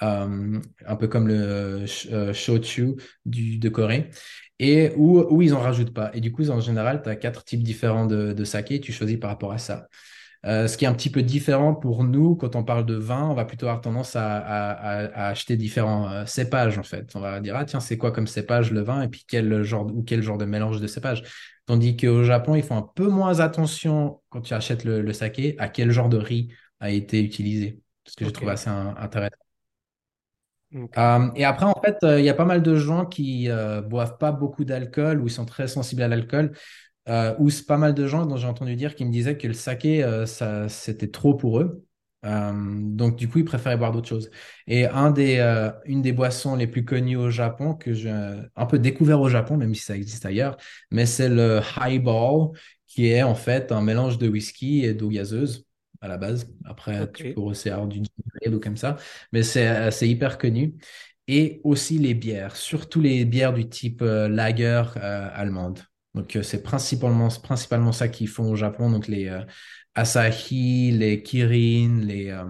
un 0.00 0.96
peu 0.98 1.08
comme 1.08 1.28
le 1.28 1.84
sh- 1.86 2.32
shochu 2.32 2.94
du, 3.24 3.58
de 3.58 3.68
Corée. 3.68 4.10
Et 4.58 4.92
où, 4.96 5.42
ils 5.42 5.54
en 5.54 5.60
rajoutent 5.60 5.92
pas. 5.94 6.10
Et 6.14 6.20
du 6.20 6.30
coup, 6.32 6.48
en 6.50 6.60
général, 6.60 7.02
tu 7.02 7.08
as 7.08 7.16
quatre 7.16 7.44
types 7.44 7.62
différents 7.62 8.06
de, 8.06 8.32
de 8.32 8.44
saké. 8.44 8.80
Tu 8.80 8.92
choisis 8.92 9.18
par 9.18 9.30
rapport 9.30 9.52
à 9.52 9.58
ça. 9.58 9.88
Euh, 10.44 10.66
ce 10.66 10.76
qui 10.76 10.84
est 10.84 10.88
un 10.88 10.94
petit 10.94 11.10
peu 11.10 11.22
différent 11.22 11.72
pour 11.74 12.02
nous, 12.04 12.34
quand 12.34 12.56
on 12.56 12.64
parle 12.64 12.84
de 12.84 12.94
vin, 12.94 13.28
on 13.28 13.34
va 13.34 13.44
plutôt 13.44 13.66
avoir 13.66 13.80
tendance 13.80 14.16
à, 14.16 14.38
à- 14.38 14.72
à- 14.72 15.06
à 15.26 15.28
acheter 15.28 15.56
différents 15.56 16.10
euh, 16.10 16.26
cépages, 16.26 16.78
en 16.78 16.82
fait. 16.82 17.14
On 17.14 17.20
va 17.20 17.40
dire, 17.40 17.54
ah 17.56 17.64
tiens, 17.64 17.78
c'est 17.80 17.96
quoi 17.96 18.10
comme 18.10 18.26
cépage 18.26 18.72
le 18.72 18.80
vin, 18.82 19.02
et 19.02 19.08
puis 19.08 19.24
quel 19.28 19.62
genre, 19.62 19.86
ou 19.86 20.02
quel 20.02 20.22
genre 20.22 20.38
de 20.38 20.44
mélange 20.44 20.80
de 20.80 20.86
cépages? 20.88 21.22
Tandis 21.66 21.96
qu'au 21.96 22.24
Japon, 22.24 22.56
ils 22.56 22.62
font 22.64 22.76
un 22.76 22.82
peu 22.94 23.06
moins 23.08 23.38
attention, 23.40 24.20
quand 24.30 24.40
tu 24.40 24.52
achètes 24.54 24.84
le, 24.84 25.00
le 25.00 25.12
saké, 25.12 25.54
à 25.58 25.68
quel 25.68 25.90
genre 25.92 26.08
de 26.08 26.16
riz 26.18 26.48
a 26.80 26.90
été 26.90 27.22
utilisé. 27.22 27.80
Ce 28.04 28.16
que 28.16 28.24
j'ai 28.24 28.32
Ok, 28.32 28.32
trouvé 28.32 28.52
assez 28.52 28.68
un- 28.68 28.96
intéressant. 28.98 29.36
Euh, 30.98 31.30
et 31.36 31.44
après, 31.44 31.64
en 31.66 31.74
fait, 31.82 31.96
euh, 32.02 32.18
il 32.18 32.24
y 32.24 32.28
a 32.30 32.34
pas 32.34 32.44
mal 32.44 32.62
de 32.62 32.76
gens 32.76 33.06
qui 33.06 33.48
euh, 33.50 33.80
boivent 33.82 34.18
pas 34.18 34.32
beaucoup 34.32 34.64
d'alcool 34.64 35.20
ou 35.20 35.26
ils 35.26 35.30
sont 35.30 35.46
très 35.46 35.68
sensibles 35.68 36.02
à 36.02 36.08
l'alcool 36.08 36.52
euh, 37.08 37.34
ou 37.38 37.50
c'est 37.50 37.66
pas 37.66 37.78
mal 37.78 37.94
de 37.94 38.06
gens 38.06 38.26
dont 38.26 38.36
j'ai 38.36 38.46
entendu 38.46 38.76
dire 38.76 38.94
qui 38.94 39.04
me 39.04 39.10
disaient 39.10 39.36
que 39.36 39.46
le 39.48 39.54
saké, 39.54 40.04
euh, 40.04 40.26
ça, 40.26 40.68
c'était 40.68 41.08
trop 41.10 41.34
pour 41.34 41.60
eux. 41.60 41.84
Euh, 42.24 42.52
donc, 42.54 43.16
du 43.16 43.28
coup, 43.28 43.38
ils 43.40 43.44
préféraient 43.44 43.76
boire 43.76 43.90
d'autres 43.90 44.08
choses. 44.08 44.30
Et 44.68 44.86
un 44.86 45.10
des, 45.10 45.38
euh, 45.38 45.70
une 45.84 46.02
des 46.02 46.12
boissons 46.12 46.54
les 46.54 46.68
plus 46.68 46.84
connues 46.84 47.16
au 47.16 47.30
Japon, 47.30 47.74
que 47.74 47.92
j'ai 47.92 48.10
un 48.10 48.66
peu 48.66 48.78
découvert 48.78 49.20
au 49.20 49.28
Japon, 49.28 49.56
même 49.56 49.74
si 49.74 49.82
ça 49.82 49.96
existe 49.96 50.24
ailleurs, 50.24 50.56
mais 50.92 51.06
c'est 51.06 51.28
le 51.28 51.60
highball, 51.76 52.50
qui 52.86 53.08
est 53.08 53.22
en 53.22 53.34
fait 53.34 53.72
un 53.72 53.80
mélange 53.80 54.18
de 54.18 54.28
whisky 54.28 54.84
et 54.84 54.94
d'eau 54.94 55.08
gazeuse 55.08 55.66
à 56.00 56.08
la 56.08 56.16
base. 56.18 56.46
Après, 56.64 57.02
ok, 57.02 57.12
tu 57.14 57.26
peux 57.34 57.40
aussi 57.40 57.70
avoir 57.70 57.88
du 57.88 58.02
ale 58.44 58.54
ou 58.54 58.60
comme 58.60 58.76
ça, 58.76 58.96
mais 59.32 59.42
c'est 59.42 59.90
c'est 59.90 60.08
hyper 60.08 60.38
connu. 60.38 60.74
Et 61.28 61.60
aussi 61.64 61.98
les 61.98 62.14
bières, 62.14 62.56
surtout 62.56 63.00
les 63.00 63.24
bières 63.24 63.52
du 63.52 63.68
type 63.68 64.02
lager 64.02 64.82
allemande. 64.96 65.80
Donc, 66.14 66.36
euh, 66.36 66.42
c'est 66.42 66.62
principalement, 66.62 67.28
principalement 67.42 67.92
ça 67.92 68.08
qu'ils 68.08 68.28
font 68.28 68.50
au 68.50 68.56
Japon. 68.56 68.90
Donc, 68.90 69.08
les 69.08 69.28
euh, 69.28 69.42
Asahi, 69.94 70.92
les 70.92 71.22
Kirin, 71.22 72.00
les, 72.02 72.28
euh, 72.30 72.44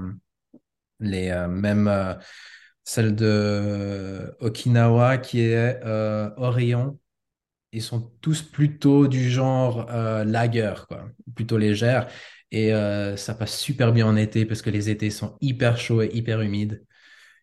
les 1.00 1.30
euh, 1.30 1.48
même 1.48 1.90
celle 2.84 3.14
de 3.14 4.34
Okinawa 4.40 5.18
qui 5.18 5.40
est 5.40 5.80
Orion. 6.36 6.98
Ils 7.72 7.82
sont 7.82 8.12
tous 8.20 8.42
plutôt 8.42 9.08
du 9.08 9.30
genre 9.30 9.86
lager, 10.24 10.74
quoi, 10.88 11.08
plutôt 11.34 11.58
légère. 11.58 12.08
Et 12.50 12.70
ça 13.16 13.34
passe 13.34 13.58
super 13.58 13.92
bien 13.92 14.06
en 14.06 14.16
été 14.16 14.44
parce 14.44 14.60
que 14.62 14.70
les 14.70 14.90
étés 14.90 15.10
sont 15.10 15.36
hyper 15.40 15.78
chauds 15.78 16.02
et 16.02 16.10
hyper 16.12 16.42
humides. 16.42 16.84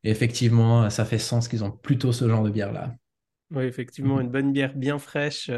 Et 0.03 0.12
effectivement, 0.12 0.89
ça 0.89 1.05
fait 1.05 1.17
sens 1.17 1.47
qu'ils 1.47 1.63
ont 1.63 1.71
plutôt 1.71 2.12
ce 2.12 2.27
genre 2.29 2.43
de 2.43 2.51
bière-là. 2.51 2.95
Oui, 3.51 3.63
effectivement, 3.63 4.21
une 4.21 4.29
bonne 4.29 4.53
bière 4.53 4.75
bien 4.75 4.99
fraîche. 4.99 5.49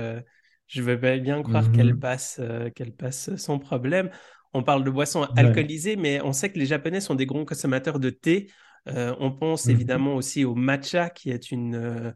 Je 0.72 0.82
veux 0.82 0.96
bien 1.20 1.44
croire 1.44 1.72
qu'elle 1.72 1.94
Mhm. 1.94 2.00
passe, 2.00 2.38
euh, 2.40 2.70
qu'elle 2.70 2.94
passe 2.94 3.36
sans 3.36 3.60
problème. 3.60 4.10
On 4.54 4.64
parle 4.64 4.84
de 4.86 4.90
boissons 4.90 5.24
Ouais. 5.30 5.36
alcoolisées, 5.36 5.98
mais 5.98 6.22
on 6.22 6.34
sait 6.34 6.52
que 6.52 6.60
les 6.60 6.66
Japonais 6.66 7.02
sont 7.02 7.16
des 7.16 7.26
grands 7.26 7.46
consommateurs 7.46 8.00
de 8.00 8.10
thé. 8.10 8.50
Euh, 8.88 9.16
on 9.20 9.32
pense 9.32 9.68
Mhm. 9.68 9.70
évidemment 9.70 10.16
aussi 10.16 10.46
au 10.46 10.56
matcha, 10.56 11.10
qui 11.10 11.30
est 11.30 11.52
une, 11.52 11.76
euh, 11.76 12.12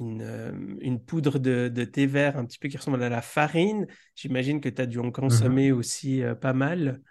une, 0.00 0.78
une 0.82 1.04
poudre 1.04 1.38
de, 1.38 1.68
de 1.68 1.84
thé 1.84 2.06
vert 2.06 2.38
un 2.38 2.46
petit 2.46 2.58
peu 2.58 2.68
qui 2.68 2.78
ressemble 2.78 3.02
à 3.02 3.08
la 3.10 3.22
farine. 3.22 3.86
J'imagine 4.16 4.60
que 4.60 4.68
tu 4.70 4.82
as 4.82 4.86
dû 4.86 4.98
en 5.00 5.10
consommer 5.12 5.72
Mhm. 5.72 5.72
aussi 5.72 6.22
euh, 6.22 6.34
pas 6.34 6.54
mal. 6.54 7.02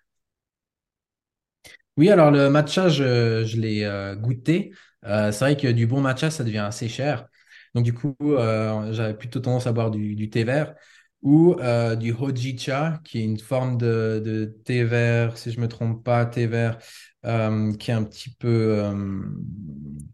Oui, 1.98 2.10
alors 2.10 2.32
le 2.32 2.50
matcha, 2.50 2.90
je, 2.90 3.44
je 3.46 3.58
l'ai 3.60 4.16
goûté. 4.20 4.72
Euh, 5.06 5.32
c'est 5.32 5.40
vrai 5.46 5.58
que 5.58 5.68
du 5.68 5.88
bon 5.88 6.02
matcha, 6.02 6.30
ça 6.32 6.44
devient 6.44 6.60
assez 6.60 6.88
cher. 6.90 7.28
Donc 7.74 7.84
du 7.86 7.94
coup, 7.94 8.16
euh, 8.22 8.92
j'avais 8.94 9.14
plutôt 9.18 9.40
tendance 9.40 9.68
à 9.68 9.72
boire 9.74 9.92
du, 9.92 10.16
du 10.16 10.30
thé 10.30 10.44
vert 10.44 10.76
ou 11.22 11.56
euh, 11.60 11.96
du 11.96 12.12
hojicha, 12.14 13.00
qui 13.06 13.20
est 13.20 13.24
une 13.24 13.40
forme 13.40 13.78
de, 13.78 14.22
de 14.26 14.46
thé 14.66 14.84
vert, 14.84 15.38
si 15.38 15.52
je 15.52 15.60
me 15.60 15.68
trompe 15.68 16.04
pas, 16.04 16.26
thé 16.26 16.48
vert, 16.48 16.78
euh, 17.26 17.74
qui 17.78 17.92
est 17.92 17.94
un 17.94 18.04
petit 18.04 18.32
peu 18.32 18.82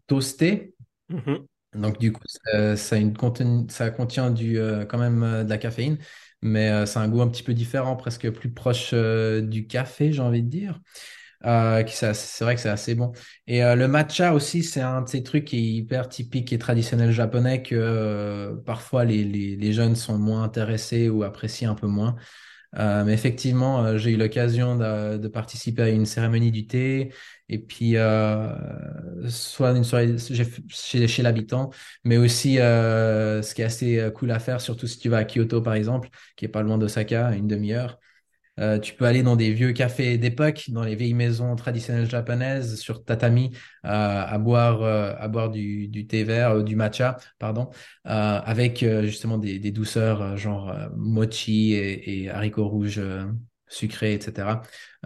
toasté. 0.06 0.74
Mhm. 1.08 1.46
Donc 1.74 1.98
du 1.98 2.12
coup, 2.12 2.22
ça, 2.76 2.96
une 2.96 3.12
conten- 3.14 3.68
ça 3.70 3.90
contient 3.90 4.30
du, 4.30 4.58
quand 4.88 4.98
même 4.98 5.44
de 5.44 5.48
la 5.50 5.58
caféine, 5.58 5.98
mais 6.42 6.86
c'est 6.86 6.98
un 6.98 7.08
goût 7.08 7.20
un 7.22 7.28
petit 7.28 7.42
peu 7.42 7.54
différent, 7.54 7.96
presque 7.96 8.30
plus 8.30 8.50
proche 8.52 8.94
du 8.94 9.66
café, 9.66 10.12
j'ai 10.12 10.22
envie 10.22 10.42
de 10.42 10.48
dire. 10.48 10.80
Euh, 11.44 11.84
c'est 11.86 12.42
vrai 12.42 12.56
que 12.56 12.60
c'est 12.60 12.68
assez 12.68 12.94
bon. 12.94 13.12
Et 13.46 13.62
euh, 13.62 13.76
le 13.76 13.86
matcha 13.86 14.34
aussi, 14.34 14.64
c'est 14.64 14.80
un 14.80 15.02
de 15.02 15.08
ces 15.08 15.22
trucs 15.22 15.44
qui 15.44 15.56
est 15.56 15.72
hyper 15.74 16.08
typique 16.08 16.52
et 16.52 16.58
traditionnel 16.58 17.12
japonais 17.12 17.62
que 17.62 17.74
euh, 17.76 18.56
parfois 18.66 19.04
les, 19.04 19.24
les, 19.24 19.72
jeunes 19.72 19.94
sont 19.94 20.18
moins 20.18 20.42
intéressés 20.42 21.08
ou 21.08 21.22
apprécient 21.22 21.70
un 21.70 21.74
peu 21.76 21.86
moins. 21.86 22.16
Euh, 22.78 23.04
mais 23.04 23.14
effectivement, 23.14 23.96
j'ai 23.96 24.12
eu 24.12 24.16
l'occasion 24.16 24.76
de, 24.76 25.16
de 25.16 25.28
participer 25.28 25.82
à 25.82 25.88
une 25.88 26.06
cérémonie 26.06 26.50
du 26.52 26.66
thé 26.66 27.14
et 27.48 27.58
puis 27.58 27.94
soit 29.28 29.70
une 29.70 29.84
soirée 29.84 30.16
chez, 30.68 31.06
chez 31.08 31.22
l'habitant, 31.22 31.70
mais 32.04 32.18
aussi 32.18 32.56
ce 32.56 33.54
qui 33.54 33.62
est 33.62 33.64
assez 33.64 34.10
cool 34.14 34.30
à 34.32 34.38
faire, 34.38 34.60
surtout 34.60 34.86
si 34.86 34.98
tu 34.98 35.08
vas 35.08 35.18
à 35.18 35.24
Kyoto 35.24 35.62
par 35.62 35.74
exemple, 35.74 36.10
qui 36.36 36.44
est 36.44 36.48
pas 36.48 36.62
loin 36.62 36.78
d'Osaka, 36.78 37.32
une 37.34 37.46
demi-heure. 37.46 37.98
Euh, 38.58 38.78
tu 38.78 38.94
peux 38.94 39.04
aller 39.04 39.22
dans 39.22 39.36
des 39.36 39.52
vieux 39.52 39.72
cafés 39.72 40.18
d'époque, 40.18 40.64
dans 40.70 40.82
les 40.82 40.96
vieilles 40.96 41.14
maisons 41.14 41.54
traditionnelles 41.56 42.08
japonaises, 42.10 42.76
sur 42.80 43.04
tatami, 43.04 43.52
euh, 43.84 43.88
à 43.88 44.38
boire, 44.38 44.82
euh, 44.82 45.14
à 45.18 45.28
boire 45.28 45.50
du, 45.50 45.88
du 45.88 46.06
thé 46.06 46.24
vert, 46.24 46.62
du 46.64 46.74
matcha, 46.76 47.16
pardon, 47.38 47.70
avec 48.04 48.80
justement 49.02 49.38
des, 49.38 49.58
des 49.58 49.70
douceurs 49.70 50.36
genre 50.36 50.74
mochi 50.96 51.72
et, 51.74 52.24
et 52.24 52.30
haricots 52.30 52.68
rouges 52.68 53.00
sucrés, 53.68 54.14
etc. 54.14 54.62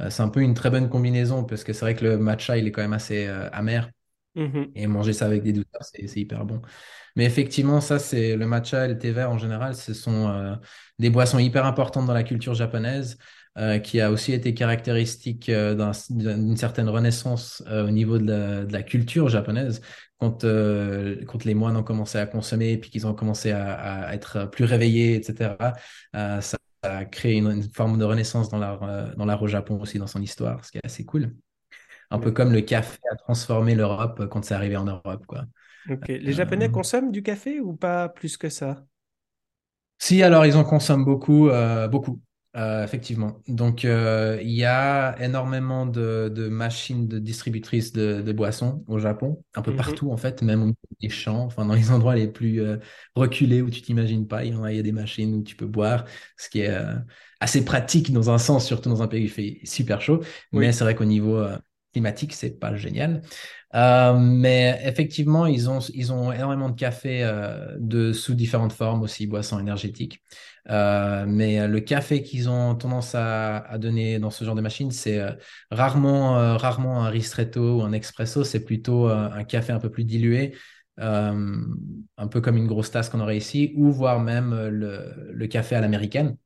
C'est 0.09 0.23
un 0.23 0.29
peu 0.29 0.41
une 0.41 0.55
très 0.55 0.71
bonne 0.71 0.89
combinaison 0.89 1.45
parce 1.45 1.65
que 1.65 1.73
c'est 1.73 1.85
vrai 1.85 1.95
que 1.95 2.05
le 2.05 2.19
matcha, 2.19 2.57
il 2.57 2.67
est 2.67 2.73
quand 2.73 2.83
même 2.83 2.93
assez 2.93 3.27
amer 3.53 3.91
Mhm. 4.35 4.75
et 4.75 4.87
manger 4.87 5.13
ça 5.13 5.27
avec 5.27 5.43
des 5.43 5.53
douceurs, 5.53 5.85
c'est 5.85 6.07
c'est 6.07 6.21
hyper 6.21 6.45
bon. 6.47 6.63
Mais 7.17 7.25
effectivement, 7.27 7.81
ça, 7.81 7.99
c'est 7.99 8.37
le 8.37 8.47
matcha 8.47 8.87
et 8.87 8.89
le 8.89 8.99
thé 8.99 9.11
vert 9.13 9.31
en 9.31 9.39
général, 9.39 9.75
ce 9.75 9.93
sont 9.95 10.29
euh, 10.29 10.57
des 10.99 11.11
boissons 11.11 11.39
hyper 11.39 11.67
importantes 11.67 12.07
dans 12.07 12.15
la 12.15 12.23
culture 12.25 12.55
japonaise, 12.55 13.19
euh, 13.59 13.79
qui 13.79 14.01
a 14.01 14.11
aussi 14.11 14.33
été 14.33 14.55
caractéristique 14.55 15.49
euh, 15.49 15.75
d'un- 15.75 15.93
d'une 16.11 16.57
certaine 16.57 16.89
renaissance 16.89 17.63
euh, 17.69 17.87
au 17.87 17.91
niveau 17.91 18.19
de 18.19 18.27
la, 18.31 18.65
de 18.65 18.73
la 18.73 18.83
culture 18.83 19.29
japonaise, 19.29 19.81
quand, 20.19 20.45
quand 21.27 21.45
les 21.45 21.55
moines 21.55 21.77
ont 21.77 21.83
commencé 21.83 22.19
à 22.19 22.27
consommer, 22.27 22.77
puis 22.79 22.91
qu'ils 22.91 23.07
ont 23.07 23.15
commencé 23.15 23.51
à, 23.51 23.75
à 24.09 24.15
être 24.15 24.47
plus 24.47 24.65
réveillés, 24.65 25.17
etc. 25.17 25.75
Ça 26.13 26.59
a 26.83 27.05
créé 27.05 27.35
une, 27.37 27.51
une 27.51 27.63
forme 27.63 27.99
de 27.99 28.05
renaissance 28.05 28.49
dans 28.49 28.59
l'art 28.59 28.81
dans 29.17 29.41
au 29.43 29.47
Japon 29.49 29.81
aussi, 29.81 29.99
dans 29.99 30.07
son 30.07 30.23
histoire, 30.23 30.65
ce 30.65 30.71
qui 30.71 30.79
est 30.79 30.87
assez 30.87 31.05
cool. 31.05 31.35
Un 32.11 32.19
peu 32.19 32.31
comme 32.33 32.53
le 32.53 32.61
café 32.63 32.99
a 33.13 33.17
transformé 33.17 33.75
l'Europe 33.75 34.27
quand 34.31 34.45
c'est 34.45 34.55
arrivé 34.55 34.77
en 34.77 34.85
Europe, 34.85 35.27
quoi. 35.27 35.45
Ok. 35.89 36.09
Les 36.09 36.33
Japonais 36.33 36.71
consomment 36.71 37.13
du 37.13 37.23
café 37.23 37.61
ou 37.61 37.75
pas 37.77 38.09
plus 38.09 38.37
que 38.37 38.49
ça? 38.49 38.85
Si, 39.99 40.23
alors 40.23 40.45
ils 40.47 40.57
en 40.57 40.65
consomment 40.65 41.05
beaucoup, 41.05 41.49
euh, 41.49 41.89
beaucoup, 41.89 42.21
euh, 42.57 42.85
effectivement. 42.85 43.41
Donc 43.49 43.85
euh, 43.85 44.39
il 44.43 44.51
y 44.51 44.65
a 44.65 45.17
énormément 45.23 45.87
de, 45.87 46.31
de 46.35 46.49
machines 46.49 47.09
de 47.09 47.19
distributrices 47.19 47.93
de, 47.93 48.21
de 48.23 48.33
boissons 48.33 48.85
au 48.89 48.99
Japon, 48.99 49.43
un 49.55 49.63
peu 49.63 49.73
Mhm. 49.73 49.75
partout 49.75 50.11
en 50.13 50.17
fait, 50.17 50.43
même 50.43 50.61
au 50.63 50.67
milieu 50.67 50.77
des 51.01 51.09
champs, 51.09 51.45
enfin 51.45 51.65
dans 51.67 51.75
les 51.75 51.91
endroits 51.93 52.15
les 52.17 52.29
plus 52.29 52.61
euh, 52.63 52.77
reculés 53.15 53.63
où 53.63 53.71
tu 53.71 53.83
t'imagines 53.83 54.27
pas, 54.29 54.45
il 54.45 54.53
y 54.53 54.57
en 54.57 54.63
a, 54.65 54.73
y 54.73 54.79
a 54.79 54.83
des 54.83 54.93
machines 54.93 55.35
où 55.35 55.43
tu 55.43 55.57
peux 55.57 55.67
boire, 55.67 56.05
ce 56.37 56.49
qui 56.51 56.61
est 56.61 56.75
assez 57.41 57.65
pratique 57.65 58.13
dans 58.13 58.31
un 58.31 58.39
sens, 58.39 58.67
surtout 58.67 58.89
dans 58.91 59.03
un 59.03 59.09
pays 59.09 59.23
où 59.23 59.25
il 59.25 59.31
fait 59.31 59.61
super 59.65 60.01
chaud. 60.01 60.23
Mais 60.53 60.73
c'est 60.73 60.85
vrai 60.85 60.95
qu'au 60.95 61.05
niveau 61.05 61.45
climatique, 61.93 62.33
c'est 62.33 62.59
pas 62.59 62.75
génial. 62.77 63.23
Euh, 63.75 64.15
mais 64.19 64.81
effectivement, 64.85 65.47
ils 65.47 65.71
ont, 65.71 65.79
ils 65.95 66.13
ont 66.13 66.33
énormément 66.33 66.69
de 66.69 66.77
café 66.79 67.23
euh, 67.23 67.77
de, 67.79 68.13
sous 68.13 68.35
différentes 68.35 68.73
formes 68.73 69.03
aussi, 69.03 69.27
boissons 69.27 69.59
énergétiques. 69.59 70.23
Euh, 70.71 71.25
mais 71.27 71.67
le 71.67 71.81
café 71.81 72.23
qu'ils 72.23 72.49
ont 72.49 72.75
tendance 72.75 73.15
à, 73.15 73.59
à 73.59 73.79
donner 73.79 74.19
dans 74.19 74.31
ce 74.31 74.45
genre 74.45 74.55
de 74.55 74.61
machine, 74.61 74.91
c'est 74.91 75.21
rarement, 75.71 76.57
rarement 76.57 77.05
un 77.05 77.09
ristretto 77.09 77.79
ou 77.79 77.83
un 77.83 77.93
expresso, 77.93 78.45
c'est 78.45 78.65
plutôt 78.65 79.09
un 79.09 79.45
café 79.45 79.73
un 79.73 79.81
peu 79.81 79.91
plus 79.91 80.05
dilué, 80.05 80.55
un 80.99 82.29
peu 82.31 82.41
comme 82.41 82.57
une 82.57 82.69
grosse 82.69 82.91
tasse 82.91 83.09
qu'on 83.09 83.21
aurait 83.21 83.39
ici, 83.39 83.73
ou 83.77 83.91
voire 83.91 84.21
même 84.21 84.69
le, 84.69 85.33
le 85.33 85.47
café 85.49 85.75
à 85.75 85.81
l'américaine. 85.81 86.37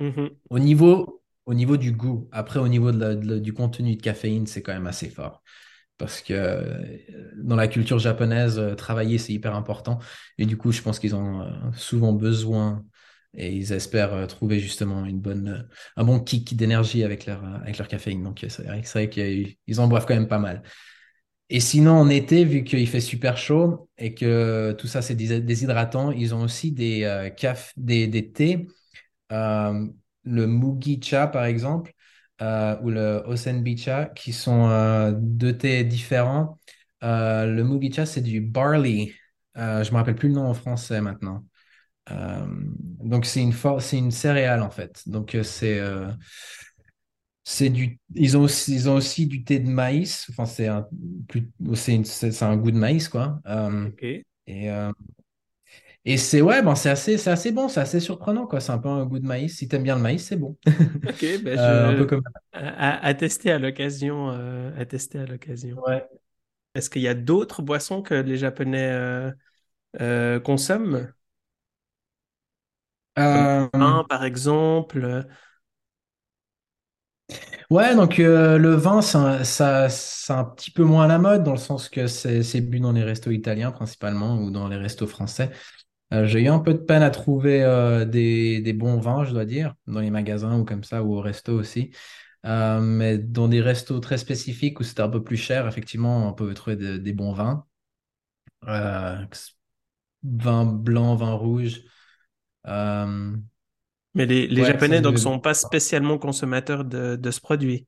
Mhm. 0.00 0.30
Au 0.50 0.58
niveau, 0.58 1.22
au 1.46 1.54
niveau 1.54 1.76
du 1.76 1.92
goût, 1.92 2.28
après 2.32 2.58
au 2.60 2.68
niveau 2.68 2.92
de 2.92 3.38
du 3.38 3.52
contenu 3.54 3.96
de 3.96 4.02
caféine, 4.02 4.46
c'est 4.46 4.62
quand 4.62 4.72
même 4.72 4.86
assez 4.86 5.08
fort 5.10 5.42
parce 5.98 6.20
que 6.20 6.34
euh, 6.34 6.98
dans 7.38 7.56
la 7.56 7.68
culture 7.68 7.98
japonaise, 7.98 8.58
euh, 8.58 8.74
travailler, 8.74 9.18
c'est 9.18 9.32
hyper 9.32 9.54
important. 9.54 9.98
Et 10.38 10.46
du 10.46 10.56
coup, 10.56 10.72
je 10.72 10.82
pense 10.82 10.98
qu'ils 10.98 11.14
ont 11.14 11.42
euh, 11.42 11.50
souvent 11.76 12.12
besoin 12.12 12.84
et 13.34 13.52
ils 13.52 13.72
espèrent 13.72 14.26
trouver 14.28 14.60
justement 14.60 15.04
une 15.06 15.20
bonne, 15.20 15.68
un 15.96 16.04
bon 16.04 16.20
kick 16.20 16.56
d'énergie 16.56 17.04
avec 17.04 17.26
leur, 17.26 17.44
avec 17.44 17.78
leur 17.78 17.88
caféine. 17.88 18.22
Donc, 18.24 18.44
c'est 18.48 18.64
vrai, 18.64 19.08
qu'ils 19.10 19.80
en 19.80 19.88
boivent 19.88 20.06
quand 20.06 20.14
même 20.14 20.28
pas 20.28 20.38
mal. 20.38 20.62
Et 21.48 21.60
sinon, 21.60 21.92
en 21.92 22.08
été, 22.08 22.44
vu 22.44 22.64
qu'il 22.64 22.88
fait 22.88 23.00
super 23.00 23.36
chaud 23.38 23.88
et 23.98 24.14
que 24.14 24.72
tout 24.78 24.88
ça, 24.88 25.02
c'est 25.02 25.14
dés- 25.14 25.40
déshydratant, 25.40 26.10
ils 26.12 26.34
ont 26.34 26.42
aussi 26.42 26.72
des, 26.72 27.04
euh, 27.04 27.30
caf- 27.30 27.72
des, 27.76 28.08
des 28.08 28.32
thés 28.32 28.66
le 30.26 30.46
Mugicha, 30.46 31.26
par 31.28 31.44
exemple, 31.46 31.92
euh, 32.42 32.76
ou 32.82 32.90
le 32.90 33.22
Osenbicha, 33.26 34.06
qui 34.06 34.32
sont 34.32 34.68
euh, 34.70 35.12
deux 35.16 35.56
thés 35.58 35.84
différents. 35.84 36.58
Euh, 37.04 37.46
le 37.46 37.64
Mugicha, 37.64 38.06
c'est 38.06 38.22
du 38.22 38.40
barley. 38.40 39.14
Je 39.56 39.90
me 39.90 39.96
rappelle 39.96 40.16
plus 40.16 40.28
le 40.28 40.34
nom 40.34 40.46
en 40.48 40.54
français 40.54 41.00
maintenant. 41.00 41.44
Donc, 43.00 43.24
c'est 43.26 43.42
une, 43.42 43.52
for- 43.52 43.80
c'est 43.82 43.98
une 43.98 44.10
céréale, 44.10 44.62
en 44.62 44.70
fait. 44.70 45.02
Donc, 45.08 45.36
c'est 45.42 45.80
c'est 47.44 47.70
du... 47.70 48.00
Ils 48.14 48.36
ont 48.36 48.42
aussi, 48.42 48.74
ils 48.74 48.88
ont 48.88 48.94
aussi 48.96 49.26
du 49.26 49.44
thé 49.44 49.58
de 49.60 49.68
maïs. 49.68 50.26
Enfin, 50.30 50.46
c'est 50.46 50.66
un, 50.68 50.86
plus... 51.28 51.48
c'est 51.74 51.94
une- 51.94 52.04
un 52.40 52.56
goût 52.56 52.70
de 52.70 52.76
maïs, 52.78 53.08
quoi. 53.08 53.40
Et 54.46 54.68
et 56.06 56.16
c'est 56.18 56.42
ouais, 56.42 56.62
ben, 56.62 56.74
c'est 56.76 56.90
assez, 56.90 57.18
c'est 57.18 57.30
assez 57.30 57.52
bon, 57.52 57.68
c'est 57.68 57.80
assez 57.80 58.00
surprenant, 58.00 58.46
quoi. 58.46 58.60
C'est 58.60 58.72
un 58.72 58.78
peu 58.78 58.88
un 58.88 59.04
goût 59.06 59.18
de 59.18 59.26
maïs. 59.26 59.56
Si 59.58 59.68
t'aimes 59.68 59.82
bien 59.84 59.96
le 59.96 60.02
maïs, 60.02 60.24
c'est 60.26 60.36
bon. 60.36 60.56
Ok, 61.04 61.24
ben 61.42 61.56
Euh, 61.56 61.86
un 61.88 61.94
peu 61.94 62.04
je 62.04 62.06
comme. 62.06 62.22
à, 62.52 63.06
à- 63.06 63.14
tester 63.14 63.50
à 63.52 63.58
l'occasion, 63.58 64.30
euh, 64.30 64.72
à 64.80 64.86
tester 64.86 65.18
à 65.20 65.26
l'occasion. 65.26 65.84
Ouais. 65.86 66.08
Est-ce 66.74 66.90
qu'il 66.90 67.02
y 67.02 67.08
a 67.08 67.14
d'autres 67.14 67.62
boissons 67.62 68.02
que 68.02 68.14
les 68.14 68.38
Japonais 68.38 68.90
euh, 68.92 69.32
euh, 70.00 70.40
consomment, 70.40 71.12
vin 73.78 74.04
par 74.08 74.24
exemple? 74.24 75.26
ouais, 77.70 77.94
donc 77.94 78.18
euh, 78.18 78.58
le 78.58 78.74
vin, 78.74 79.02
ça, 79.02 79.44
ça, 79.44 79.88
c'est 79.88 80.32
un 80.32 80.44
petit 80.44 80.70
peu 80.70 80.84
moins 80.84 81.04
à 81.04 81.08
la 81.08 81.18
mode, 81.18 81.44
dans 81.44 81.52
le 81.52 81.56
sens 81.58 81.88
que 81.88 82.06
c'est 82.06 82.42
c'est 82.42 82.60
bu 82.60 82.80
dans 82.80 82.92
les 82.92 83.02
restos 83.04 83.30
italiens 83.30 83.70
principalement 83.72 84.36
ou 84.38 84.50
dans 84.50 84.68
les 84.68 84.76
restos 84.76 85.06
français. 85.06 85.50
Euh, 86.12 86.26
j'ai 86.26 86.42
eu 86.42 86.48
un 86.48 86.60
peu 86.60 86.72
de 86.74 86.78
peine 86.78 87.02
à 87.02 87.10
trouver 87.10 87.62
euh, 87.64 88.04
des, 88.04 88.60
des 88.60 88.72
bons 88.72 88.98
vins, 89.00 89.24
je 89.24 89.32
dois 89.32 89.44
dire, 89.44 89.74
dans 89.86 90.00
les 90.00 90.10
magasins 90.10 90.58
ou 90.58 90.64
comme 90.64 90.84
ça, 90.84 91.02
ou 91.02 91.16
au 91.16 91.20
resto 91.20 91.52
aussi. 91.52 91.90
Euh, 92.46 92.80
mais 92.80 93.18
dans 93.18 93.48
des 93.48 93.60
restos 93.60 93.98
très 94.00 94.18
spécifiques 94.18 94.78
où 94.80 94.84
c'était 94.84 95.02
un 95.02 95.08
peu 95.08 95.22
plus 95.24 95.36
cher, 95.36 95.66
effectivement, 95.66 96.28
on 96.28 96.32
peut 96.34 96.54
trouver 96.54 96.76
de- 96.76 96.96
des 96.98 97.12
bons 97.12 97.32
vins. 97.32 97.66
Vin 100.24 100.66
blanc, 100.66 101.16
vin 101.16 101.32
rouge. 101.32 101.80
Mais 104.14 104.26
les, 104.26 104.48
les 104.48 104.64
ouais, 104.64 104.78
ça 104.80 104.94
Japonais 104.94 105.00
donc 105.00 105.18
sont 105.18 105.38
pas 105.40 105.54
spécialement 105.54 106.18
consommateurs 106.18 106.84
de, 106.84 107.14
de 107.16 107.30
ce 107.30 107.40
produit. 107.40 107.86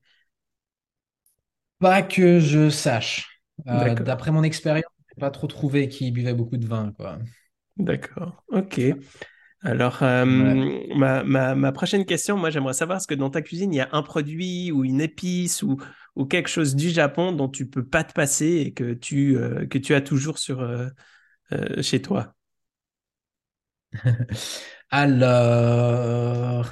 Pas 1.79 2.01
que 2.01 2.39
je 2.39 2.69
sache. 2.69 3.41
Euh, 3.67 3.95
d'après 3.95 4.31
mon 4.31 4.43
expérience, 4.43 4.83
j'ai 5.09 5.19
pas 5.19 5.31
trop 5.31 5.47
trouvé 5.47 5.87
qui 5.89 6.11
buvait 6.11 6.33
beaucoup 6.33 6.57
de 6.57 6.65
vin, 6.67 6.91
quoi. 6.93 7.19
D'accord, 7.79 8.43
ok. 8.49 8.81
Alors, 9.61 10.03
euh, 10.03 10.25
Ouais. 10.25 10.55
ma, 10.95 11.23
ma, 11.23 11.55
ma 11.55 11.71
prochaine 11.73 12.05
question, 12.05 12.37
moi, 12.37 12.49
j'aimerais 12.51 12.73
savoir 12.73 12.99
est-ce 12.99 13.07
que 13.07 13.15
dans 13.15 13.29
ta 13.31 13.41
cuisine, 13.41 13.73
il 13.73 13.77
y 13.77 13.81
a 13.81 13.89
un 13.93 14.03
produit 14.03 14.71
ou 14.71 14.85
une 14.85 15.01
épice 15.01 15.63
ou, 15.63 15.77
ou 16.15 16.25
quelque 16.25 16.49
chose 16.49 16.75
du 16.75 16.89
Japon 16.91 17.31
dont 17.33 17.49
tu 17.49 17.67
peux 17.69 17.85
pas 17.85 18.03
te 18.05 18.13
passer 18.13 18.47
et 18.67 18.73
que 18.73 18.93
tu, 18.93 19.37
euh, 19.37 19.67
que 19.67 19.77
tu 19.79 19.95
as 19.95 20.01
toujours 20.01 20.39
sur, 20.39 20.61
euh, 20.61 20.87
euh, 21.53 21.81
chez 21.83 22.01
toi? 22.01 22.35
Alors, 24.91 26.67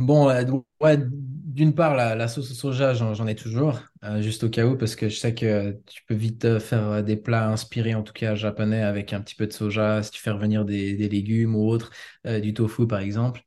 bon, 0.00 0.28
euh, 0.28 0.44
ouais, 0.80 0.98
d'une 0.98 1.74
part, 1.74 1.94
la, 1.96 2.28
sauce 2.28 2.50
au 2.52 2.54
soja, 2.54 2.94
j'en, 2.94 3.26
ai 3.26 3.34
toujours, 3.34 3.80
euh, 4.04 4.22
juste 4.22 4.44
au 4.44 4.48
cas 4.50 4.64
où, 4.66 4.76
parce 4.76 4.96
que 4.96 5.08
je 5.08 5.16
sais 5.16 5.34
que 5.34 5.72
tu 5.86 6.02
peux 6.06 6.14
vite 6.14 6.44
euh, 6.44 6.60
faire 6.60 7.02
des 7.02 7.16
plats 7.16 7.48
inspirés, 7.48 7.94
en 7.94 8.02
tout 8.02 8.12
cas 8.12 8.34
japonais, 8.34 8.82
avec 8.82 9.12
un 9.12 9.20
petit 9.20 9.34
peu 9.34 9.46
de 9.46 9.52
soja, 9.52 10.02
si 10.02 10.10
tu 10.10 10.20
fais 10.20 10.30
revenir 10.30 10.64
des, 10.64 10.96
légumes 11.08 11.56
ou 11.56 11.68
autre, 11.68 11.90
euh, 12.26 12.40
du 12.40 12.54
tofu 12.54 12.86
par 12.86 13.00
exemple. 13.00 13.42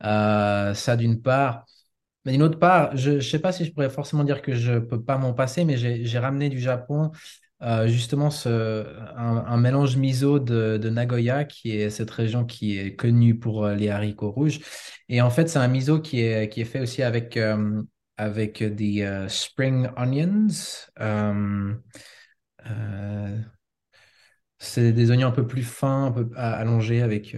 Ça 0.00 0.96
d'une 0.96 1.22
part. 1.22 1.64
Mais 2.24 2.32
d'une 2.32 2.42
autre 2.42 2.58
part, 2.58 2.96
je 2.96 3.12
ne 3.12 3.20
sais 3.20 3.38
pas 3.38 3.52
si 3.52 3.64
je 3.64 3.72
pourrais 3.72 3.90
forcément 3.90 4.24
dire 4.24 4.42
que 4.42 4.54
je 4.54 4.78
peux 4.78 5.02
pas 5.02 5.18
m'en 5.18 5.34
passer, 5.34 5.64
mais 5.64 5.76
j'ai 5.76 6.18
ramené 6.18 6.48
du 6.48 6.58
Japon 6.60 7.10
euh, 7.64 7.88
justement 7.88 8.30
ce, 8.30 8.84
un, 9.16 9.44
un 9.46 9.56
mélange 9.56 9.96
miso 9.96 10.38
de, 10.38 10.76
de 10.76 10.90
Nagoya, 10.90 11.44
qui 11.44 11.70
est 11.72 11.90
cette 11.90 12.10
région 12.10 12.44
qui 12.44 12.78
est 12.78 12.94
connue 12.94 13.38
pour 13.38 13.64
euh, 13.64 13.74
les 13.74 13.88
haricots 13.88 14.30
rouges. 14.30 14.60
Et 15.08 15.20
en 15.22 15.30
fait, 15.30 15.48
c'est 15.48 15.58
un 15.58 15.68
miso 15.68 16.00
qui 16.00 16.20
est, 16.20 16.48
qui 16.48 16.60
est 16.60 16.66
fait 16.66 16.80
aussi 16.80 17.02
avec, 17.02 17.36
euh, 17.36 17.82
avec 18.16 18.62
des 18.62 19.02
euh, 19.02 19.28
spring 19.28 19.88
onions. 19.96 20.48
C'est 24.58 24.92
des 24.92 25.10
oignons 25.10 25.28
un 25.28 25.32
peu 25.32 25.46
plus 25.46 25.62
fins, 25.62 26.06
un 26.06 26.12
peu 26.12 26.30
allongés 26.36 27.02
avec, 27.02 27.36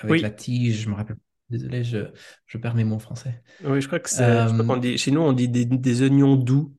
avec 0.00 0.22
la 0.22 0.30
tige. 0.30 0.82
Je 0.82 0.88
me 0.88 0.94
rappelle. 0.94 1.16
Désolé, 1.48 1.84
je, 1.84 1.98
je 2.46 2.58
perds 2.58 2.74
mes 2.74 2.82
mots 2.82 2.98
français. 2.98 3.40
oui, 3.64 3.80
je 3.80 3.86
crois 3.86 4.00
que 4.00 4.10
c'est, 4.10 4.48
je 4.48 4.52
crois 4.52 4.64
qu'on 4.64 4.76
dit, 4.78 4.98
chez 4.98 5.12
nous, 5.12 5.20
on 5.20 5.32
dit 5.32 5.48
des, 5.48 5.64
des 5.64 6.02
oignons 6.02 6.34
doux. 6.34 6.74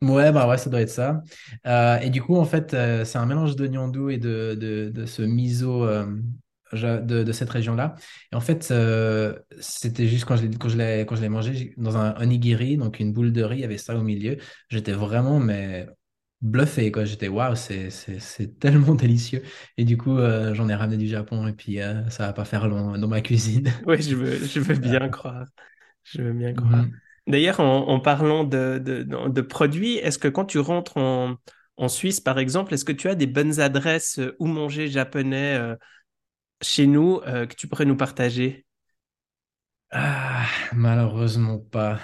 Ouais, 0.00 0.30
bah 0.30 0.46
ouais, 0.48 0.58
ça 0.58 0.70
doit 0.70 0.80
être 0.80 0.90
ça. 0.90 1.22
Euh, 1.66 1.98
et 1.98 2.10
du 2.10 2.22
coup, 2.22 2.36
en 2.36 2.44
fait, 2.44 2.72
euh, 2.72 3.04
c'est 3.04 3.18
un 3.18 3.26
mélange 3.26 3.56
d'oignons 3.56 3.88
doux 3.88 4.10
et 4.10 4.18
de, 4.18 4.54
de, 4.58 4.90
de 4.90 5.06
ce 5.06 5.22
miso 5.22 5.84
euh, 5.84 6.06
ja- 6.72 6.98
de, 7.00 7.24
de 7.24 7.32
cette 7.32 7.50
région-là. 7.50 7.96
Et 8.32 8.36
en 8.36 8.40
fait, 8.40 8.68
euh, 8.70 9.36
c'était 9.58 10.06
juste 10.06 10.24
quand 10.24 10.36
je 10.36 10.46
l'ai, 10.46 10.56
quand 10.56 10.68
je 10.68 10.76
l'ai, 10.78 11.04
quand 11.04 11.16
je 11.16 11.22
l'ai 11.22 11.28
mangé 11.28 11.52
j'ai- 11.54 11.74
dans 11.78 11.96
un 11.96 12.14
onigiri, 12.22 12.76
donc 12.76 13.00
une 13.00 13.12
boule 13.12 13.32
de 13.32 13.42
riz, 13.42 13.56
il 13.58 13.60
y 13.62 13.64
avait 13.64 13.76
ça 13.78 13.96
au 13.96 14.02
milieu. 14.02 14.36
J'étais 14.70 14.92
vraiment, 14.92 15.40
mais 15.40 15.88
bluffé, 16.40 16.92
quoi. 16.92 17.04
J'étais, 17.04 17.26
waouh, 17.26 17.56
c'est, 17.56 17.90
c'est, 17.90 18.20
c'est 18.20 18.56
tellement 18.60 18.94
délicieux. 18.94 19.42
Et 19.76 19.84
du 19.84 19.96
coup, 19.96 20.16
euh, 20.16 20.54
j'en 20.54 20.68
ai 20.68 20.76
ramené 20.76 20.96
du 20.96 21.08
Japon 21.08 21.48
et 21.48 21.52
puis 21.54 21.80
euh, 21.80 22.08
ça 22.08 22.26
va 22.26 22.32
pas 22.32 22.44
faire 22.44 22.68
long 22.68 22.96
dans 22.98 23.08
ma 23.08 23.20
cuisine. 23.20 23.68
Oui, 23.86 24.02
je 24.02 24.14
veux, 24.14 24.44
je 24.46 24.60
veux 24.60 24.74
bien 24.74 25.08
croire. 25.08 25.46
Je 26.04 26.22
veux 26.22 26.32
bien 26.32 26.54
croire. 26.54 26.86
mhm. 26.86 27.00
D'ailleurs, 27.28 27.60
en, 27.60 28.00
parlant 28.00 28.42
de, 28.42 29.40
produits, 29.42 29.96
est-ce 29.96 30.18
que 30.18 30.28
quand 30.28 30.46
tu 30.46 30.58
rentres 30.58 30.96
en, 30.96 31.36
Suisse, 31.88 32.20
par 32.20 32.38
exemple, 32.38 32.74
est-ce 32.74 32.84
que 32.84 32.92
tu 32.92 33.08
as 33.08 33.14
des 33.14 33.26
bonnes 33.26 33.60
adresses 33.60 34.18
euh, 34.18 34.34
où 34.40 34.46
manger 34.46 34.88
japonais 34.88 35.54
euh, 35.54 35.76
chez 36.60 36.88
nous 36.88 37.20
euh, 37.26 37.46
que 37.46 37.54
tu 37.54 37.68
pourrais 37.68 37.84
nous 37.84 37.96
partager? 37.96 38.66
Ah, 39.92 40.44
malheureusement 40.72 41.58
pas. 41.58 42.00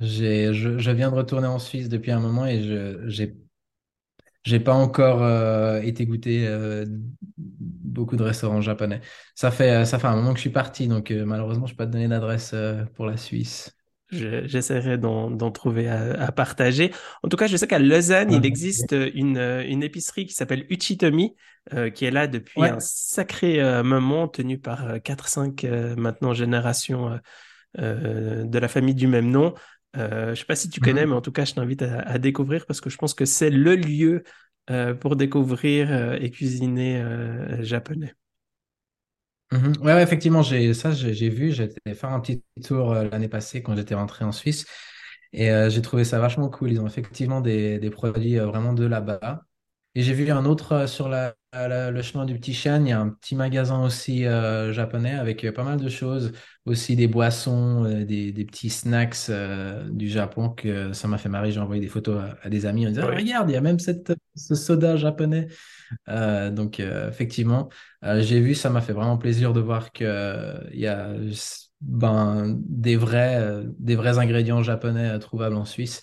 Je, 0.00 0.90
viens 0.90 1.10
de 1.10 1.14
retourner 1.14 1.46
en 1.46 1.60
Suisse 1.60 1.88
depuis 1.88 2.10
un 2.10 2.20
moment 2.20 2.46
et 2.46 2.62
je 2.62 3.30
j'ai 4.42 4.60
pas 4.60 4.74
encore 4.74 5.24
été 5.82 6.04
goûter 6.04 6.46
beaucoup 7.38 8.16
de 8.16 8.22
restaurants 8.22 8.60
japonais. 8.60 9.00
Ça 9.34 9.50
fait 9.50 9.86
ça 9.86 9.98
fait 9.98 10.08
un 10.08 10.16
moment 10.16 10.32
que 10.32 10.38
je 10.38 10.42
suis 10.42 10.50
parti, 10.50 10.88
donc 10.88 11.10
malheureusement 11.10 11.66
je 11.66 11.72
peux 11.72 11.78
pas 11.78 11.86
te 11.86 11.92
donner 11.92 12.08
d'adresse 12.08 12.54
pour 12.94 13.06
la 13.06 13.16
Suisse. 13.16 13.74
Je- 14.14 14.46
J'essaierai 14.46 14.98
d'en 14.98 15.30
d'en 15.30 15.50
trouver 15.50 15.88
à, 15.88 16.12
à 16.22 16.32
partager. 16.32 16.92
En 17.22 17.28
tout 17.28 17.36
cas, 17.36 17.46
je 17.46 17.56
sais 17.56 17.66
qu'à 17.66 17.78
Lausanne, 17.78 18.32
il 18.32 18.46
existe 18.46 18.92
une, 19.14 19.36
euh, 19.38 19.64
une 19.66 19.82
épicerie 19.82 20.26
qui 20.26 20.34
s'appelle 20.34 20.66
Uchitomi, 20.70 21.34
euh, 21.74 21.90
qui 21.90 22.04
est 22.04 22.10
là 22.10 22.26
depuis 22.26 22.66
un 22.66 22.80
sacré 22.80 23.60
euh, 23.62 23.82
moment, 23.82 24.28
tenue 24.28 24.58
par 24.58 24.86
euh, 24.88 24.98
4-5 24.98 25.64
euh, 25.64 25.96
maintenant 25.96 26.34
générations 26.34 27.10
euh, 27.12 27.18
euh, 27.78 28.44
de 28.44 28.58
la 28.58 28.68
famille 28.68 28.94
du 28.94 29.06
même 29.06 29.30
nom. 29.30 29.54
Euh, 29.96 30.26
je 30.26 30.30
ne 30.30 30.34
sais 30.36 30.44
pas 30.44 30.56
si 30.56 30.68
tu 30.70 30.80
connais, 30.80 31.06
mais 31.06 31.12
Mhm. 31.12 31.14
en 31.14 31.20
tout 31.20 31.32
cas, 31.32 31.44
je 31.44 31.54
t'invite 31.54 31.82
à, 31.82 32.00
à 32.00 32.18
découvrir 32.18 32.66
parce 32.66 32.80
que 32.80 32.90
je 32.90 32.96
pense 32.98 33.14
que 33.14 33.24
c'est 33.24 33.50
le 33.50 33.76
lieu 33.76 34.24
euh, 34.70 34.94
pour 34.94 35.16
découvrir 35.16 35.90
euh, 35.92 36.18
et 36.20 36.30
cuisiner 36.30 37.00
euh, 37.00 37.62
japonais. 37.62 38.14
Mhm. 39.54 39.74
Ouais, 39.82 40.02
effectivement, 40.02 40.42
j'ai 40.42 40.74
ça, 40.74 40.90
j'ai 40.92 41.14
j'ai 41.14 41.28
vu. 41.28 41.52
J'étais 41.52 41.94
faire 41.94 42.10
un 42.10 42.20
petit 42.20 42.42
tour 42.64 42.92
euh, 42.92 43.04
l'année 43.08 43.28
passée 43.28 43.62
quand 43.62 43.76
j'étais 43.76 43.94
rentré 43.94 44.24
en 44.24 44.32
Suisse 44.32 44.66
et 45.32 45.50
euh, 45.50 45.70
j'ai 45.70 45.82
trouvé 45.82 46.04
ça 46.04 46.18
vachement 46.18 46.48
cool. 46.50 46.72
Ils 46.72 46.80
ont 46.80 46.86
effectivement 46.86 47.40
des, 47.40 47.78
des 47.78 47.90
produits 47.90 48.38
euh, 48.38 48.46
vraiment 48.46 48.72
de 48.72 48.84
là-bas. 48.84 49.44
Et 49.94 50.02
j'ai 50.02 50.12
vu 50.12 50.28
un 50.30 50.44
autre 50.44 50.72
euh, 50.72 50.86
sur 50.86 51.08
la, 51.08 51.34
la- 51.52 51.90
le 51.90 52.02
chemin 52.02 52.24
du 52.24 52.34
Petit 52.34 52.52
Chêne. 52.54 52.86
Il 52.86 52.90
y 52.90 52.92
a 52.92 53.00
un 53.00 53.10
petit 53.10 53.36
magasin 53.36 53.84
aussi 53.84 54.26
euh, 54.26 54.72
japonais 54.72 55.12
avec 55.14 55.44
euh, 55.44 55.52
pas 55.52 55.62
mal 55.62 55.78
de 55.80 55.88
choses, 55.88 56.32
aussi 56.64 56.96
des 56.96 57.06
boissons, 57.06 57.84
des, 58.04 58.32
des 58.32 58.44
petits 58.44 58.70
snacks 58.70 59.16
euh, 59.30 59.88
du 59.90 60.08
Japon 60.08 60.50
que 60.50 60.92
ça 60.92 61.06
m'a 61.06 61.16
fait 61.18 61.28
marrer. 61.28 61.52
J'ai 61.52 61.60
envoyé 61.60 61.80
des 61.80 61.88
photos 61.88 62.20
à, 62.22 62.38
à 62.46 62.48
des 62.50 62.66
amis 62.66 62.86
en 62.86 62.90
disant, 62.90 63.02
Ah, 63.08 63.14
regarde, 63.14 63.50
il 63.50 63.52
y 63.54 63.56
a 63.56 63.60
même 63.60 63.78
cette, 63.78 64.12
ce 64.34 64.54
soda 64.56 64.96
japonais. 64.96 65.46
Euh, 66.08 66.50
donc, 66.50 66.80
effectivement, 66.80 67.68
j'ai 68.02 68.40
vu, 68.40 68.54
ça 68.54 68.70
m'a 68.70 68.80
fait 68.80 68.92
vraiment 68.92 69.18
plaisir 69.18 69.52
de 69.52 69.60
voir 69.60 69.92
que, 69.92 70.04
euh, 70.04 70.58
il 70.72 70.80
y 70.80 70.86
a 70.88 71.10
ben, 71.80 72.56
des 72.68 72.96
vrais, 72.96 73.62
des 73.78 73.96
vrais 73.96 74.18
ingrédients 74.18 74.62
japonais 74.62 75.18
trouvables 75.18 75.56
en 75.56 75.64
Suisse. 75.64 76.00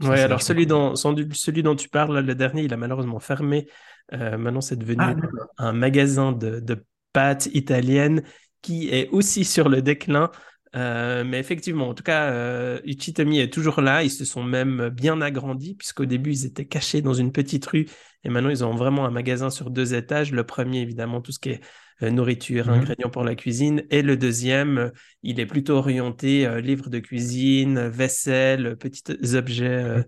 C'est 0.00 0.18
alors 0.22 0.42
celui 0.42 0.66
dont, 0.66 0.96
celui 1.32 1.62
tu 1.76 1.88
parles, 1.88 2.18
le 2.20 2.34
dernier, 2.34 2.62
il 2.64 2.72
a 2.72 2.76
malheureusement 2.76 3.20
fermé. 3.20 3.68
Euh, 4.12 4.36
maintenant, 4.36 4.60
c'est 4.60 4.76
Ah, 4.96 5.12
devenu 5.14 5.14
d'accord. 5.14 5.48
un, 5.58 5.68
un 5.68 5.72
magasin 5.72 6.32
de, 6.32 6.60
de 6.60 6.84
pâtes 7.12 7.46
italiennes 7.54 8.22
qui 8.62 8.88
est 8.88 9.08
aussi 9.10 9.44
sur 9.44 9.68
le 9.68 9.82
déclin. 9.82 10.30
Euh, 10.74 11.22
mais 11.24 11.38
effectivement, 11.38 11.88
en 11.88 11.94
tout 11.94 12.02
cas, 12.02 12.30
euh, 12.30 12.80
Uchitomi 12.84 13.40
est 13.40 13.52
toujours 13.52 13.80
là. 13.82 14.02
Ils 14.02 14.10
se 14.10 14.24
sont 14.24 14.42
même 14.42 14.88
bien 14.88 15.20
agrandis, 15.20 15.74
puisqu'au 15.74 16.06
début, 16.06 16.32
ils 16.32 16.46
étaient 16.46 16.64
cachés 16.66 17.02
dans 17.02 17.12
une 17.14 17.30
petite 17.32 17.66
rue. 17.66 17.86
Et 18.24 18.30
maintenant, 18.30 18.48
ils 18.50 18.64
ont 18.64 18.74
vraiment 18.74 19.04
un 19.04 19.10
magasin 19.10 19.50
sur 19.50 19.70
deux 19.70 19.94
étages. 19.94 20.32
Le 20.32 20.44
premier, 20.44 20.80
évidemment, 20.80 21.20
tout 21.20 21.32
ce 21.32 21.38
qui 21.38 21.50
est 21.50 21.60
euh, 22.02 22.10
nourriture, 22.10 22.68
Mhm. 22.68 22.74
ingrédients 22.74 23.10
pour 23.10 23.24
la 23.24 23.34
cuisine. 23.34 23.84
Et 23.90 24.02
le 24.02 24.16
deuxième, 24.16 24.92
il 25.22 25.40
est 25.40 25.46
plutôt 25.46 25.74
orienté 25.76 26.46
euh, 26.46 26.60
livres 26.60 26.88
de 26.88 26.98
cuisine, 27.00 27.88
vaisselle, 27.88 28.76
petits 28.78 29.02
objets 29.34 29.66
euh, 29.68 30.02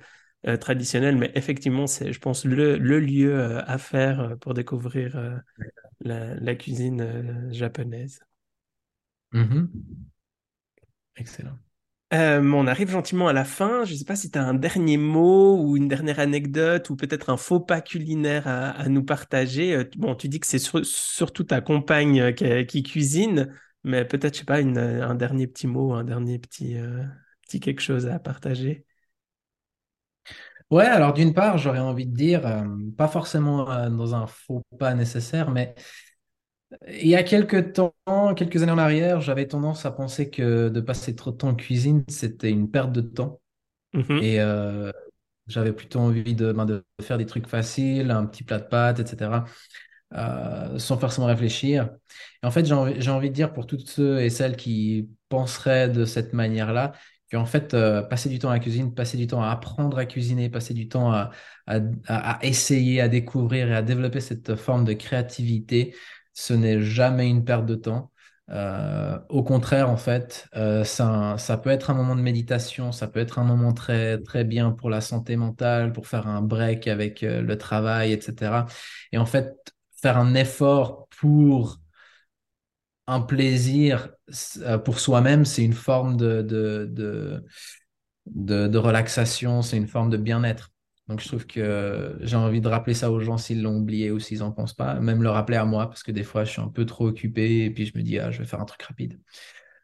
euh, 0.47 0.57
traditionnels. 0.57 1.17
Mais 1.17 1.31
effectivement, 1.35 1.87
c'est, 1.87 2.13
je 2.13 2.19
pense, 2.21 2.45
le, 2.45 2.79
le 2.79 3.01
lieu 3.01 3.35
euh, 3.39 3.61
à 3.67 3.79
faire 3.79 4.21
euh, 4.21 4.37
pour 4.37 4.55
découvrir 4.55 5.17
euh, 5.17 5.37
la, 6.01 6.35
la 6.37 6.55
cuisine 6.57 7.01
euh, 7.03 7.53
japonaise. 7.53 8.21
Mhm. 9.33 9.69
Excellent. 11.17 11.59
Euh, 12.13 12.43
on 12.53 12.67
arrive 12.67 12.91
gentiment 12.91 13.29
à 13.29 13.33
la 13.33 13.45
fin. 13.45 13.85
Je 13.85 13.93
ne 13.93 13.99
sais 13.99 14.05
pas 14.05 14.17
si 14.17 14.31
tu 14.31 14.39
as 14.39 14.45
un 14.45 14.55
dernier 14.55 14.97
mot 14.97 15.61
ou 15.63 15.77
une 15.77 15.89
dernière 15.89 16.21
anecdote 16.21 16.91
ou 16.91 16.97
peut-être 16.97 17.31
un 17.31 17.37
faux 17.37 17.61
pas 17.61 17.81
culinaire 17.81 18.47
à, 18.47 18.89
nous 18.89 19.05
partager. 19.05 19.75
Euh, 19.75 19.85
Bon, 19.97 20.15
tu 20.15 20.29
dis 20.29 20.39
que 20.41 20.47
c'est 20.47 20.59
sur- 20.59 20.85
surtout 20.87 21.45
ta 21.45 21.61
compagne 21.61 22.21
euh, 22.21 22.65
qui, 22.65 22.83
cuisine, 22.83 23.53
mais 23.85 24.05
peut-être, 24.05 24.35
je 24.35 24.41
sais 24.41 24.45
pas, 24.45 24.59
un 24.59 25.15
dernier 25.15 25.47
petit 25.47 25.67
mot, 25.67 25.93
un 25.95 26.05
dernier 26.05 26.39
petit, 26.39 26.77
petit 27.43 27.61
quelque 27.61 27.81
chose 27.83 28.07
à 28.07 28.19
partager. 28.19 28.85
Ouais, 30.71 30.85
alors 30.87 31.13
d'une 31.13 31.35
part, 31.35 31.59
j'aurais 31.59 31.79
envie 31.79 32.07
de 32.07 32.15
dire, 32.17 32.43
pas 32.97 33.09
forcément 33.09 33.65
dans 33.91 34.15
un 34.15 34.27
faux 34.27 34.63
pas 34.79 34.95
nécessaire, 34.95 35.51
mais 35.51 35.75
il 36.89 37.09
y 37.09 37.17
a 37.17 37.23
quelques 37.23 37.73
temps, 37.75 37.95
quelques 38.37 38.63
années 38.63 38.73
en 38.73 38.79
arrière, 38.79 39.21
j'avais 39.21 39.47
tendance 39.47 39.87
à 39.87 39.91
penser 39.93 40.31
que 40.31 40.69
de 40.69 40.81
passer 40.81 41.15
trop 41.15 41.31
de 41.31 41.37
temps 41.37 41.49
en 41.49 41.55
cuisine, 41.55 42.05
c'était 42.09 42.51
une 42.51 42.71
perte 42.71 42.93
de 42.93 43.01
temps. 43.01 43.41
Mhm, 43.93 44.21
Et 44.21 44.41
euh, 44.41 44.93
j'avais 45.49 45.73
plutôt 45.73 46.01
envie 46.01 46.35
de, 46.35 46.53
ben, 46.53 46.67
de 46.67 46.85
faire 47.03 47.19
des 47.19 47.27
trucs 47.27 47.49
faciles, 47.49 48.11
un 48.11 48.27
petit 48.27 48.45
plat 48.45 48.59
de 48.61 48.65
pâtes, 48.67 49.01
etc., 49.01 49.45
euh, 50.15 50.79
sans 50.79 50.99
forcément 50.99 51.27
réfléchir. 51.29 51.91
Et 52.43 52.47
en 52.47 52.51
fait, 52.51 52.67
j'ai 52.67 52.75
envie, 52.75 53.31
de 53.31 53.35
dire 53.35 53.53
pour 53.53 53.67
toutes 53.67 53.89
ceux 53.89 54.21
et 54.23 54.31
celles 54.31 54.57
qui 54.57 55.11
penseraient 55.29 55.89
de 55.91 56.05
cette 56.05 56.33
manière-là, 56.35 56.93
qu'en 57.33 57.47
fait, 57.47 57.75
euh, 57.75 58.03
passer 58.03 58.29
du 58.29 58.39
temps 58.39 58.51
à 58.51 58.55
la 58.55 58.61
cuisine, 58.61 58.95
passer 58.95 59.17
du 59.19 59.27
temps 59.27 59.43
à 59.43 59.51
apprendre 59.51 59.99
à 59.99 60.07
cuisiner, 60.07 60.51
passer 60.51 60.75
du 60.75 60.89
temps 60.89 61.13
à, 61.13 61.31
à, 61.67 61.77
à- 62.09 62.37
à 62.39 62.45
essayer, 62.45 63.01
à 63.01 63.09
découvrir 63.09 63.69
et 63.71 63.75
à 63.77 63.83
développer 63.83 64.21
cette 64.21 64.57
forme 64.57 64.85
de 64.85 64.93
créativité, 64.95 65.95
ce 66.35 66.53
n'est 66.55 66.83
jamais 66.83 67.29
une 67.31 67.45
perte 67.45 67.67
de 67.67 67.75
temps. 67.77 68.11
Euh, 68.51 69.19
au 69.31 69.43
contraire, 69.43 69.89
en 69.89 69.97
fait, 69.97 70.49
euh, 70.55 70.85
ça, 70.85 71.37
ça 71.39 71.57
peut 71.57 71.71
être 71.71 71.91
un 71.91 71.95
moment 71.95 72.15
de 72.15 72.21
méditation, 72.21 72.93
ça 72.93 73.09
peut 73.09 73.21
être 73.21 73.39
un 73.39 73.45
moment 73.45 73.73
très, 73.73 74.21
très 74.21 74.45
bien 74.45 74.71
pour 74.73 74.91
la 74.91 75.01
santé 75.01 75.37
mentale, 75.37 75.93
pour 75.93 76.07
faire 76.07 76.27
un 76.29 76.43
break 76.43 76.87
avec 76.87 77.23
euh, 77.23 77.41
le 77.41 77.57
travail, 77.57 78.13
etc. 78.13 78.67
Et 79.13 79.19
en 79.19 79.27
fait, 79.27 79.55
faire 80.03 80.19
un 80.19 80.35
effort 80.35 81.09
pour 81.19 81.81
un 83.07 83.21
plaisir 83.21 84.11
pour 84.85 84.99
soi-même, 85.01 85.45
c'est 85.45 85.65
une 85.65 85.75
forme 85.75 86.17
de, 86.17 86.43
de, 86.43 86.89
de, 86.91 87.45
de, 88.69 88.79
relaxation, 88.79 89.63
c'est 89.63 89.77
une 89.77 89.89
forme 89.89 90.11
de 90.11 90.17
bien-être. 90.17 90.71
Donc 91.09 91.21
je 91.21 91.29
trouve 91.29 91.47
que 91.47 92.17
j'ai 92.23 92.37
envie 92.37 92.61
de 92.61 92.69
rappeler 92.69 92.95
ça 92.95 93.11
aux 93.11 93.21
gens 93.21 93.37
s'ils 93.37 93.63
l'ont 93.63 93.77
oublié 93.77 94.11
ou 94.11 94.19
s'ils 94.19 94.39
n'en 94.39 94.53
pensent 94.53 94.75
pas, 94.75 95.01
même 95.01 95.23
le 95.23 95.31
rappeler 95.31 95.59
à 95.59 95.65
moi, 95.65 95.87
parce 95.87 96.03
que 96.03 96.13
des 96.13 96.23
fois 96.23 96.45
je 96.45 96.53
suis 96.53 96.63
un 96.63 96.69
peu 96.69 96.87
trop 96.87 97.07
occupé 97.07 97.65
et 97.65 97.71
puis 97.71 97.87
je 97.87 97.97
me 97.97 98.03
dis, 98.03 98.19
ah, 98.19 98.31
je 98.31 98.39
vais 98.39 98.47
faire 98.47 98.61
un 98.61 98.65
truc 98.65 98.83
rapide. 98.83 99.21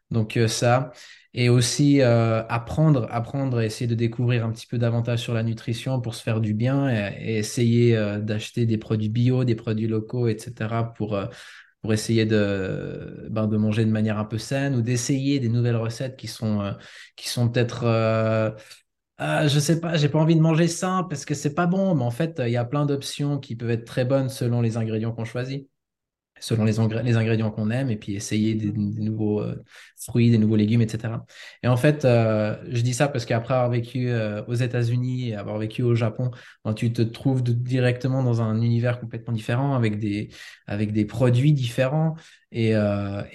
Donc 0.09 0.35
euh, 0.35 0.47
ça, 0.47 0.91
et 1.33 1.49
aussi 1.49 2.01
euh, 2.01 2.43
apprendre, 2.47 3.07
apprendre 3.11 3.61
essayer 3.61 3.87
de 3.87 3.95
découvrir 3.95 4.45
un 4.45 4.51
petit 4.51 4.67
peu 4.67 4.77
davantage 4.77 5.19
sur 5.19 5.33
la 5.33 5.43
nutrition 5.43 6.01
pour 6.01 6.15
se 6.15 6.23
faire 6.23 6.41
du 6.41 6.53
bien 6.53 6.89
et, 6.89 7.37
essayer 7.37 7.95
d'acheter 8.21 8.65
des 8.65 8.77
produits 8.77 9.09
bio, 9.09 9.45
des 9.45 9.55
produits 9.55 9.87
locaux, 9.87 10.27
etc. 10.27 10.93
pour 10.95 11.17
pour 11.81 11.93
essayer 11.93 12.25
de, 12.25 13.27
ben, 13.29 13.47
de 13.47 13.57
manger 13.57 13.85
de 13.85 13.91
manière 13.91 14.19
un 14.19 14.25
peu 14.25 14.37
saine 14.37 14.75
ou 14.75 14.81
d'essayer 14.81 15.39
des 15.39 15.49
nouvelles 15.49 15.75
recettes 15.75 16.15
qui 16.15 16.27
sont, 16.27 16.61
euh, 16.61 16.71
sont 17.19 17.49
peut-être, 17.49 17.83
euh, 17.85 18.51
ah, 19.23 19.47
je 19.47 19.59
sais 19.59 19.79
pas, 19.79 19.97
j'ai 19.97 20.09
pas 20.09 20.19
envie 20.19 20.35
de 20.35 20.41
manger 20.41 20.67
sain 20.67 21.05
parce 21.09 21.25
que 21.25 21.33
c'est 21.35 21.53
pas 21.53 21.67
bon, 21.67 21.95
mais 21.95 22.03
en 22.03 22.11
fait, 22.11 22.41
il 22.45 22.51
y 22.51 22.57
a 22.57 22.65
plein 22.65 22.85
d'options 22.85 23.39
qui 23.39 23.55
peuvent 23.55 23.71
être 23.71 23.85
très 23.85 24.05
bonnes 24.05 24.29
selon 24.29 24.61
les 24.61 24.77
ingrédients 24.77 25.11
qu'on 25.11 25.25
choisit 25.25 25.67
selon 26.41 26.65
les, 26.65 26.79
ingrédients 26.79 27.51
qu'on 27.51 27.69
aime, 27.69 27.91
et 27.91 27.95
puis 27.95 28.15
essayer 28.15 28.55
des, 28.55 28.71
nouveaux 28.71 29.41
euh, 29.41 29.63
fruits, 29.95 30.31
des 30.31 30.39
nouveaux 30.39 30.55
légumes, 30.55 30.81
etc. 30.81 31.13
Et 31.61 31.67
en 31.67 31.77
fait, 31.77 32.03
euh, 32.03 32.57
je 32.67 32.81
dis 32.81 32.93
ça 32.93 33.07
parce 33.07 33.25
qu'après 33.25 33.53
avoir 33.53 33.69
vécu 33.69 34.09
euh, 34.09 34.43
aux 34.47 34.55
États-Unis 34.55 35.29
et 35.29 35.35
avoir 35.35 35.59
vécu 35.59 35.83
au 35.83 35.93
Japon, 35.93 36.31
tu 36.75 36.91
te 36.91 37.03
trouves 37.03 37.43
directement 37.43 38.23
dans 38.23 38.41
un 38.41 38.59
univers 38.61 38.99
complètement 38.99 39.33
différent, 39.33 39.75
avec 39.75 39.99
des, 39.99 41.05
produits 41.05 41.53
différents, 41.53 42.15
et 42.51 42.73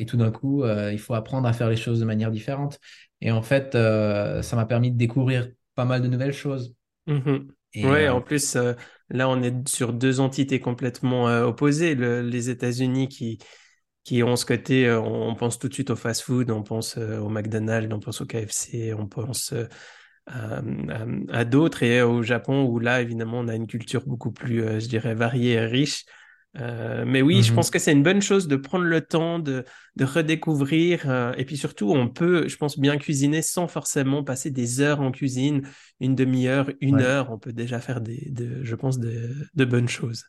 tout 0.07 0.17
d'un 0.17 0.31
coup, 0.33 0.65
il 0.67 0.99
faut 0.99 1.15
apprendre 1.15 1.47
à 1.49 1.53
faire 1.53 1.71
les 1.71 1.77
choses 1.77 2.01
de 2.01 2.05
manière 2.05 2.31
différente. 2.31 2.81
Et 3.21 3.31
en 3.31 3.43
fait, 3.43 3.73
ça 3.73 4.57
m'a 4.57 4.67
permis 4.67 4.91
de 4.91 4.97
découvrir 4.97 5.49
pas 5.77 5.85
mal 5.85 6.03
de 6.03 6.09
nouvelles 6.09 6.35
choses. 6.35 6.75
Mmh 7.07 7.37
oui, 7.77 8.09
en 8.09 8.23
plus, 8.23 8.57
Là, 9.11 9.29
on 9.29 9.43
est 9.43 9.69
sur 9.69 9.93
deux 9.93 10.21
entités 10.21 10.61
complètement 10.61 11.29
euh, 11.29 11.45
opposées. 11.45 11.95
les 11.95 12.51
États-Unis 12.51 13.09
qui, 13.09 13.39
qui 14.05 14.23
ont 14.23 14.37
ce 14.37 14.45
côté, 14.47 14.89
euh, 14.89 15.01
on, 15.01 15.35
pense 15.37 15.59
tout 15.59 15.69
de 15.69 15.75
suite 15.75 15.91
au 15.91 15.97
fast-food, 15.97 16.51
on 16.51 16.63
pense 16.63 16.99
euh, 16.99 17.19
au 17.19 17.29
McDonald's, 17.29 17.93
on 17.95 18.01
pense 18.01 18.21
au 18.21 18.27
KFC, 18.27 18.95
on 18.95 19.07
pense 19.07 19.55
à, 20.27 21.45
d'autres, 21.45 21.85
et 21.85 22.03
au 22.03 22.23
Japon 22.23 22.65
où 22.65 22.81
là, 22.81 23.01
évidemment, 23.01 23.39
on 23.39 23.49
a 23.49 23.55
une 23.55 23.69
culture 23.69 24.05
beaucoup 24.07 24.33
plus, 24.33 24.81
je 24.81 24.89
dirais, 24.89 25.15
variée 25.15 25.53
et 25.53 25.61
riche. 25.61 26.05
Euh, 26.59 27.05
mais 27.07 27.23
oui, 27.23 27.43
je 27.43 27.53
pense 27.53 27.69
mhm. 27.69 27.73
que 27.73 27.79
c'est 27.79 27.93
une 27.93 28.03
bonne 28.03 28.23
chose 28.23 28.49
de 28.49 28.57
prendre 28.57 28.85
le 28.85 29.01
temps 29.01 29.39
de, 29.39 29.65
de 29.97 30.05
redécouvrir. 30.05 31.03
Euh, 31.07 31.33
et 31.37 31.45
puis 31.45 31.57
surtout, 31.57 31.93
on 31.93 32.09
peut, 32.09 32.49
je 32.49 32.57
pense, 32.57 32.79
bien 32.79 32.97
cuisiner 32.97 33.43
sans 33.43 33.69
forcément 33.69 34.25
passer 34.25 34.51
des 34.51 34.81
heures 34.81 35.01
en 35.01 35.11
cuisine, 35.11 35.69
une 36.01 36.15
demi-heure, 36.15 36.71
une 36.81 37.01
heure. 37.01 37.31
On 37.31 37.39
peut 37.39 37.53
déjà 37.53 37.81
faire 37.81 38.01
des, 38.01 38.29
de, 38.31 38.63
je 38.63 38.75
pense, 38.75 38.99
de, 38.99 39.35
de, 39.55 39.65
bonnes 39.65 39.89
choses. 39.89 40.25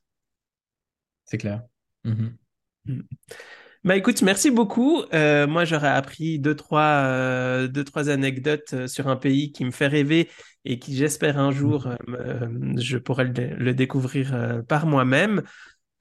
C'est 1.25 1.37
clair. 1.37 1.63
Mhm. 2.03 2.35
Mm. 2.85 3.01
Bah 3.83 3.95
écoute, 3.95 4.21
merci 4.21 4.51
beaucoup. 4.51 5.03
Euh, 5.13 5.47
moi, 5.47 5.63
j'aurais 5.63 5.87
appris 5.87 6.39
deux 6.39 6.55
trois, 6.55 7.67
deux, 7.67 7.85
trois 7.85 8.09
anecdotes 8.09 8.87
sur 8.87 9.07
un 9.07 9.15
pays 9.15 9.53
qui 9.53 9.63
me 9.63 9.71
fait 9.71 9.87
rêver 9.87 10.29
et 10.65 10.77
qui, 10.77 10.93
j'espère, 10.93 11.39
un 11.39 11.51
jour, 11.51 11.87
mhm. 12.07 12.81
je 12.81 12.97
pourrais 12.97 13.25
le 13.25 13.73
découvrir 13.73 14.61
par 14.67 14.87
moi-même. 14.87 15.43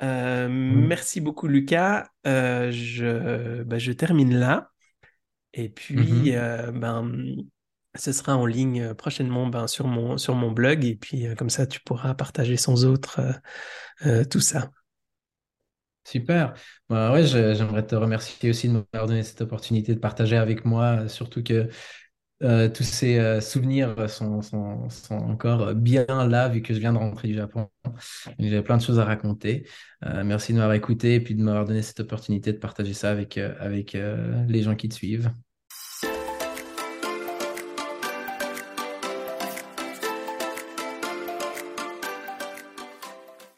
Euh, 0.03 0.49
mm. 0.49 0.87
Merci 0.87 1.21
beaucoup, 1.21 1.47
Lucas. 1.47 2.09
Euh, 2.27 2.71
je, 2.71 3.63
bah, 3.63 3.79
je 3.79 3.93
termine 3.93 4.35
là. 4.35 4.71
Et 5.53 5.69
puis, 5.69 5.97
mm-hmm. 5.97 6.37
euh, 6.37 6.73
ben, 6.73 7.13
ce 7.95 8.13
sera 8.13 8.37
en 8.37 8.47
ligne 8.47 8.95
prochainement 8.95 9.47
ben, 9.47 9.67
sur, 9.67 9.87
mon, 9.87 10.19
sur 10.19 10.35
mon 10.35 10.51
blog. 10.51 10.85
Et 10.85 10.97
puis, 10.97 11.27
comme 11.37 11.51
ça, 11.51 11.67
tu 11.67 11.81
pourras 11.81 12.15
partager 12.15 12.57
sans 12.57 12.85
autre 12.85 13.21
tout 14.31 14.41
ça. 14.41 14.71
Super. 16.05 16.55
Bah, 16.89 17.13
ouais, 17.13 17.27
j'aimerais 17.27 17.85
te 17.85 17.97
remercier 17.97 18.51
aussi 18.51 18.69
de 18.69 18.75
m'avoir 18.75 19.09
donné 19.09 19.23
cette 19.23 19.41
opportunité 19.41 19.95
de 19.95 19.99
partager 19.99 20.37
avec 20.37 20.65
moi, 20.65 21.09
surtout 21.09 21.43
que 21.43 21.69
euh, 22.43 22.69
tous 22.69 22.83
ces 22.85 23.19
euh, 23.19 23.41
souvenirs 23.41 24.11
sont, 24.11 24.43
sont, 24.43 24.91
sont, 24.91 25.15
encore 25.15 25.75
bien 25.75 26.05
là 26.07 26.49
vu 26.49 26.61
que 26.61 26.75
je 26.75 26.79
viens 26.81 26.93
de 26.93 26.99
rentrer 26.99 27.29
du 27.29 27.35
Japon. 27.35 27.71
J'ai 28.39 28.61
plein 28.63 28.77
de 28.77 28.83
choses 28.83 28.99
à 28.99 29.05
raconter. 29.05 29.67
Euh, 30.05 30.23
merci 30.23 30.53
de 30.53 30.59
m'avoir 30.59 30.75
écouté 30.75 31.15
et 31.15 31.21
puis 31.21 31.35
de 31.35 31.43
m'avoir 31.43 31.65
donné 31.65 31.81
cette 31.81 32.01
opportunité 32.01 32.53
de 32.53 32.59
partager 32.59 32.93
ça 32.93 33.11
avec, 33.11 33.39
avec 33.39 33.97
les 34.49 34.63
gens 34.63 34.75
qui 34.75 34.89
te 34.89 34.95
suivent. 34.95 35.31